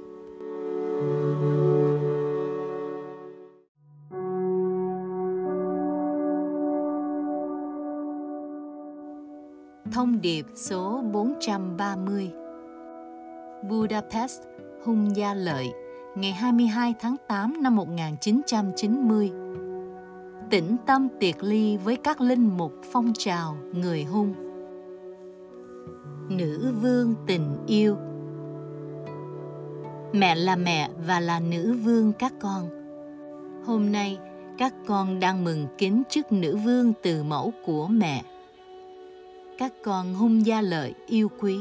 [9.91, 12.31] Thông điệp số 430
[13.69, 14.41] Budapest,
[14.85, 15.67] Hung Gia Lợi,
[16.15, 19.31] ngày 22 tháng 8 năm 1990
[20.53, 24.33] Tĩnh tâm tiệc ly với các linh mục phong trào người hung
[26.29, 27.97] Nữ vương tình yêu
[30.11, 32.69] Mẹ là mẹ và là nữ vương các con
[33.65, 34.17] Hôm nay,
[34.57, 38.23] các con đang mừng kính chức nữ vương từ mẫu của mẹ
[39.57, 41.59] các con hung gia lợi yêu quý.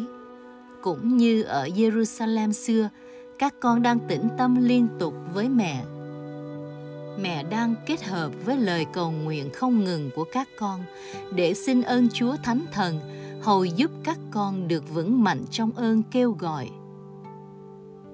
[0.82, 2.88] Cũng như ở Jerusalem xưa,
[3.38, 5.84] các con đang tĩnh tâm liên tục với mẹ.
[7.20, 10.80] Mẹ đang kết hợp với lời cầu nguyện không ngừng của các con
[11.34, 13.00] để xin ơn Chúa Thánh Thần
[13.42, 16.68] hầu giúp các con được vững mạnh trong ơn kêu gọi.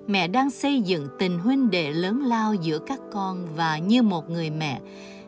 [0.07, 4.31] Mẹ đang xây dựng tình huynh đệ lớn lao giữa các con và như một
[4.31, 4.81] người mẹ,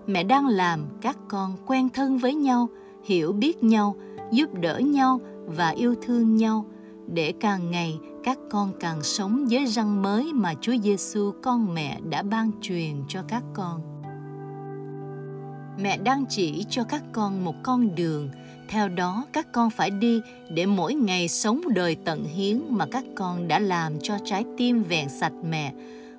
[0.07, 2.69] mẹ đang làm các con quen thân với nhau,
[3.05, 3.97] hiểu biết nhau
[4.31, 6.65] giúp đỡ nhau và yêu thương nhau
[7.07, 12.01] để càng ngày các con càng sống với răng mới mà Chúa Giêsu con mẹ
[12.11, 13.81] đã ban truyền cho các con.
[15.83, 18.31] Mẹ đang chỉ cho các con một con đường,
[18.69, 23.05] theo đó các con phải đi để mỗi ngày sống đời tận hiến mà các
[23.17, 25.73] con đã làm cho trái tim vẹn sạch mẹ,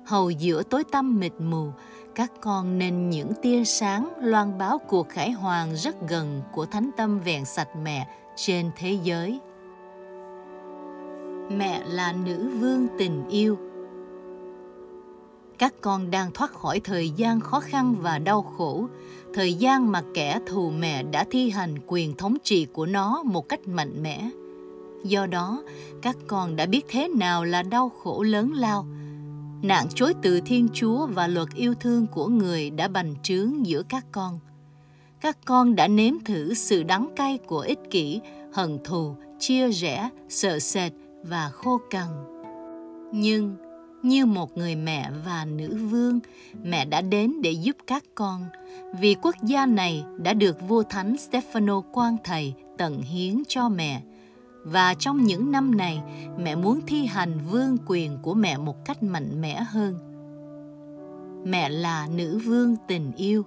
[0.04, 1.70] hầu giữa tối tăm mịt mù,
[2.14, 6.90] các con nên những tia sáng loan báo cuộc khải hoàng rất gần của thánh
[6.96, 9.40] tâm vẹn sạch mẹ trên thế giới.
[11.58, 13.58] Mẹ là nữ vương tình yêu.
[15.58, 18.88] Các con đang thoát khỏi thời gian khó khăn và đau khổ,
[19.34, 23.48] thời gian mà kẻ thù mẹ đã thi hành quyền thống trị của nó một
[23.48, 24.30] cách mạnh mẽ.
[25.04, 25.62] Do đó,
[26.02, 28.86] các con đã biết thế nào là đau khổ lớn lao,
[29.62, 33.82] nạn chối từ Thiên Chúa và luật yêu thương của người đã bành trướng giữa
[33.88, 34.38] các con.
[35.20, 38.20] Các con đã nếm thử sự đắng cay của ích kỷ,
[38.52, 40.92] hận thù, chia rẽ, sợ sệt
[41.22, 42.08] và khô cằn.
[43.12, 43.56] Nhưng
[44.02, 46.20] như một người mẹ và nữ vương,
[46.62, 48.46] mẹ đã đến để giúp các con,
[49.00, 54.02] vì quốc gia này đã được vua thánh Stefano quan thầy tận hiến cho mẹ.
[54.64, 56.02] Và trong những năm này
[56.38, 59.98] mẹ muốn thi hành vương quyền của mẹ một cách mạnh mẽ hơn.
[61.44, 63.44] Mẹ là nữ vương tình yêu.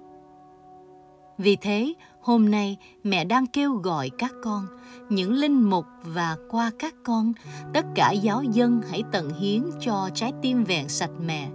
[1.38, 4.66] Vì thế hôm nay mẹ đang kêu gọi các con
[5.10, 7.34] những linh mục và qua các con,
[7.74, 11.50] tất cả giáo dân hãy tận hiến cho trái tim vẹn sạch mẹ.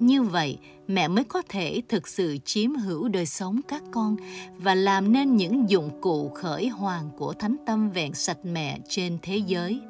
[0.00, 4.16] Như vậy, mẹ mới có thể thực sự chiếm hữu đời sống các con
[4.58, 9.18] và làm nên những dụng cụ khởi hoàng của thánh tâm vẹn sạch mẹ trên
[9.22, 9.80] thế giới.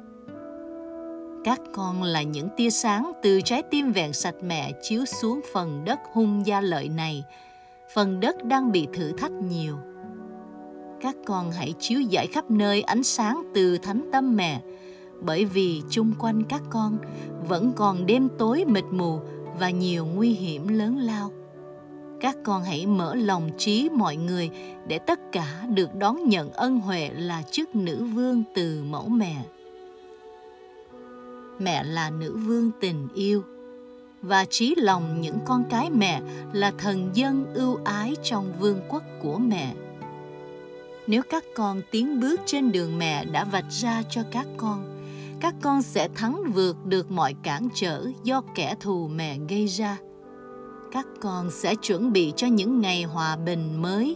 [1.43, 5.85] Các con là những tia sáng từ trái tim vẹn sạch mẹ chiếu xuống phần
[5.85, 7.23] đất hung gia lợi này.
[7.93, 9.77] Phần đất đang bị thử thách nhiều
[11.01, 14.61] các con hãy chiếu dải khắp nơi ánh sáng từ thánh tâm mẹ,
[15.21, 16.97] bởi vì chung quanh các con
[17.47, 19.19] vẫn còn đêm tối mịt mù
[19.59, 21.31] và nhiều nguy hiểm lớn lao.
[22.21, 24.49] Các con hãy mở lòng trí mọi người
[24.87, 29.35] để tất cả được đón nhận ân huệ là chức nữ vương từ mẫu mẹ.
[31.59, 33.43] Mẹ là nữ vương tình yêu,
[34.21, 36.21] và trí lòng những con cái mẹ
[36.53, 39.73] là thần dân ưu ái trong vương quốc của mẹ
[41.07, 44.95] nếu các con tiến bước trên đường mẹ đã vạch ra cho các con
[45.39, 49.97] các con sẽ thắng vượt được mọi cản trở do kẻ thù mẹ gây ra.
[50.91, 54.15] Các con sẽ chuẩn bị cho những ngày hòa bình mới.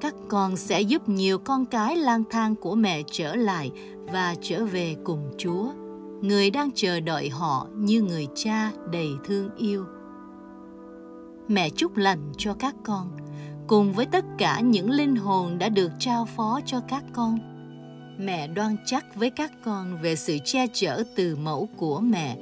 [0.00, 3.70] Các con sẽ giúp nhiều con cái lang thang của mẹ trở lại
[4.12, 5.68] và trở về cùng chúa.
[6.22, 9.84] Người đang chờ đợi họ như người cha đầy thương yêu.
[11.48, 13.10] Mẹ chúc lành cho các con
[13.70, 17.38] cùng với tất cả những linh hồn đã được trao phó cho các con.
[18.18, 22.36] Mẹ đoan chắc với các con về sự che chở từ mẫu của mẹ.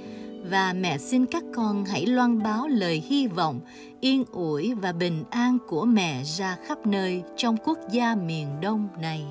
[0.50, 3.60] Và mẹ xin các con hãy loan báo lời hy vọng
[4.00, 8.88] yên ủi và bình an của mẹ ra khắp nơi trong quốc gia miền Đông
[9.00, 9.24] này.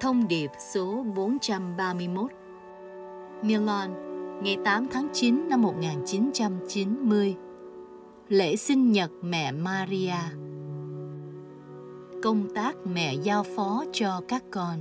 [0.00, 2.30] Thông điệp số 431
[3.42, 3.90] Milan,
[4.42, 7.36] ngày 8 tháng 9 năm 1990
[8.28, 10.14] Lễ sinh nhật mẹ Maria
[12.22, 14.78] Công tác mẹ giao phó cho các con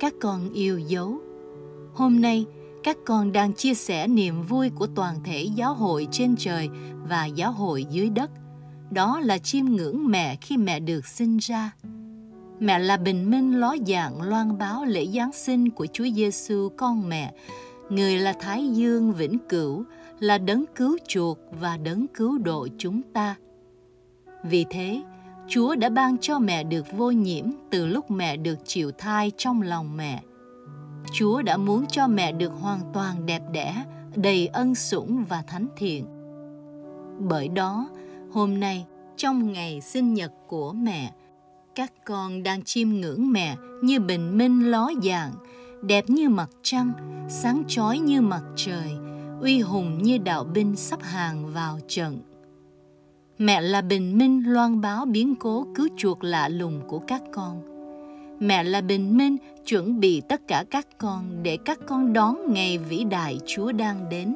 [0.00, 1.18] Các con yêu dấu
[1.94, 2.46] Hôm nay,
[2.84, 6.68] các con đang chia sẻ niềm vui của toàn thể giáo hội trên trời
[7.08, 8.30] và giáo hội dưới đất.
[8.90, 11.72] Đó là chiêm ngưỡng mẹ khi mẹ được sinh ra.
[12.60, 17.08] Mẹ là bình minh ló dạng loan báo lễ Giáng sinh của Chúa Giêsu con
[17.08, 17.34] mẹ.
[17.90, 19.84] Người là Thái Dương vĩnh cửu,
[20.20, 23.36] là đấng cứu chuộc và đấng cứu độ chúng ta.
[24.42, 25.02] Vì thế,
[25.48, 29.62] Chúa đã ban cho mẹ được vô nhiễm từ lúc mẹ được chịu thai trong
[29.62, 30.22] lòng mẹ.
[31.12, 33.84] Chúa đã muốn cho mẹ được hoàn toàn đẹp đẽ,
[34.16, 36.06] đầy ân sủng và thánh thiện.
[37.18, 37.88] Bởi đó,
[38.32, 41.12] hôm nay, trong ngày sinh nhật của mẹ,
[41.74, 45.32] các con đang chiêm ngưỡng mẹ như bình minh ló dạng,
[45.82, 46.92] đẹp như mặt trăng,
[47.28, 48.96] sáng chói như mặt trời,
[49.40, 52.18] uy hùng như đạo binh sắp hàng vào trận.
[53.38, 57.62] Mẹ là bình minh loan báo biến cố cứu chuộc lạ lùng của các con.
[58.40, 59.36] Mẹ là bình minh
[59.66, 64.08] chuẩn bị tất cả các con để các con đón ngày vĩ đại Chúa đang
[64.08, 64.34] đến.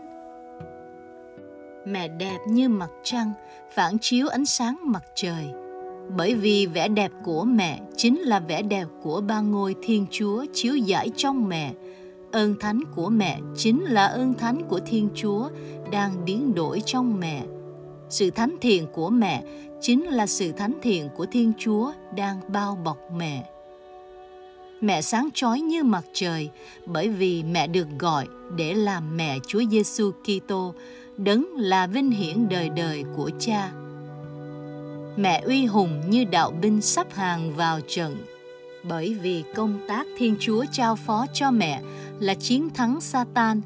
[1.86, 3.32] Mẹ đẹp như mặt trăng,
[3.74, 5.46] phản chiếu ánh sáng mặt trời.
[6.16, 10.44] Bởi vì vẻ đẹp của mẹ chính là vẻ đẹp của ba ngôi Thiên Chúa
[10.53, 11.72] chiếu giải trong mẹ.
[12.32, 15.48] Ơn thánh của mẹ chính là ơn thánh của Thiên Chúa
[15.90, 17.44] đang biến đổi trong mẹ.
[18.08, 19.42] Sự thánh thiện của mẹ
[19.80, 23.52] chính là sự thánh thiện của Thiên Chúa đang bao bọc mẹ
[24.82, 26.50] mẹ sáng chói như mặt trời
[26.86, 28.26] bởi vì mẹ được gọi
[28.56, 30.74] để làm mẹ Chúa Giêsu Kitô,
[31.16, 33.72] đấng là vinh hiển đời đời của Cha.
[35.16, 38.16] Mẹ uy hùng như đạo binh sắp hàng vào trận,
[38.82, 41.82] bởi vì công tác Thiên Chúa trao phó cho mẹ
[42.22, 43.60] là chiến thắng Satan,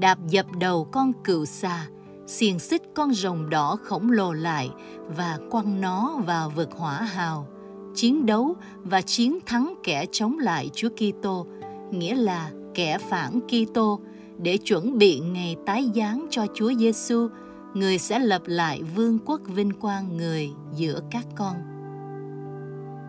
[0.00, 1.86] đạp dập đầu con cừu xà,
[2.26, 4.70] xiềng xích con rồng đỏ khổng lồ lại
[5.16, 7.46] và quăng nó vào vực hỏa hào
[7.94, 11.46] chiến đấu và chiến thắng kẻ chống lại Chúa Kitô,
[11.90, 14.00] nghĩa là kẻ phản Kitô,
[14.38, 17.28] để chuẩn bị ngày tái giáng cho Chúa Giêsu,
[17.74, 21.56] người sẽ lập lại vương quốc vinh quang người giữa các con.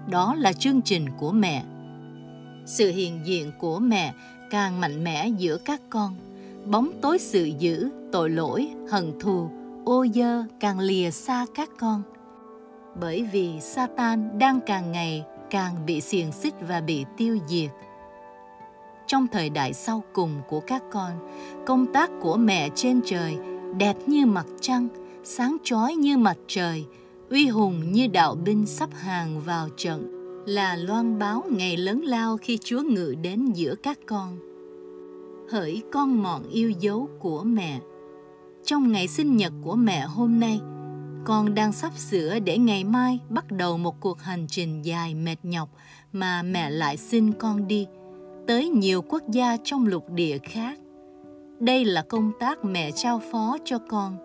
[0.09, 1.65] Đó là chương trình của mẹ.
[2.65, 4.13] Sự hiện diện của mẹ
[4.51, 6.15] càng mạnh mẽ giữa các con.
[6.65, 9.49] Bóng tối sự dữ, tội lỗi, hận thù,
[9.85, 12.03] ô dơ càng lìa xa các con–
[12.99, 17.69] bởi vì Satan đang càng ngày càng bị xiềng xích và bị tiêu diệt.
[19.07, 21.11] Trong thời đại sau cùng của các con,
[21.65, 23.37] công tác của mẹ trên trời
[23.77, 24.87] đẹp như mặt trăng,
[25.23, 26.85] sáng chói như mặt trời,
[27.29, 30.14] uy hùng như đạo binh sắp hàng vào trận,
[30.45, 34.37] là loan báo ngày lớn lao khi Chúa ngự đến giữa các con.
[35.49, 37.79] Hỡi con mọn yêu dấu của mẹ,
[38.65, 40.59] trong ngày sinh nhật của mẹ hôm nay–
[41.25, 45.35] con đang sắp sửa để ngày mai bắt đầu một cuộc hành trình dài mệt
[45.43, 45.69] nhọc
[46.11, 47.87] mà mẹ lại xin con đi
[48.47, 50.79] tới nhiều quốc gia trong lục địa khác.
[51.59, 54.17] Đây là công tác mẹ trao phó cho con,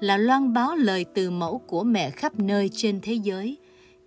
[0.00, 3.58] là loan báo lời từ mẫu của mẹ khắp nơi trên thế giới,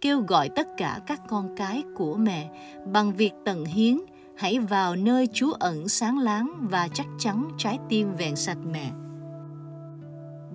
[0.05, 2.49] kêu gọi tất cả các con cái của mẹ
[2.85, 3.99] bằng việc tận hiến,
[4.37, 8.91] hãy vào nơi Chúa ẩn sáng láng và chắc chắn trái tim vẹn sạch mẹ.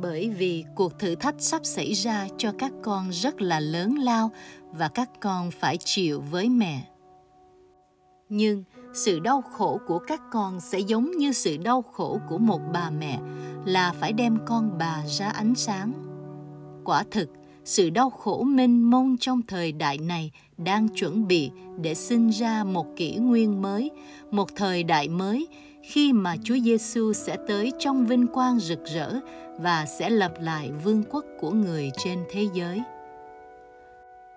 [0.03, 4.31] Bởi vì cuộc thử thách sắp xảy ra cho các con rất là lớn lao
[4.73, 6.83] và các con phải chịu với mẹ.
[8.29, 12.61] Nhưng sự đau khổ của các con sẽ giống như sự đau khổ của một
[12.73, 13.21] bà mẹ
[13.65, 15.93] là phải đem con bà ra ánh sáng.
[16.85, 17.29] Quả thực
[17.65, 21.51] sự đau khổ mênh mông trong thời đại này đang chuẩn bị
[21.81, 23.91] để sinh ra một kỷ nguyên mới
[24.31, 25.47] một thời đại mới
[25.83, 29.21] khi mà Chúa Giêsu sẽ tới trong vinh quang rực rỡ
[29.59, 32.83] và sẽ lập lại vương quốc của người trên thế giới.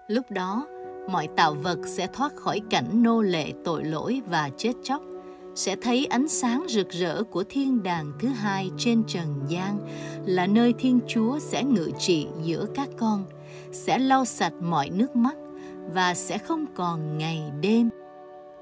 [0.08, 0.68] Lúc đó,
[1.10, 5.02] mọi tạo vật sẽ thoát khỏi cảnh nô lệ tội lỗi và chết chóc,
[5.56, 9.80] sẽ thấy ánh sáng rực rỡ của thiên đàng thứ hai trên trần gian
[10.26, 13.26] là nơi Thiên Chúa sẽ ngự trị giữa các con,
[13.72, 15.36] sẽ lau sạch mọi nước mắt
[15.94, 17.90] và sẽ không còn ngày đêm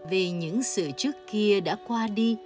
[0.09, 2.37] vì những sự trước kia đã qua đi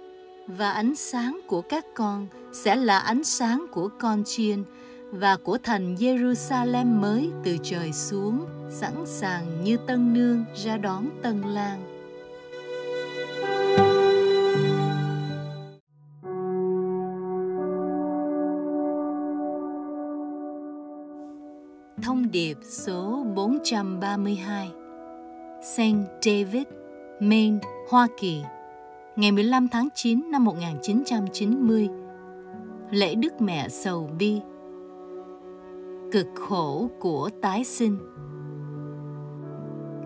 [0.46, 4.64] và ánh sáng của các con sẽ là ánh sáng của con chiên
[5.10, 11.08] và của thành Jerusalem mới từ trời xuống, sẵn sàng như tân nương ra đón
[11.22, 11.95] tân lang.
[22.06, 24.70] Thông điệp số 432
[25.62, 25.80] St.
[26.22, 26.62] David,
[27.20, 27.58] Maine,
[27.90, 28.42] Hoa Kỳ
[29.16, 31.88] Ngày 15 tháng 9 năm 1990
[32.90, 34.40] Lễ Đức Mẹ Sầu Bi.
[36.12, 37.98] Cực khổ của tái sinh.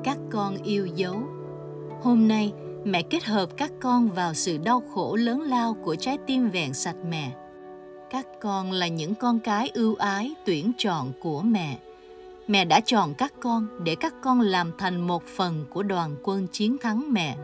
[0.05, 1.17] Các con yêu dấu.
[2.03, 2.53] Hôm nay
[2.85, 6.75] mẹ kết hợp các con vào sự đau khổ lớn lao của trái tim vẹn
[6.75, 7.33] sạch mẹ.
[8.11, 11.79] Các con là những con cái ưu ái tuyển chọn của mẹ
[12.51, 16.47] mẹ đã chọn các con để các con làm thành một phần của đoàn quân
[16.53, 17.37] chiến thắng mẹ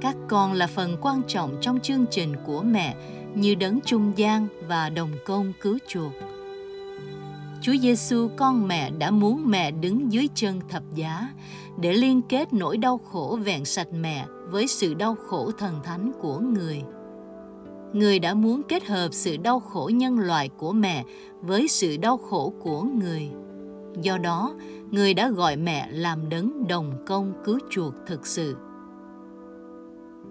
[0.00, 2.96] các con là phần quan trọng trong chương trình của mẹ
[3.34, 6.12] như đấng trung gian và đồng công cứu chuộc
[7.62, 11.28] Chúa Giêsu, con mẹ, đã muốn mẹ đứng dưới chân thập giá
[11.80, 16.12] để liên kết nỗi đau khổ vẹn sạch mẹ với sự đau khổ thần thánh
[16.20, 16.82] của người.
[17.92, 21.04] Người đã muốn kết hợp sự đau khổ nhân loại của mẹ
[21.40, 23.30] với sự đau khổ của người.
[24.02, 24.54] Do đó,
[24.90, 28.56] người đã gọi mẹ làm đấng đồng công cứu chuộc thực sự.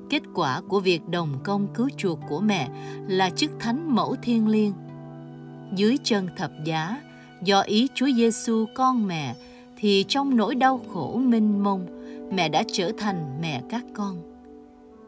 [0.10, 2.70] Kết quả của việc đồng công cứu chuộc của mẹ
[3.08, 4.74] là chức thánh mẫu thiên liêng.
[5.76, 7.02] Dưới chân thập giá,
[7.44, 9.36] do ý Chúa Giêsu con mẹ
[9.78, 11.86] thì trong nỗi đau khổ mênh mông,
[12.32, 14.16] mẹ đã trở thành mẹ các con.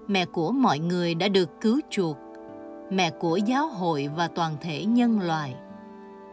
[0.08, 2.18] Mẹ của mọi người đã được cứu chuộc,
[2.92, 5.56] mẹ của giáo hội và toàn thể nhân loại–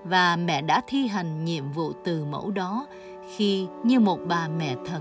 [0.05, 2.87] và mẹ đã thi hành nhiệm vụ từ mẫu đó,
[3.37, 5.01] khi như một bà mẹ thật.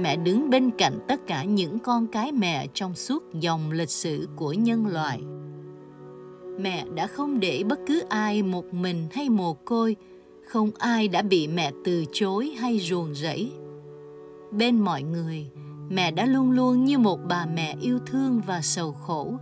[0.00, 4.28] Mẹ đứng bên cạnh tất cả những con cái mẹ trong suốt dòng lịch sử
[4.36, 5.20] của nhân loại.
[6.60, 9.96] Mẹ đã không để bất cứ ai một mình hay mồ côi,
[10.46, 13.52] không ai đã bị mẹ từ chối hay ruồng rẫy.
[14.50, 15.50] Bên mọi người,
[15.88, 19.32] mẹ đã luôn luôn như một bà mẹ yêu thương và sầu khổ.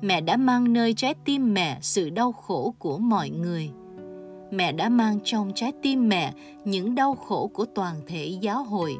[0.00, 3.70] Mẹ đã mang nơi trái tim mẹ sự đau khổ của mọi người
[4.52, 6.32] mẹ đã mang trong trái tim mẹ
[6.64, 8.96] những đau khổ của toàn thể giáo hội.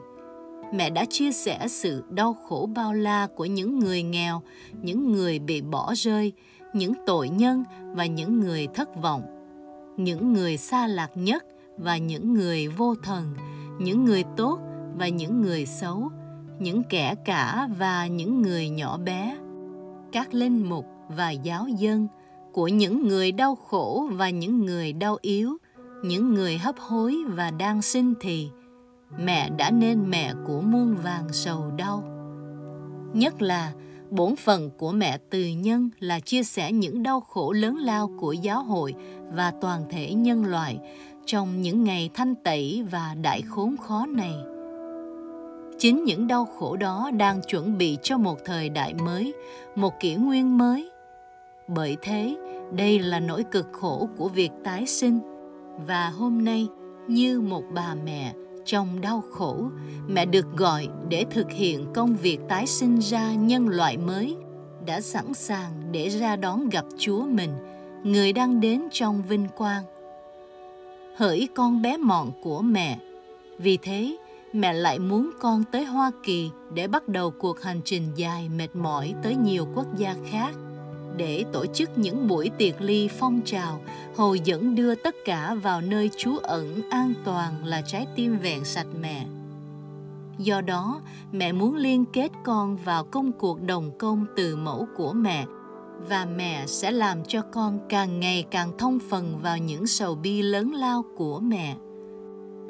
[0.75, 4.43] Mẹ đã chia sẻ sự đau khổ bao la của những người nghèo,
[4.83, 6.33] những người bị bỏ rơi,
[6.73, 9.23] những tội nhân và những người thất vọng.
[9.97, 11.45] Những người xa lạc nhất
[11.77, 13.35] và những người vô thần,
[13.81, 14.59] những người tốt
[14.99, 16.11] và những người xấu,
[16.59, 19.39] những kẻ cả và những người nhỏ bé.
[20.13, 22.07] Các linh mục và giáo dân
[22.53, 25.57] của những người đau khổ và những người đau yếu,
[26.05, 28.49] những người hấp hối và đang sinh thì,
[29.19, 32.05] mẹ đã nên mẹ của muôn vàng sầu đau.
[33.13, 33.73] Nhất là
[34.11, 38.33] bổn phận của mẹ từ nhân là chia sẻ những đau khổ lớn lao của
[38.33, 38.95] giáo hội
[39.35, 40.79] và toàn thể nhân loại
[41.27, 44.35] trong những ngày thanh tẩy và đại khốn khó này.
[45.79, 49.35] Chính những đau khổ đó đang chuẩn bị cho một thời đại mới,
[49.77, 50.91] một kỷ nguyên mới,
[51.69, 52.37] bởi thế,
[52.77, 55.21] đây là nỗi cực khổ của việc tái sinh
[55.87, 56.69] và hôm nay
[57.09, 59.71] như một bà mẹ trong đau khổ,
[60.09, 64.37] mẹ được gọi để thực hiện công việc tái sinh ra nhân loại mới
[64.87, 67.51] đã sẵn sàng để ra đón gặp Chúa mình,
[68.05, 69.85] người đang đến trong vinh quang.
[71.17, 72.99] Hỡi con bé mọn của mẹ,
[73.59, 74.17] vì thế
[74.53, 78.77] mẹ lại muốn con tới Hoa Kỳ để bắt đầu cuộc hành trình dài mệt
[78.77, 80.55] mỏi tới nhiều quốc gia khác
[81.17, 83.81] để tổ chức những buổi tiệc ly phong trào,
[84.17, 88.65] hồi dẫn đưa tất cả vào nơi trú ẩn an toàn là trái tim vẹn
[88.65, 89.27] sạch mẹ.
[90.39, 91.01] Do đó,
[91.33, 95.47] mẹ muốn liên kết con vào công cuộc đồng công từ mẫu của mẹ
[96.09, 100.43] và mẹ sẽ làm cho con càng ngày càng thông phần vào những sầu bi
[100.43, 101.77] lớn lao của mẹ.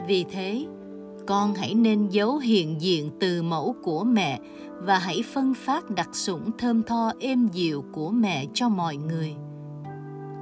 [0.08, 0.66] Vì thế,
[1.26, 4.40] con hãy nên giấu hiện diện từ mẫu của mẹ
[4.78, 9.34] và hãy phân phát đặc sủng thơm tho êm dịu của mẹ cho mọi người.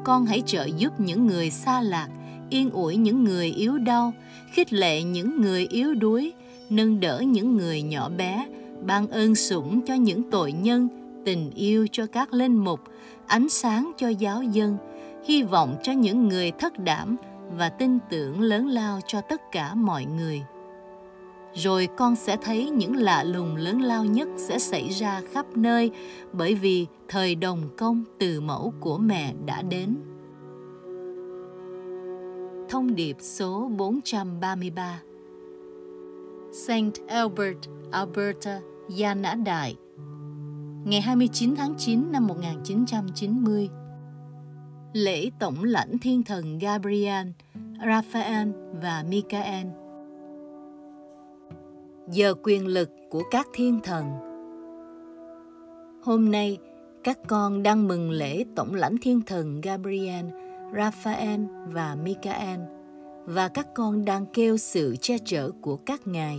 [0.05, 2.09] Con hãy trợ giúp những người xa lạc,
[2.51, 4.13] yên ủi những người yếu đau,
[4.53, 6.33] khích lệ những người yếu đuối,
[6.71, 8.47] nâng đỡ những người nhỏ bé,
[8.87, 10.89] ban ơn sủng cho những tội nhân,
[11.25, 12.81] tình yêu cho các linh mục,
[13.27, 14.77] ánh sáng cho giáo dân,
[15.25, 17.17] hy vọng cho những người thất đảm
[17.57, 20.43] và tin tưởng lớn lao cho tất cả mọi người
[21.55, 25.91] rồi con sẽ thấy những lạ lùng lớn lao nhất sẽ xảy ra khắp nơi
[26.33, 29.97] bởi vì thời đồng công từ mẫu của mẹ đã đến.
[32.69, 35.01] Thông điệp số 433
[36.53, 37.59] Saint Albert,
[37.91, 39.77] Alberta, Gia Nã Đại.
[40.85, 43.69] Ngày 29 tháng 9 năm 1990
[44.93, 47.29] Lễ tổng lãnh thiên thần Gabriel,
[47.87, 48.49] Raphael
[48.83, 49.67] và Michael.
[52.13, 54.05] Giờ quyền lực của các thiên thần
[56.03, 56.59] Hôm nay,
[57.05, 60.27] các con đang mừng lễ tổng lãnh thiên thần Gabriel,
[60.77, 62.61] Raphael và Michael
[63.25, 66.39] và các con đang kêu sự che chở của các ngài.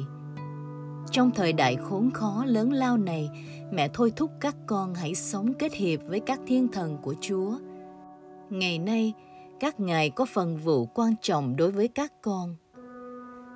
[1.11, 3.29] Trong thời đại khốn khó lớn lao này,
[3.71, 7.57] mẹ thôi thúc các con hãy sống kết hiệp với các thiên thần của Chúa.
[8.49, 9.13] Ngày nay,
[9.59, 12.55] các ngài có phần vụ quan trọng đối với các con.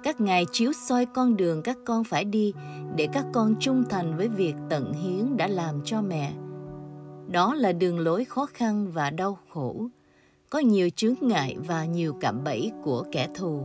[0.06, 2.54] Các ngài chiếu soi con đường các con phải đi
[2.96, 6.34] để các con trung thành với việc tận hiến đã làm cho mẹ.
[7.28, 9.88] Đó là đường lối khó khăn và đau khổ
[10.50, 13.62] có nhiều chướng ngại và nhiều cạm bẫy của kẻ thù.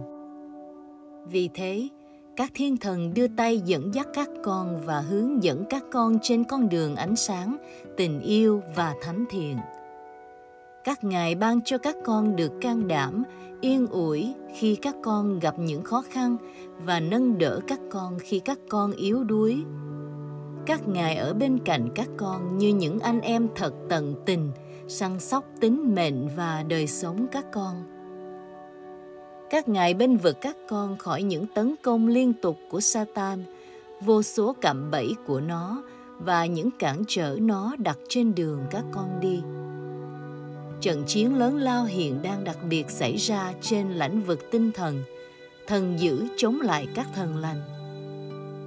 [1.31, 1.89] Vì thế,
[2.37, 6.45] các thiên thần đưa tay dẫn dắt các con và hướng dẫn các con trên
[6.45, 7.57] con đường ánh sáng,
[7.97, 9.57] tình yêu và thánh thiện.
[10.85, 13.23] Các ngài ban cho các con được can đảm,
[13.61, 16.37] yên ủi khi các con gặp những khó khăn
[16.85, 19.65] và nâng đỡ các con khi các con yếu đuối.
[20.67, 24.51] Các ngài ở bên cạnh các con như những anh em thật tận tình,
[24.89, 28.01] săn sóc tính mệnh và đời sống các con
[29.51, 33.45] các ngài bên vực các con khỏi những tấn công liên tục của Satan,
[34.01, 35.83] vô số cạm bẫy của nó
[36.19, 39.43] và những cản trở nó đặt trên đường các con đi.
[40.81, 45.03] Trận chiến lớn lao hiện đang đặc biệt xảy ra trên lãnh vực tinh thần,
[45.67, 47.61] thần dữ chống lại các thần lành.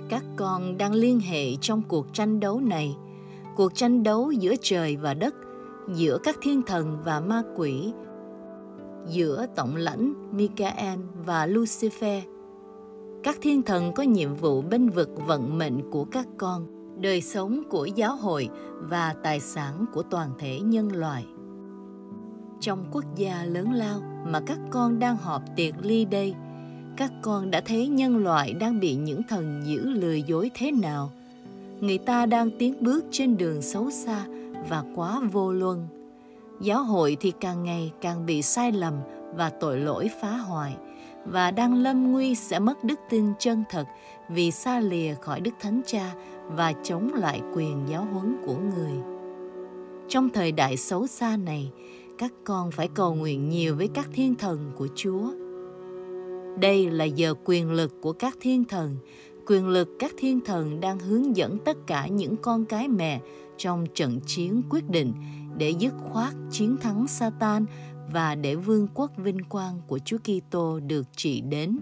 [0.10, 2.96] Các con đang liên hệ trong cuộc tranh đấu này,
[3.56, 5.36] cuộc tranh đấu giữa trời và đất–
[5.88, 7.94] giữa các thiên thần và ma quỷ,
[9.08, 12.22] giữa tổng lãnh Michael và Lucifer.
[13.24, 16.68] Các thiên thần có nhiệm vụ bên vực vận mệnh của các con,
[17.02, 18.50] đời sống của giáo hội
[18.80, 21.26] và tài sản của toàn thể nhân loại.
[22.64, 26.34] Trong quốc gia lớn lao mà các con đang họp tiệc ly đây,
[26.98, 31.12] các con đã thấy nhân loại đang bị những thần dữ lừa dối thế nào.
[31.80, 34.26] Người ta đang tiến bước trên đường xấu xa
[34.70, 35.88] và quá vô luân.
[36.62, 38.94] Giáo hội thì càng ngày càng bị sai lầm
[39.36, 40.76] và tội lỗi phá hoại
[41.26, 43.86] và đang lâm nguy sẽ mất đức tin chân thật
[44.30, 46.14] vì xa lìa khỏi Đức Thánh Cha
[46.48, 49.14] và chống lại quyền giáo huấn của người.
[50.10, 51.72] Trong thời đại xấu xa này,
[52.18, 55.32] các con phải cầu nguyện nhiều với các thiên thần của Chúa.
[56.60, 58.98] Đây là giờ quyền lực của các thiên thần,
[59.48, 63.22] quyền lực các thiên thần đang hướng dẫn tất cả những con cái mẹ
[63.58, 65.14] trong trận chiến quyết định
[65.58, 67.66] để dứt khoát chiến thắng Satan
[68.14, 71.80] và để vương quốc vinh quang của Chúa Kitô được trị đến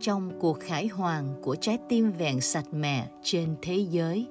[0.00, 4.28] trong cuộc khải hoàn của trái tim vẹn sạch mẹ trên thế giới.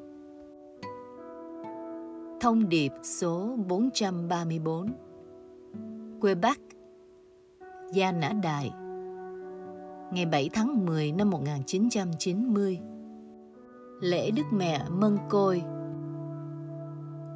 [2.42, 5.03] Thông điệp số 434
[6.24, 6.58] Quebec
[7.94, 8.72] Gia Nã Đại
[10.12, 12.80] Ngày 7 tháng 10 năm 1990
[14.02, 15.64] Lễ Đức Mẹ Mân Côi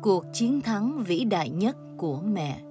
[0.01, 2.61] cuộc chiến thắng vĩ đại nhất của mẹ.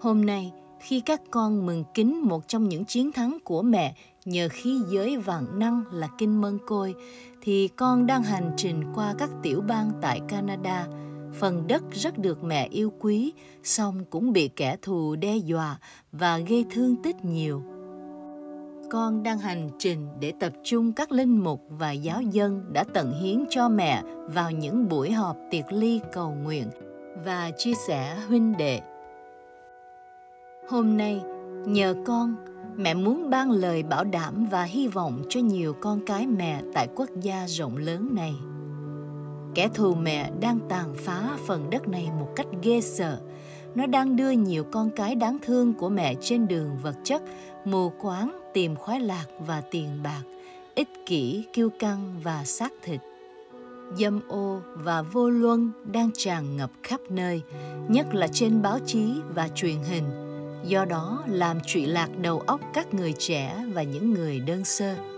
[0.00, 3.94] Hôm nay, khi các con mừng kính một trong những chiến thắng của mẹ
[4.24, 6.94] nhờ khí giới vạn năng là kinh mân côi,
[7.42, 10.86] thì con đang hành trình qua các tiểu bang tại Canada.
[11.40, 13.32] Phần đất rất được mẹ yêu quý,
[13.62, 15.78] song cũng bị kẻ thù đe dọa
[16.12, 17.62] và gây thương tích nhiều
[18.90, 23.20] con đang hành trình để tập trung các linh mục và giáo dân đã tận
[23.22, 26.70] hiến cho mẹ vào những buổi họp tiệc ly cầu nguyện
[27.24, 28.80] và chia sẻ huynh đệ.
[30.68, 31.20] Hôm nay,
[31.66, 32.36] nhờ con,
[32.76, 36.88] mẹ muốn ban lời bảo đảm và hy vọng cho nhiều con cái mẹ tại
[36.94, 38.34] quốc gia rộng lớn này.
[39.56, 43.20] Kẻ thù mẹ đang tàn phá phần đất này một cách ghê sợ.
[43.74, 47.22] Nó đang đưa nhiều con cái đáng thương của mẹ trên đường vật chất,
[47.64, 50.22] mù quáng tìm khoái lạc và tiền bạc,
[50.74, 53.00] ích kỷ, kiêu căng và xác thịt.
[53.98, 57.42] Dâm ô và vô luân đang tràn ngập khắp nơi,
[57.88, 60.04] nhất là trên báo chí và truyền hình,
[60.64, 65.15] do đó làm trụy lạc đầu óc các người trẻ và những người đơn sơ.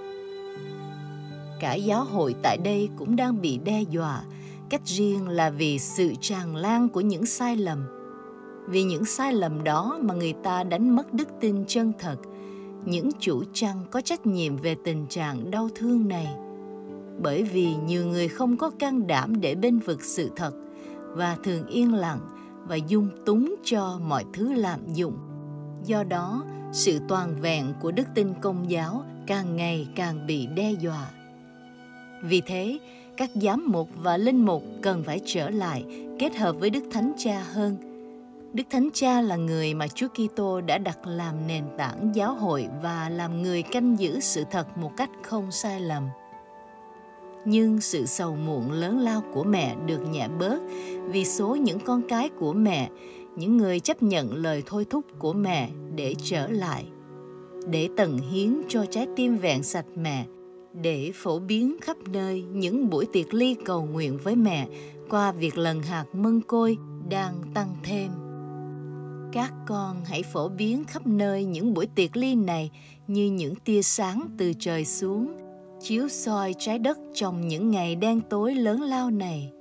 [1.61, 4.23] Cả giáo hội tại đây cũng đang bị đe dọa,
[4.71, 7.85] cách riêng là vì sự tràn lan của những sai lầm.
[8.69, 12.17] Vì những sai lầm đó mà người ta đánh mất đức tin chân thật–
[12.85, 16.27] những chủ trăng có trách nhiệm về tình trạng đau thương này.
[17.23, 20.55] Bởi vì nhiều người không có can đảm để bên vực sự thật
[21.15, 22.21] và thường yên lặng
[22.69, 25.17] và dung túng cho mọi thứ lạm dụng.
[25.85, 30.73] Do đó sự toàn vẹn của đức tin công giáo càng ngày càng bị đe
[30.73, 31.11] dọa.
[32.23, 32.79] Vì thế,
[33.17, 35.85] các giám mục và linh mục cần phải trở lại
[36.19, 37.77] kết hợp với Đức Thánh Cha hơn.
[38.53, 42.67] Đức Thánh Cha là người mà Chúa Kitô đã đặt làm nền tảng giáo hội
[42.83, 46.09] và làm người canh giữ sự thật một cách không sai lầm.
[47.45, 50.61] Nhưng sự sầu muộn lớn lao của mẹ được nhẹ bớt
[51.05, 52.91] vì số những con cái của mẹ,
[53.37, 56.85] những người chấp nhận lời thôi thúc của mẹ để trở lại,
[57.71, 60.25] để tận hiến cho trái tim vẹn sạch mẹ
[60.73, 64.69] để phổ biến khắp nơi những buổi tiệc ly cầu nguyện với mẹ
[65.11, 66.77] qua việc lần hạt mân côi
[67.09, 68.11] đang tăng thêm.
[69.33, 72.71] Các con hãy phổ biến khắp nơi những buổi tiệc ly này
[73.07, 75.37] như những tia sáng từ trời xuống,
[75.81, 79.53] chiếu soi trái đất trong những ngày đen tối lớn lao này.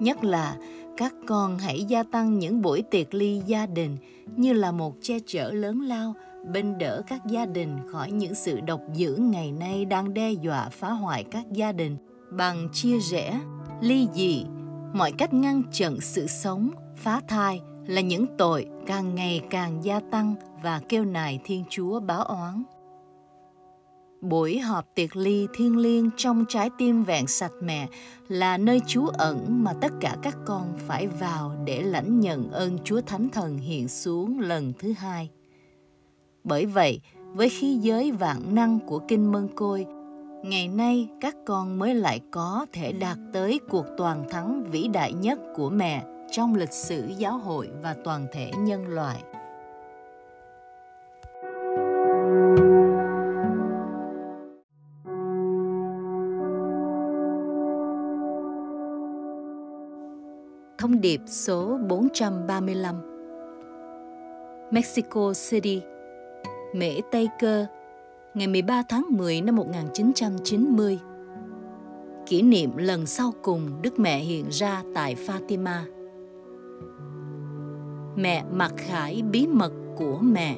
[0.00, 0.56] Nhất là
[0.96, 3.96] các con hãy gia tăng những buổi tiệc ly gia đình
[4.36, 6.14] như là một che chở lớn lao
[6.52, 10.68] bên đỡ các gia đình khỏi những sự độc dữ ngày nay đang đe dọa
[10.68, 11.96] phá hoại các gia đình
[12.30, 13.40] bằng chia rẽ,
[13.80, 14.44] ly dị,
[14.92, 20.00] mọi cách ngăn chặn sự sống, phá thai là những tội càng ngày càng gia
[20.00, 22.62] tăng và kêu nài Thiên Chúa báo oán.
[24.20, 27.88] Buổi họp tiệc ly thiêng liêng trong trái tim vẹn sạch mẹ
[28.28, 32.78] là nơi trú ẩn mà tất cả các con phải vào để lãnh nhận ơn
[32.84, 35.30] Chúa Thánh Thần hiện xuống lần thứ hai.
[36.48, 37.00] Bởi vậy,
[37.34, 39.86] với khí giới vạn năng của Kinh Mân Côi,
[40.42, 45.12] ngày nay các con mới lại có thể đạt tới cuộc toàn thắng vĩ đại
[45.12, 49.22] nhất của mẹ trong lịch sử giáo hội và toàn thể nhân loại.
[60.78, 62.94] Thông điệp số 435
[64.70, 65.82] Mexico City
[66.72, 67.66] Mễ Tây Cơ,
[68.34, 70.98] ngày 13 tháng 10 năm 1990.
[72.26, 75.78] Kỷ niệm lần sau cùng Đức Mẹ hiện ra tại Fatima.
[78.16, 80.56] Mẹ mặc khải bí mật của mẹ.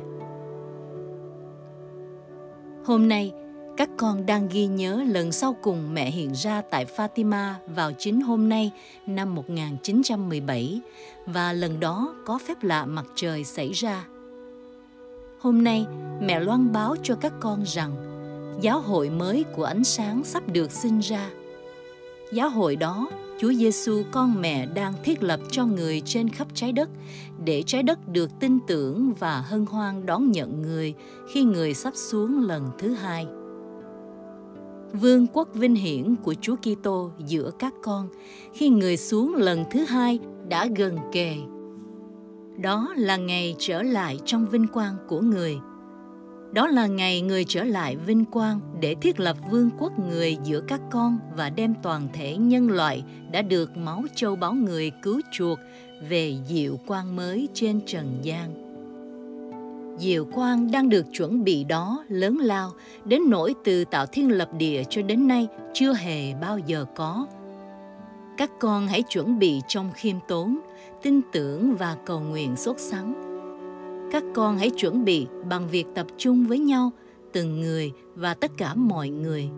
[2.84, 3.32] Hôm nay,
[3.76, 8.20] các con đang ghi nhớ lần sau cùng mẹ hiện ra tại Fatima vào chính
[8.20, 8.72] hôm nay
[9.06, 10.80] năm 1917
[11.26, 14.04] và lần đó có phép lạ mặt trời xảy ra
[15.40, 15.86] Hôm nay,
[16.20, 17.96] mẹ loan báo cho các con rằng
[18.60, 21.30] giáo hội mới của ánh sáng sắp được sinh ra.
[22.32, 23.10] Giáo hội đó,
[23.40, 26.88] Chúa Giêsu con mẹ đang thiết lập cho người trên khắp trái đất
[27.44, 30.94] để trái đất được tin tưởng và hân hoan đón nhận người
[31.32, 33.26] khi người sắp xuống lần thứ hai.
[34.92, 38.08] Vương quốc vinh hiển của Chúa Kitô giữa các con
[38.52, 41.36] khi người xuống lần thứ hai đã gần kề
[42.60, 45.58] đó là ngày trở lại trong vinh quang của người
[46.52, 50.60] đó là ngày người trở lại vinh quang để thiết lập vương quốc người giữa
[50.60, 55.20] các con và đem toàn thể nhân loại đã được máu châu báu người cứu
[55.32, 55.58] chuộc
[56.08, 58.64] về diệu quang mới trên trần gian.
[59.98, 62.70] Diệu quang đang được chuẩn bị đó lớn lao
[63.04, 67.26] đến nỗi từ tạo thiên lập địa cho đến nay chưa hề bao giờ có.
[68.36, 70.58] Các con hãy chuẩn bị trong khiêm tốn,
[71.02, 73.14] tin tưởng và cầu nguyện sốt sắng.
[74.12, 76.90] Các con hãy chuẩn bị bằng việc tập trung với nhau,
[77.32, 79.48] từng người và tất cả mọi người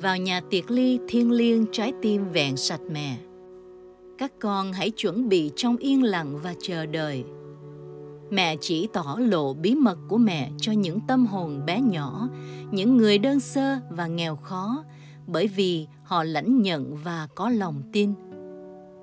[0.00, 3.18] vào nhà tiệc ly thiêng liêng trái tim vẹn sạch mẹ.
[4.18, 7.24] Các con hãy chuẩn bị trong yên lặng và chờ đợi.
[8.30, 12.28] Mẹ chỉ tỏ lộ bí mật của mẹ cho những tâm hồn bé nhỏ,
[12.70, 14.84] những người đơn sơ và nghèo khó,
[15.26, 18.12] bởi vì họ lãnh nhận và có lòng tin.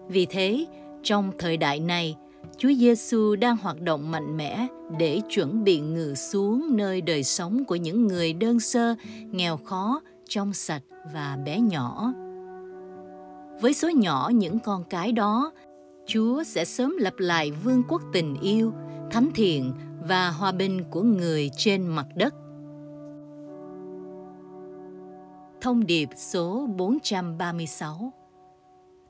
[0.08, 0.66] Vì thế,
[1.04, 2.16] trong thời đại này,
[2.58, 4.68] Chúa Giêsu đang hoạt động mạnh mẽ
[5.00, 8.96] để chuẩn bị ngự xuống nơi đời sống của những người đơn sơ,
[9.32, 10.84] nghèo khó, trong sạch
[11.14, 12.14] và bé nhỏ.
[13.62, 15.52] Với số nhỏ những con cái đó,
[16.06, 18.74] Chúa sẽ sớm lập lại vương quốc tình yêu,
[19.12, 19.74] thánh thiện
[20.08, 22.34] và hòa bình của người trên mặt đất.
[25.62, 28.14] Thông điệp số 436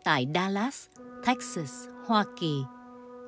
[0.04, 0.86] Tại Dallas,
[1.26, 2.64] Texas, Hoa Kỳ,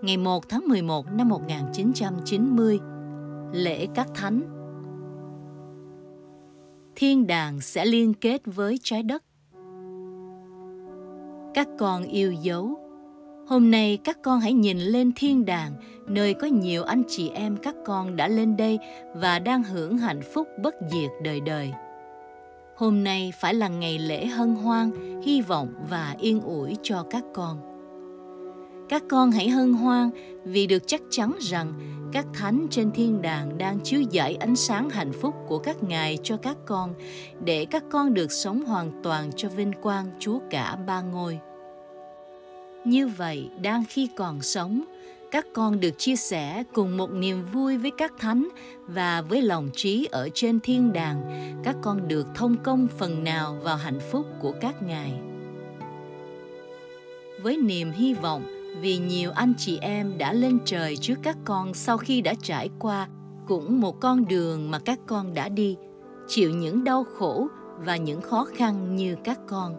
[0.02, 2.80] ngày 1 tháng 11 năm 1990,
[3.52, 4.42] lễ các thánh.
[6.96, 9.24] Thiên đàng sẽ liên kết với trái đất.
[11.54, 12.76] Các con yêu dấu,
[13.48, 15.74] hôm nay các con hãy nhìn lên thiên đàng,
[16.08, 18.80] nơi có nhiều anh chị em các con đã lên đây
[19.16, 21.74] và đang hưởng hạnh phúc bất diệt đời đời.
[22.76, 24.92] Hôm nay phải là ngày lễ hân hoan,
[25.22, 27.73] hy vọng và yên ủi cho các con
[28.94, 30.10] các con hãy hân hoan
[30.46, 31.74] vì được chắc chắn rằng
[32.12, 36.18] các thánh trên thiên đàng đang chiếu dõi ánh sáng hạnh phúc của các ngài
[36.24, 36.94] cho các con
[37.46, 41.40] để các con được sống hoàn toàn cho vinh quang Chúa cả ba ngôi.
[42.86, 44.84] Như vậy, đang khi còn sống,
[45.32, 48.48] các con được chia sẻ cùng một niềm vui với các thánh
[48.88, 51.22] và với lòng trí ở trên thiên đàng,
[51.64, 55.14] các con được thông công phần nào vào hạnh phúc của các ngài.
[57.42, 61.74] Với niềm hy vọng vì nhiều anh chị em đã lên trời trước các con
[61.74, 63.08] sau khi đã trải qua
[63.48, 65.78] cũng một con đường mà các con đã đi,
[66.28, 67.48] chịu những đau khổ
[67.86, 69.76] và những khó khăn như các con.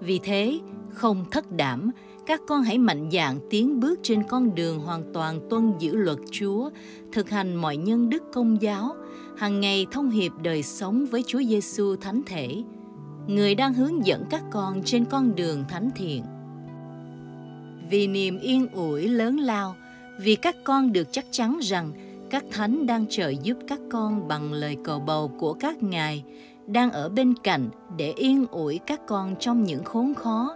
[0.00, 0.58] Vì thế,
[0.90, 1.90] không thất đảm,
[2.26, 6.18] các con hãy mạnh dạn tiến bước trên con đường hoàn toàn tuân giữ luật
[6.30, 6.70] Chúa,
[7.12, 8.94] thực hành mọi nhân đức công giáo,
[9.36, 12.62] hàng ngày thông hiệp đời sống với Chúa Giêsu thánh thể,
[13.26, 16.22] người đang hướng dẫn các con trên con đường thánh thiện.
[17.90, 19.76] Vì niềm yên ủi lớn lao,
[20.20, 21.92] vì các con được chắc chắn rằng
[22.30, 26.24] các thánh đang trợ giúp các con bằng lời cầu bầu của các ngài,
[26.66, 30.54] đang ở bên cạnh để yên ủi các con trong những khốn khó,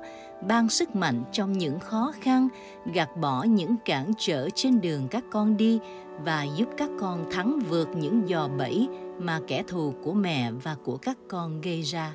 [0.48, 2.48] ban sức mạnh trong những khó khăn,
[2.94, 5.78] gạt bỏ những cản trở trên đường các con đi
[6.24, 8.88] và giúp các con thắng vượt những dò bẫy
[9.18, 12.14] mà kẻ thù của mẹ và của các con gây ra.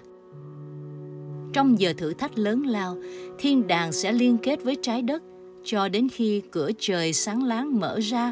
[1.55, 2.97] Trong giờ thử thách lớn lao,
[3.37, 5.23] thiên đàng sẽ liên kết với trái đất
[5.63, 8.31] cho đến khi cửa trời sáng láng mở ra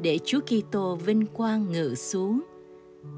[0.00, 2.40] để Chúa Kitô vinh quang ngự xuống.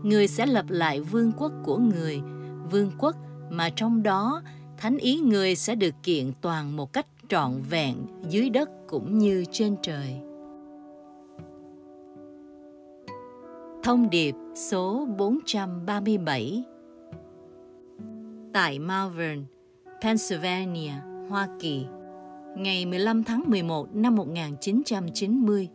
[0.02, 2.20] Người sẽ lập lại vương quốc của người,
[2.70, 3.16] vương quốc
[3.50, 4.42] mà trong đó
[4.78, 7.94] thánh ý người sẽ được kiện toàn một cách trọn vẹn
[8.30, 10.14] dưới đất cũng như trên trời.
[13.82, 16.64] Thông điệp số 437
[18.56, 19.44] Tại Malvern,
[20.02, 20.92] Pennsylvania,
[21.28, 21.86] Hoa Kỳ,
[22.56, 25.68] ngày 15 tháng 11 năm 1990.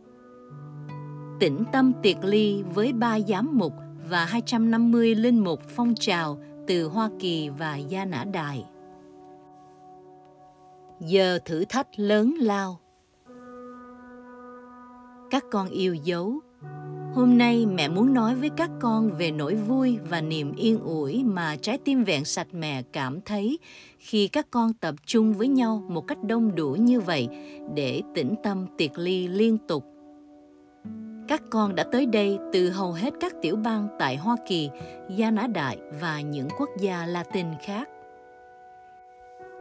[1.39, 3.73] Tĩnh tâm tiệc ly với ba giám mục
[4.09, 8.65] và 250 linh mục phong trào từ Hoa Kỳ và Gia Nã Đại
[10.99, 12.79] giờ thử thách lớn lao
[15.29, 16.39] các con yêu dấu
[17.13, 21.23] hôm nay mẹ muốn nói với các con về nỗi vui và niềm yên ủi
[21.23, 23.59] mà trái tim vẹn sạch mẹ cảm thấy
[23.97, 27.27] khi các con tập trung với nhau một cách đông đủ như vậy
[27.75, 29.85] để tĩnh tâm tiệc ly liên tục.
[31.27, 34.69] Các con đã tới đây từ hầu hết các tiểu bang tại Hoa Kỳ,
[35.15, 37.89] Gia Nã Đại và những quốc gia Latin khác.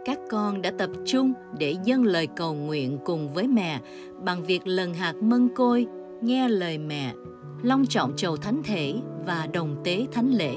[0.05, 3.81] Các con đã tập trung để dâng lời cầu nguyện cùng với mẹ
[4.25, 5.87] bằng việc lần hạt mân côi,
[6.23, 7.13] nghe lời mẹ,
[7.63, 8.95] long trọng chầu thánh thể
[9.27, 10.57] và đồng tế thánh lễ,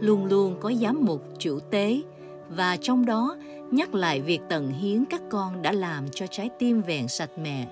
[0.00, 2.00] luôn luôn có giám mục chủ tế
[2.48, 3.36] và trong đó
[3.70, 7.68] nhắc lại việc tận hiến các con đã làm cho trái tim vẹn sạch mẹ.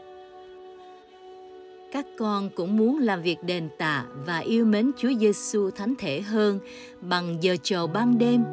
[1.93, 6.21] Các con cũng muốn làm việc đền tạ và yêu mến Chúa Giêsu thánh thể
[6.21, 6.61] hơn
[7.01, 8.45] bằng giờ chầu ban đêm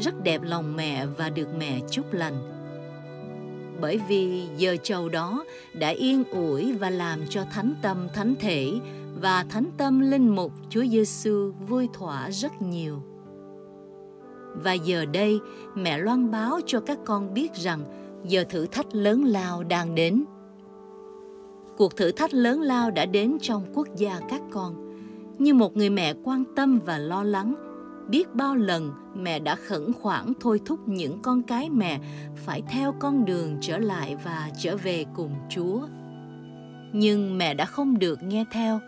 [0.00, 2.34] rất đẹp lòng mẹ và được mẹ chúc lành.
[3.80, 8.72] Bởi vì giờ chầu đó đã yên ủi và làm cho thánh tâm thánh thể
[9.22, 13.02] và thánh tâm linh mục Chúa Giêsu vui thỏa rất nhiều.
[14.54, 15.40] Và giờ đây,
[15.74, 17.80] mẹ loan báo cho các con biết rằng
[18.24, 20.24] giờ thử thách lớn lao đang đến.
[21.76, 24.74] Cuộc thử thách lớn lao đã đến trong quốc gia các con.
[25.38, 27.54] Như một người mẹ quan tâm và lo lắng,
[28.08, 32.00] biết bao lần mẹ đã khẩn khoản thôi thúc những con cái mẹ
[32.36, 35.80] phải theo con đường trở lại và trở về cùng Chúa.
[36.92, 38.80] Nhưng mẹ đã không được nghe theo.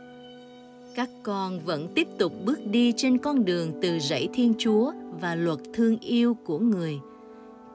[0.94, 5.34] Các con vẫn tiếp tục bước đi trên con đường từ rẫy Thiên Chúa và
[5.34, 7.00] luật thương yêu của người.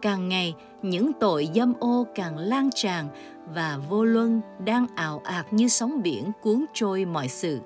[0.02, 3.08] Càng ngày, những tội dâm ô càng lan tràn
[3.56, 7.60] và vô luân đang ảo ạt như sóng biển cuốn trôi mọi sự.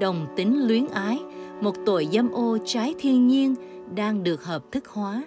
[0.00, 1.18] Đồng tính luyến ái
[1.60, 3.54] một tội dâm ô trái thiên nhiên
[3.94, 5.24] đang được hợp thức hóa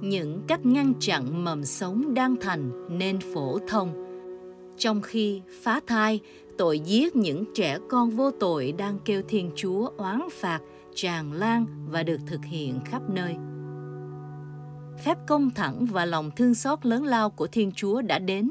[0.00, 4.08] những cách ngăn chặn mầm sống đang thành nên phổ thông
[4.78, 6.20] trong khi phá thai
[6.58, 10.60] tội giết những trẻ con vô tội đang kêu thiên chúa oán phạt
[10.94, 13.36] tràn lan và được thực hiện khắp nơi
[15.04, 18.50] phép công thẳng và lòng thương xót lớn lao của thiên chúa đã đến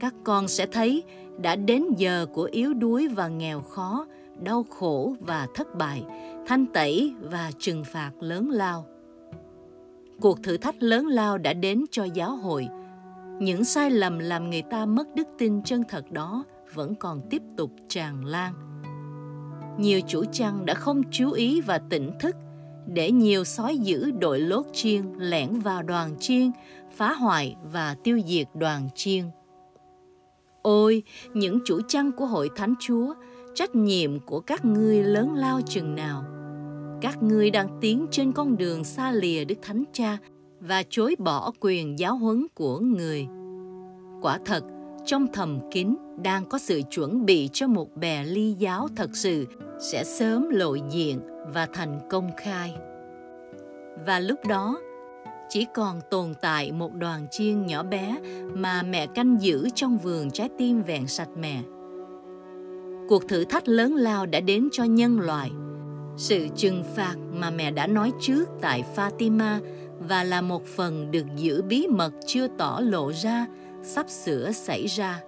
[0.00, 1.02] các con sẽ thấy
[1.40, 4.06] đã đến giờ của yếu đuối và nghèo khó
[4.42, 6.04] đau khổ và thất bại,
[6.46, 8.86] thanh tẩy và trừng phạt lớn lao.
[10.20, 12.68] Cuộc thử thách lớn lao đã đến cho giáo hội.
[13.40, 16.44] Những sai lầm làm người ta mất đức tin chân thật đó
[16.74, 18.54] vẫn còn tiếp tục tràn lan.
[19.78, 22.36] Nhiều chủ chăn đã không chú ý và tỉnh thức
[22.86, 26.50] để nhiều sói dữ đội lốt chiên lẻn vào đoàn chiên,
[26.96, 29.24] phá hoại và tiêu diệt đoàn chiên.
[30.62, 31.02] Ôi,
[31.34, 33.14] những chủ chăn của hội thánh Chúa,
[33.54, 36.24] trách nhiệm của các ngươi lớn lao chừng nào.
[37.00, 40.18] Các ngươi đang tiến trên con đường xa lìa Đức Thánh Cha
[40.60, 43.26] và chối bỏ quyền giáo huấn của người.
[44.22, 44.64] Quả thật,
[45.06, 49.46] trong thầm kín đang có sự chuẩn bị cho một bè ly giáo thật sự
[49.78, 51.20] sẽ sớm lộ diện
[51.54, 52.74] và thành công khai.
[54.06, 54.80] Và lúc đó,
[55.48, 58.16] chỉ còn tồn tại một đoàn chiên nhỏ bé
[58.54, 61.62] mà mẹ canh giữ trong vườn trái tim vẹn sạch mẹ.
[63.08, 65.50] Cuộc thử thách lớn lao đã đến cho nhân loại.
[66.16, 69.60] Sự trừng phạt mà mẹ đã nói trước tại Fatima
[70.08, 73.46] và là một phần được giữ bí mật chưa tỏ lộ ra
[73.86, 75.22] sắp sửa xảy ra.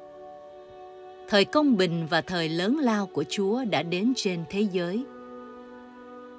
[1.29, 5.05] Thời công bình và thời lớn lao của Chúa đã đến trên thế giới.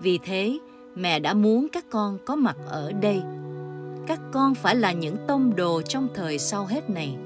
[0.02, 0.58] Vì thế,
[0.96, 3.22] mẹ đã muốn các con có mặt ở đây.
[4.08, 7.18] Các con phải là những tông đồ trong thời sau hết này.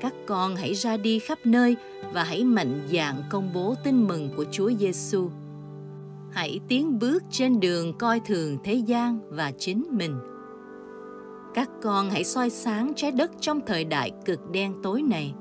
[0.00, 1.76] Các con hãy ra đi khắp nơi
[2.12, 5.30] và hãy mạnh dạn công bố tin mừng của Chúa Giêsu.
[6.30, 10.14] Hãy tiến bước trên đường coi thường thế gian và chính mình
[11.54, 15.34] các con hãy soi sáng trái đất trong thời đại cực đen tối này.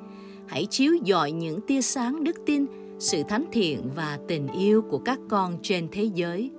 [0.48, 2.66] Hãy chiếu dọi những tia sáng đức tin
[3.00, 6.52] sự thánh thiện và tình yêu của các con trên thế giới.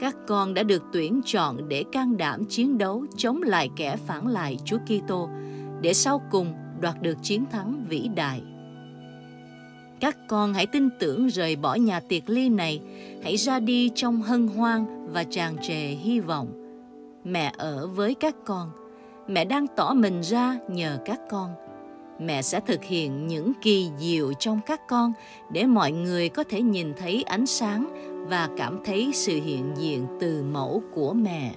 [0.00, 4.26] Các con đã được tuyển chọn để can đảm chiến đấu chống lại kẻ phản
[4.26, 5.28] lại Chúa Kitô
[5.80, 8.42] để sau cùng đoạt được chiến thắng vĩ đại.
[10.00, 12.80] Các con hãy tin tưởng rời bỏ nhà tiệc ly này,
[13.22, 16.63] hãy ra đi trong hân hoan và tràn trề hy vọng
[17.24, 18.70] mẹ ở với các con.
[19.28, 21.50] Mẹ đang tỏ mình ra nhờ các con.
[22.20, 25.12] Mẹ sẽ thực hiện những kỳ diệu trong các con
[25.52, 27.86] để mọi người có thể nhìn thấy ánh sáng
[28.28, 31.54] và cảm thấy sự hiện diện từ mẫu của mẹ.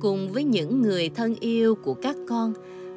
[0.00, 2.52] Cùng với những người thân yêu của các con,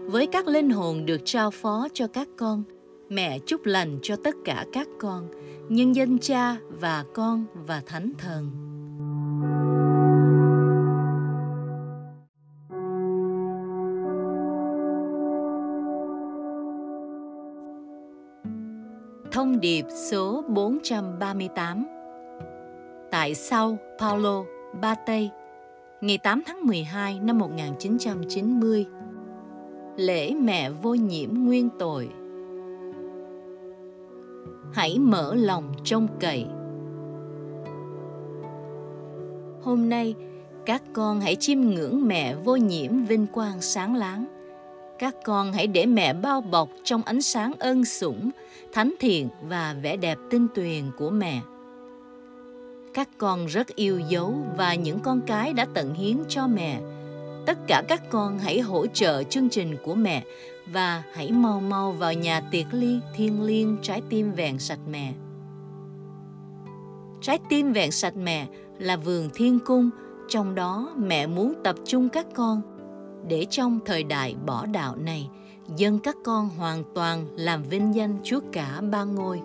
[0.05, 2.63] với các linh hồn được trao phó cho các con,
[3.09, 5.27] mẹ chúc lành cho tất cả các con,
[5.69, 8.51] nhân danh cha và con và thánh thần.
[19.43, 21.85] Thông điệp số 438
[23.11, 24.43] Tại Sao Paulo,
[24.81, 25.29] Bate
[26.01, 28.85] ngày 8 tháng 12 năm 1990
[29.97, 32.09] Lễ mẹ vô nhiễm nguyên tội?
[34.73, 36.45] Hãy mở lòng trông cậy.
[39.61, 40.15] Hôm nay,
[40.65, 44.25] các con hãy chiêm ngưỡng mẹ vô nhiễm vinh quang sáng láng.
[44.99, 48.31] Các con hãy để mẹ bao bọc trong ánh sáng ân sủng,
[48.73, 51.41] thánh thiện và vẻ đẹp tinh tuyền của mẹ.
[52.93, 56.81] Các con rất yêu dấu và những con cái đã tận hiến cho mẹ.
[57.45, 60.23] Tất cả các con hãy hỗ trợ chương trình của mẹ
[60.67, 65.13] và hãy mau mau vào nhà tiệc ly thiên liêng trái tim vẹn sạch mẹ.
[67.21, 68.47] Trái tim vẹn sạch mẹ
[68.79, 69.89] là vườn thiên cung,
[70.29, 72.61] trong đó mẹ muốn tập trung các con
[73.27, 75.29] để trong thời đại bỏ đạo này,
[75.77, 79.41] dân các con hoàn toàn làm vinh danh Chúa cả ba ngôi.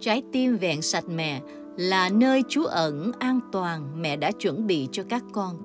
[0.00, 1.40] Trái tim vẹn sạch mẹ
[1.76, 5.56] là nơi Chúa ẩn an toàn mẹ đã chuẩn bị cho các con,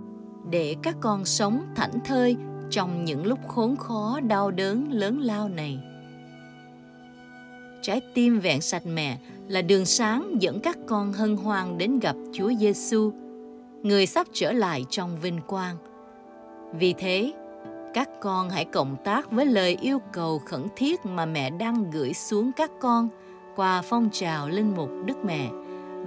[0.51, 2.35] để các con sống thảnh thơi
[2.69, 5.79] trong những lúc khốn khó đau đớn lớn lao này.
[7.81, 12.15] Trái tim vẹn sạch mẹ là đường sáng dẫn các con hân hoan đến gặp
[12.34, 13.11] Chúa Giêsu,
[13.84, 15.77] người sắp trở lại trong vinh quang.
[16.79, 17.34] Vì thế,
[17.93, 22.14] các con hãy cộng tác với lời yêu cầu khẩn thiết mà mẹ đang gửi
[22.14, 23.09] xuống các con
[23.55, 25.49] qua phong trào linh mục Đức Mẹ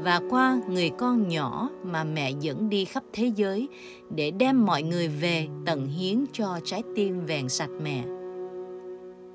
[0.03, 3.69] và qua người con nhỏ mà mẹ dẫn đi khắp thế giới
[4.17, 8.05] để đem mọi người về tận hiến cho trái tim vẹn sạch mẹ.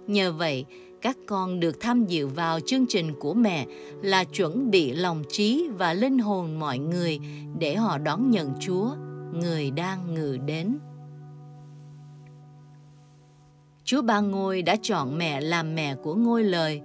[0.07, 0.65] Nhờ vậy,
[1.01, 3.65] các con được tham dự vào chương trình của mẹ
[4.01, 7.19] là chuẩn bị lòng trí và linh hồn mọi người
[7.59, 8.89] để họ đón nhận Chúa,
[9.33, 10.77] người đang ngự đến.
[13.85, 16.81] Chúa Ba Ngôi đã chọn mẹ làm mẹ của ngôi lời,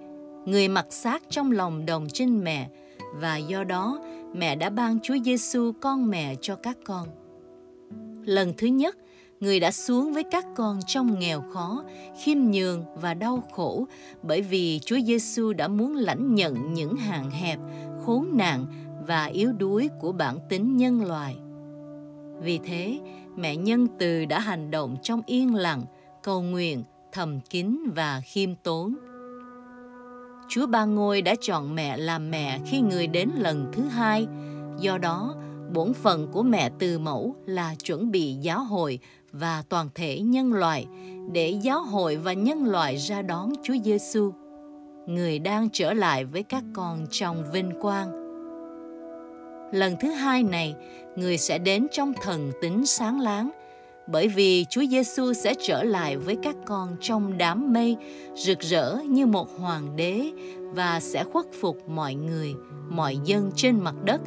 [0.47, 2.69] người mặc xác trong lòng đồng trinh mẹ,
[3.15, 4.01] và do đó
[4.35, 7.09] mẹ đã ban Chúa Giêsu con mẹ cho các con.
[8.25, 8.97] Lần thứ nhất,
[9.41, 11.85] người đã xuống với các con trong nghèo khó,
[12.23, 13.87] khiêm nhường và đau khổ
[14.23, 17.59] bởi vì Chúa Giêsu đã muốn lãnh nhận những hạn hẹp,
[18.05, 18.67] khốn nạn
[19.07, 21.37] và yếu đuối của bản tính nhân loại.
[22.43, 22.99] Vì thế,
[23.37, 25.83] mẹ nhân từ đã hành động trong yên lặng,
[26.23, 28.95] cầu nguyện, thầm kín và khiêm tốn.
[30.49, 34.27] Chúa Ba Ngôi đã chọn mẹ làm mẹ khi người đến lần thứ hai,
[34.79, 35.35] do đó
[35.75, 38.99] bổn phận của mẹ từ mẫu là chuẩn bị giáo hội
[39.33, 40.87] và toàn thể nhân loại
[41.33, 44.33] để giáo hội và nhân loại ra đón Chúa Giêsu,
[45.07, 48.21] người đang trở lại với các con trong vinh quang.
[49.73, 50.75] Lần thứ hai này,
[51.17, 53.51] người sẽ đến trong thần tính sáng láng,
[54.13, 57.97] bởi vì Chúa Giêsu sẽ trở lại với các con trong đám mây
[58.35, 60.31] rực rỡ như một hoàng đế
[60.61, 62.55] và sẽ khuất phục mọi người,
[62.89, 64.21] mọi dân trên mặt đất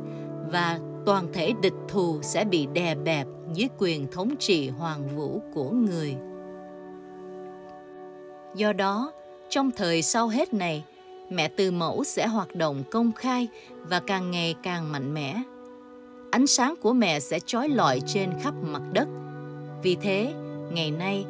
[0.52, 5.42] và toàn thể địch thù sẽ bị đè bẹp dưới quyền thống trị hoàng vũ
[5.54, 6.16] của người.
[8.56, 9.12] Do đó,
[9.50, 10.84] trong thời sau hết này,
[11.30, 13.48] mẹ từ mẫu sẽ hoạt động công khai
[13.82, 15.42] và càng ngày càng mạnh mẽ.
[16.32, 19.08] Ánh sáng của mẹ sẽ trói lọi trên khắp mặt đất.
[19.84, 20.34] Vì thế,
[20.72, 21.26] ngày nay,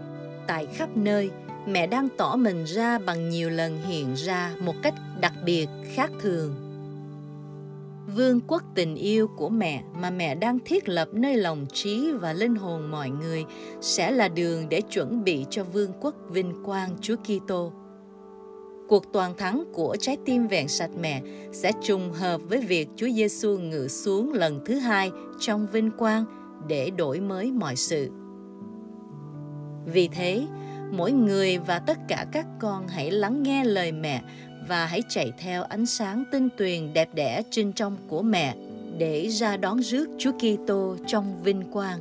[0.47, 1.31] tại khắp nơi,
[1.67, 6.11] mẹ đang tỏ mình ra bằng nhiều lần hiện ra một cách đặc biệt khác
[6.19, 6.55] thường
[8.15, 12.34] vương quốc tình yêu của mẹ mà mẹ đang thiết lập nơi lòng trí và
[12.34, 13.45] linh hồn mọi người
[13.81, 17.71] sẽ là đường để chuẩn bị cho vương quốc vinh quang Chúa Kitô.
[18.88, 21.21] Cuộc toàn thắng của trái tim vẹn sạch mẹ
[21.51, 26.25] sẽ trùng hợp với việc Chúa Giêsu ngự xuống lần thứ hai trong vinh quang
[26.67, 28.09] để đổi mới mọi sự.
[29.85, 30.41] Vì thế,
[30.91, 34.22] mỗi người và tất cả các con hãy lắng nghe lời mẹ
[34.68, 38.55] và hãy chạy theo ánh sáng tinh tuyền đẹp đẽ trên trong của mẹ
[38.97, 41.99] để ra đón rước Chúa Kitô trong vinh quang.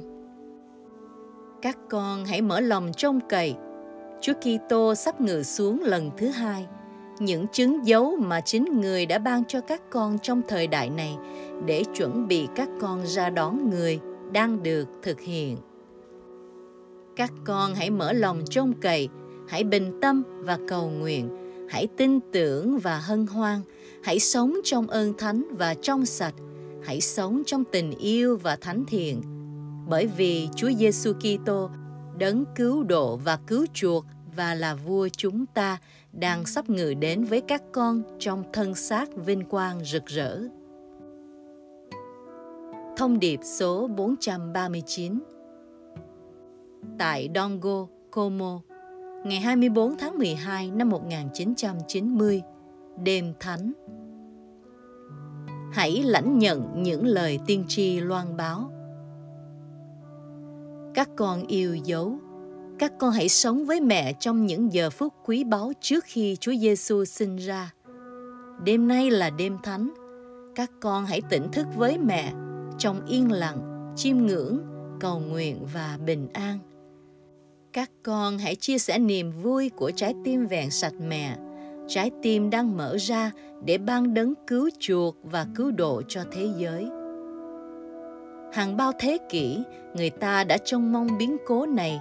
[1.62, 3.54] Các con hãy mở lòng trông cậy.
[4.20, 6.66] Chúa Kitô sắp ngự xuống lần thứ hai.
[7.18, 11.16] Những chứng dấu mà chính người đã ban cho các con trong thời đại này
[11.66, 14.00] để chuẩn bị các con ra đón người
[14.32, 15.56] đang được thực hiện.
[17.16, 19.08] Các con hãy mở lòng trông cậy,
[19.48, 21.28] hãy bình tâm và cầu nguyện–
[21.72, 23.60] hãy tin tưởng và hân hoan
[24.02, 26.34] hãy sống trong ơn thánh và trong sạch
[26.84, 29.22] hãy sống trong tình yêu và thánh thiện
[29.88, 31.70] bởi vì Chúa Giêsu Kitô
[32.18, 34.04] đấng cứu độ và cứu chuộc
[34.36, 35.78] và là vua chúng ta
[36.12, 40.40] đang sắp ngự đến với các con trong thân xác vinh quang rực rỡ.
[42.96, 45.18] Thông điệp số 439
[46.98, 48.60] Tại Dongo, Como,
[49.24, 52.42] ngày 24 tháng 12 năm 1990,
[53.02, 53.72] đêm thánh.
[55.72, 58.72] Hãy lãnh nhận những lời tiên tri loan báo.
[60.94, 62.18] Các con yêu dấu,
[62.78, 66.54] các con hãy sống với mẹ trong những giờ phút quý báu trước khi Chúa
[66.54, 67.72] Giêsu sinh ra.
[68.64, 69.94] Đêm nay là đêm thánh,
[70.54, 72.32] các con hãy tỉnh thức với mẹ
[72.78, 74.58] trong yên lặng, chiêm ngưỡng,
[75.00, 76.58] cầu nguyện và bình an
[77.72, 81.36] các con hãy chia sẻ niềm vui của trái tim vẹn sạch mẹ
[81.88, 83.32] trái tim đang mở ra
[83.64, 86.86] để ban đấng cứu chuộc và cứu độ cho thế giới.
[88.52, 89.58] Hàng bao thế kỷ,
[89.94, 92.00] người ta đã trông mong biến cố này.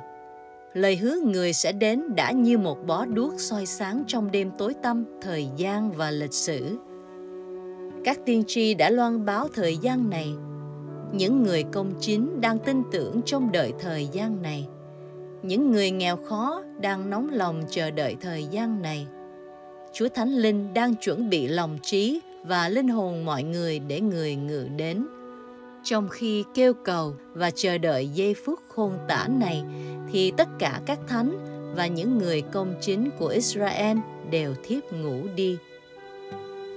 [0.74, 4.74] Lời hứa người sẽ đến đã như một bó đuốc soi sáng trong đêm tối
[4.84, 6.78] tăm, thời gian và lịch sử.
[8.04, 10.34] Các tiên tri đã loan báo thời gian này.
[11.14, 14.68] Những người công chính đang tin tưởng trong đợi thời gian này
[15.44, 19.08] những người nghèo khó đang nóng lòng chờ đợi thời gian này.
[19.94, 24.36] Chúa Thánh Linh đang chuẩn bị lòng trí và linh hồn mọi người để người
[24.36, 25.06] ngự đến.
[25.84, 29.64] Trong khi kêu cầu và chờ đợi giây phút khôn tả này,
[30.12, 31.38] thì tất cả các thánh
[31.76, 33.98] và những người công chính của Israel
[34.32, 35.58] đều thiếp ngủ đi.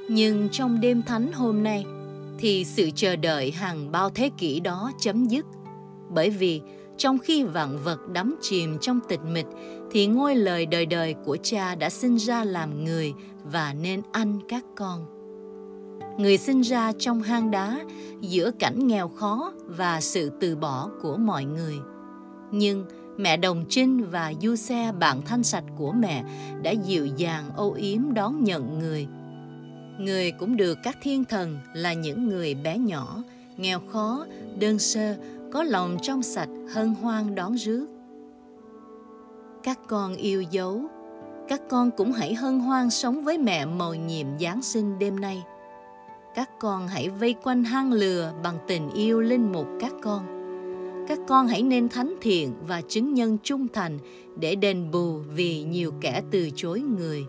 [0.09, 1.85] Nhưng trong đêm thánh hôm nay,
[2.39, 5.47] thì sự chờ đợi hàng bao thế kỷ đó chấm dứt,
[6.09, 6.61] bởi vì
[6.97, 9.47] trong khi vạn vật đắm chìm trong tịch mịch,
[9.91, 13.13] thì ngôi lời đời đời của cha đã sinh ra làm người
[13.45, 15.07] và nên ăn các con.
[16.19, 17.81] Người sinh ra trong hang đá,
[18.21, 21.75] giữa cảnh nghèo khó và sự từ bỏ của mọi người.
[22.53, 22.85] Nhưng
[23.17, 26.25] mẹ đồng trinh và du xe, bạn thanh sạch của mẹ,
[26.63, 29.07] đã dịu dàng, âu yếm đón nhận người.
[29.99, 33.23] Người cũng được các thiên thần là những người bé nhỏ,
[33.57, 34.27] nghèo khó,
[34.59, 35.17] đơn sơ
[35.55, 37.87] có lòng trong sạch, hân hoan đón rước.
[39.63, 40.83] Các con yêu dấu,
[41.49, 45.43] các con cũng hãy hân hoan sống với mẹ mầu nhiệm giáng sinh đêm nay.
[46.35, 50.27] Các con hãy vây quanh hang lừa bằng tình yêu linh mục các con.
[51.09, 53.99] Các con hãy nên thánh thiện và chứng nhân trung thành
[54.37, 57.27] để đền bù vì nhiều kẻ từ chối người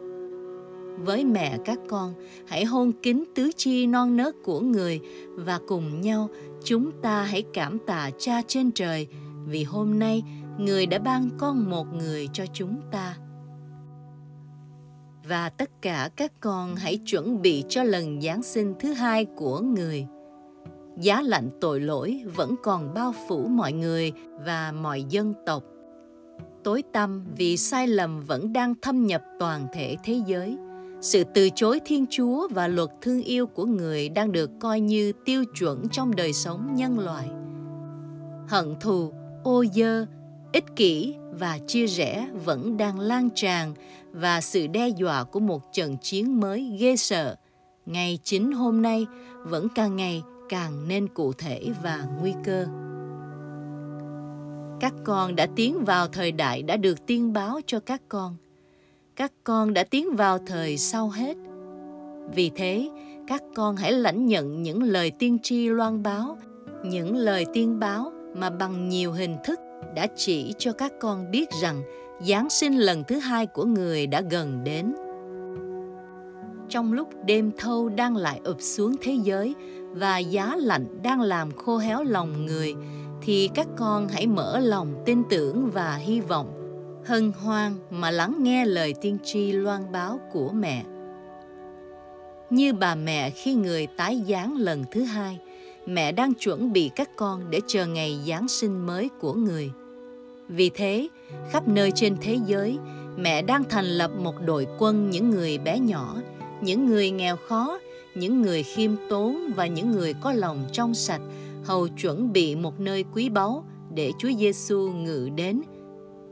[0.98, 2.14] với mẹ các con,
[2.48, 5.00] hãy hôn kính tứ chi non nớt của người
[5.36, 6.30] và cùng nhau
[6.64, 9.08] chúng ta hãy cảm tạ cha trên trời
[9.46, 10.24] vì hôm nay
[10.58, 13.18] người đã ban con một người cho chúng ta.
[15.28, 19.60] Và tất cả các con hãy chuẩn bị cho lần giáng sinh thứ hai của
[19.60, 20.08] người.
[20.98, 24.12] Giá lạnh tội lỗi vẫn còn bao phủ mọi người
[24.46, 25.64] và mọi dân tộc.
[26.64, 30.58] Tối tăm vì sai lầm vẫn đang thâm nhập toàn thể thế giới
[31.02, 35.12] sự từ chối thiên chúa và luật thương yêu của người đang được coi như
[35.26, 37.28] tiêu chuẩn trong đời sống nhân loại.
[38.48, 39.14] Hận thù,
[39.44, 40.06] ô dơ,
[40.54, 43.74] ích kỷ và chia rẽ vẫn đang lan tràn
[44.12, 47.36] và sự đe dọa của một trận chiến mới ghê sợ.
[47.86, 49.08] Ngay chính hôm nay
[49.44, 52.66] vẫn càng ngày càng nên cụ thể và nguy cơ.
[54.80, 58.38] Các con đã tiến vào thời đại đã được tiên báo cho các con
[59.16, 61.38] các con đã tiến vào thời sau hết
[62.34, 62.90] vì thế
[63.28, 66.38] các con hãy lãnh nhận những lời tiên tri loan báo
[66.86, 69.60] những lời tiên báo mà bằng nhiều hình thức
[69.96, 71.82] đã chỉ cho các con biết rằng
[72.22, 74.96] Giáng sinh lần thứ hai của người đã gần đến.
[76.70, 79.56] Trong lúc đêm thâu đang lại ụp xuống thế giới
[79.92, 82.76] và giá lạnh đang làm khô héo lòng người,
[83.22, 86.65] thì các con hãy mở lòng tin tưởng và hy vọng,
[87.06, 90.84] hân hoan mà lắng nghe lời tiên tri loan báo của mẹ.
[92.50, 95.40] Như bà mẹ khi người tái giáng lần thứ hai,
[95.86, 99.72] mẹ đang chuẩn bị các con để chờ ngày Giáng sinh mới của người.
[100.48, 101.08] Vì thế,
[101.52, 102.78] khắp nơi trên thế giới,
[103.18, 106.18] mẹ đang thành lập một đội quân những người bé nhỏ,
[106.62, 107.80] những người nghèo khó,
[108.16, 111.22] những người khiêm tốn và những người có lòng trong sạch,
[111.64, 113.66] hầu chuẩn bị một nơi quý báu
[113.96, 115.62] để Chúa Giêsu ngự đến.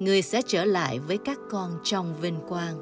[0.03, 2.75] Người sẽ trở lại với các con trong vinh quang.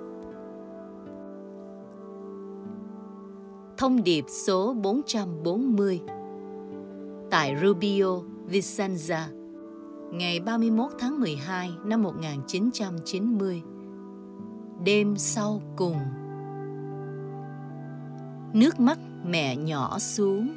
[3.77, 6.01] Thông điệp số 440
[7.31, 8.19] tại Rubio,
[8.49, 9.21] Vicenza,
[10.11, 13.61] ngày 31 tháng 12 năm 1990.
[14.85, 15.97] Đêm sau cùng
[18.53, 20.49] Nước mắt mẹ nhỏ xuống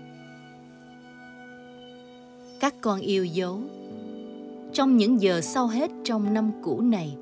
[2.61, 3.61] Các con yêu dấu
[4.75, 7.17] trong những giờ sau hết trong năm cũ này.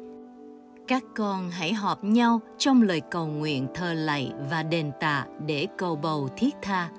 [0.89, 5.67] Các con hãy họp nhau trong lời cầu nguyện thờ lạy và đền tạ để
[5.79, 6.91] cầu bầu thiết tha.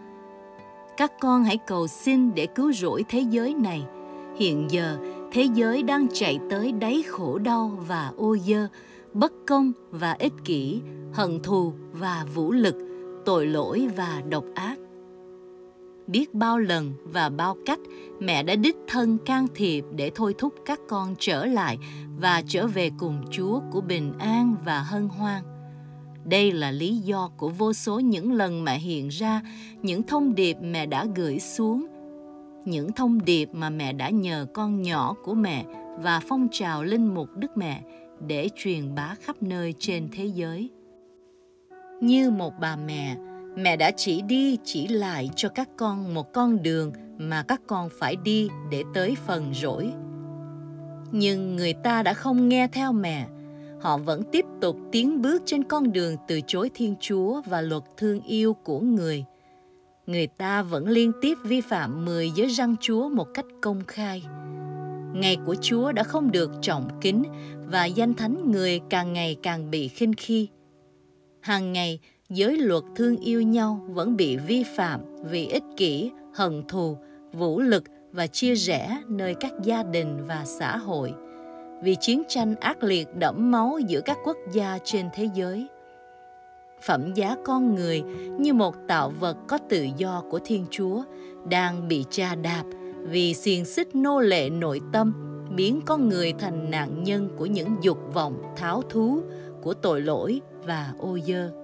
[0.97, 3.84] Các con hãy cầu xin để cứu rỗi thế giới này.
[4.35, 4.97] Hiện giờ,
[5.31, 8.67] thế giới đang chạy tới đáy khổ đau và ô dơ,
[9.13, 10.81] bất công và ích kỷ,
[11.13, 12.75] hận thù và vũ lực,
[13.25, 14.75] tội lỗi và độc ác
[16.07, 17.80] biết bao lần và bao cách,
[18.19, 21.77] mẹ đã đích thân can thiệp để thôi thúc các con trở lại
[22.19, 25.43] và trở về cùng chúa của bình an và hân hoan.
[26.25, 29.41] Đây là lý do của vô số những lần mẹ hiện ra,
[29.81, 31.88] những thông điệp mẹ đã gửi xuống,
[32.65, 35.65] những thông điệp mà mẹ đã nhờ con nhỏ của mẹ
[35.99, 37.81] và phong trào linh mục đức mẹ
[38.27, 40.69] để truyền bá khắp nơi trên thế giới.
[42.01, 43.17] Như một bà mẹ
[43.55, 47.89] mẹ đã chỉ đi, chỉ lại cho các con một con đường mà các con
[47.99, 49.93] phải đi để tới phần rỗi.
[51.11, 53.27] Nhưng người ta đã không nghe theo mẹ.
[53.81, 57.84] Họ vẫn tiếp tục tiến bước trên con đường từ chối thiên chúa và luật
[57.97, 59.25] thương yêu của người.
[60.05, 64.23] Người ta vẫn liên tiếp vi phạm mười giới răng chúa một cách công khai.
[65.13, 67.23] Ngày của chúa đã không được trọng kính
[67.67, 70.47] và danh thánh người càng ngày càng bị khinh khi.
[71.41, 76.63] Hàng ngày giới luật thương yêu nhau vẫn bị vi phạm vì ích kỷ, hận
[76.67, 76.97] thù,
[77.33, 81.13] vũ lực và chia rẽ nơi các gia đình và xã hội.
[81.83, 85.67] Vì chiến tranh ác liệt đẫm máu giữa các quốc gia trên thế giới.
[86.81, 88.01] Phẩm giá con người
[88.39, 91.03] như một tạo vật có tự do của thiên chúa
[91.49, 92.63] đang bị tra đạp
[92.99, 95.13] vì xiềng xích nô lệ nội tâm
[95.55, 99.21] biến con người thành nạn nhân của những dục vọng tháo thú
[99.61, 101.62] của tội lỗi và ô dơ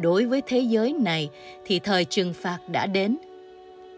[0.00, 1.30] đối với thế giới này
[1.64, 3.16] thì thời trừng phạt đã đến.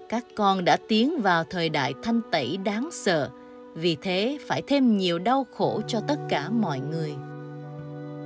[0.09, 3.31] Các con đã tiến vào thời đại thanh tẩy đáng sợ.
[3.75, 7.15] Vì thế, phải thêm nhiều đau khổ cho tất cả mọi người.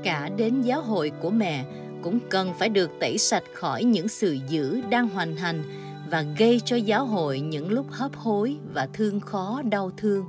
[0.02, 1.64] Cả đến giáo hội của mẹ
[2.02, 5.62] cũng cần phải được tẩy sạch khỏi những sự dữ đang hoành hành
[6.10, 10.24] và gây cho giáo hội những lúc hấp hối và thương khó, đau thương.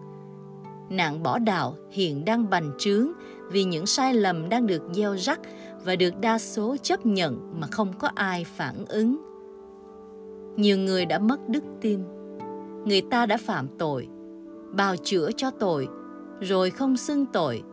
[0.89, 3.11] Nạn bỏ đạo hiện đang bành trướng
[3.51, 5.39] vì những sai lầm đang được gieo rắc
[5.85, 9.17] và được đa số chấp nhận mà không có ai phản ứng
[10.57, 11.99] nhiều người đã mất đức tin
[12.85, 14.07] người ta đã phạm tội
[14.71, 15.87] bào chữa cho tội
[16.39, 17.63] rồi không xưng tội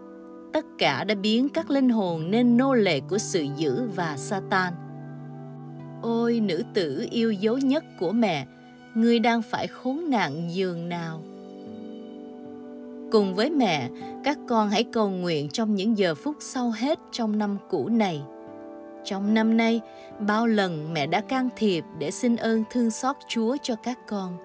[0.52, 4.72] tất cả đã biến các linh hồn nên nô lệ của sự dữ và Satan.
[6.02, 8.46] Ôi nữ tử yêu dấu nhất của mẹ,
[8.94, 11.22] ngươi đang phải khốn nạn giường nào.
[13.10, 13.88] Cùng với mẹ,
[14.24, 18.22] các con hãy cầu nguyện trong những giờ phút sau hết trong năm cũ này.
[19.04, 19.80] trong năm nay
[20.26, 24.36] bao lần mẹ đã can thiệp để xin ơn thương xót chúa cho các con.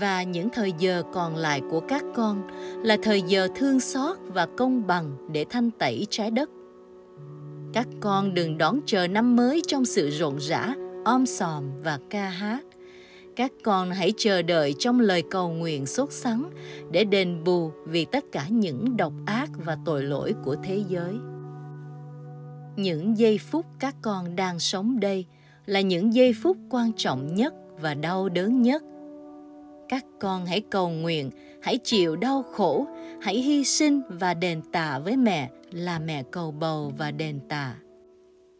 [0.00, 2.42] Và những thời giờ còn lại của các con
[2.84, 6.50] là thời giờ thương xót và công bằng để thanh tẩy trái đất.
[7.72, 10.74] Các con đừng đón chờ năm mới trong sự rộn rã
[11.04, 12.64] om sòm và ca hát
[13.36, 16.50] các con hãy chờ đợi trong lời cầu nguyện sốt sắng
[16.90, 21.14] để đền bù vì tất cả những độc ác và tội lỗi của thế giới.
[22.76, 25.26] Những giây phút các con đang sống đây
[25.66, 28.82] là những giây phút quan trọng nhất và đau đớn nhất.
[29.88, 31.30] Các con hãy cầu nguyện,
[31.62, 32.86] hãy chịu đau khổ,
[33.20, 37.74] hãy hy sinh và đền tạ với mẹ là mẹ cầu bầu và đền tạ.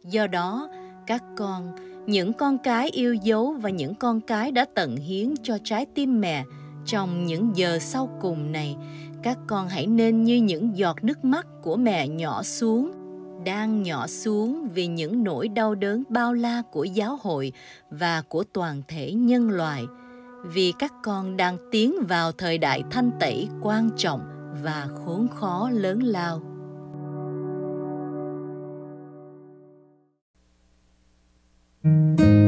[0.03, 0.69] Do đó,
[1.07, 1.75] các con
[2.07, 6.21] những con cái yêu dấu và những con cái đã tận hiến cho trái tim
[6.21, 6.43] mẹ
[6.85, 8.75] trong những giờ sau cùng này,
[9.23, 12.91] các con hãy nên như những giọt nước mắt của mẹ nhỏ xuống,
[13.45, 17.51] đang nhỏ xuống vì những nỗi đau đớn bao la của giáo hội
[17.89, 19.85] và của toàn thể nhân loại.
[20.53, 24.21] Vì các con đang tiến vào thời đại thanh tẩy quan trọng
[24.63, 26.52] và khốn khó lớn lao.
[31.83, 32.42] Dịu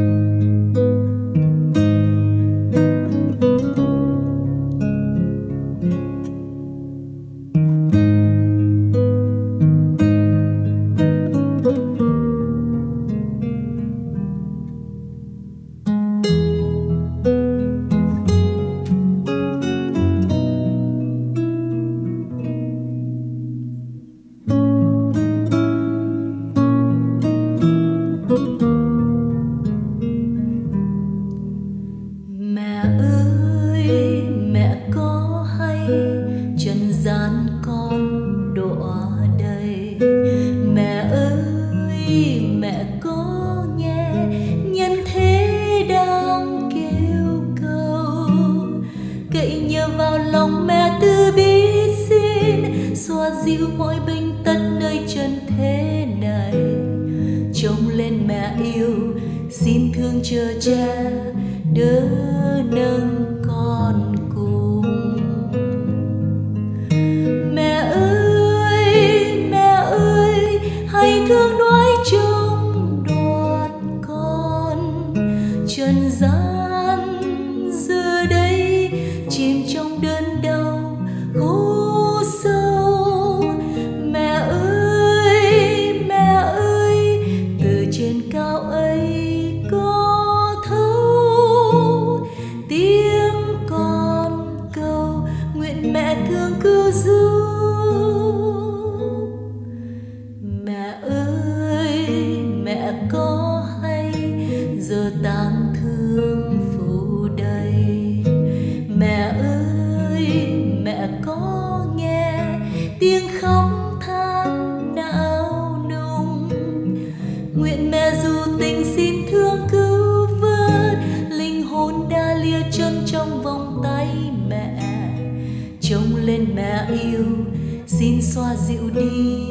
[128.95, 129.44] melody.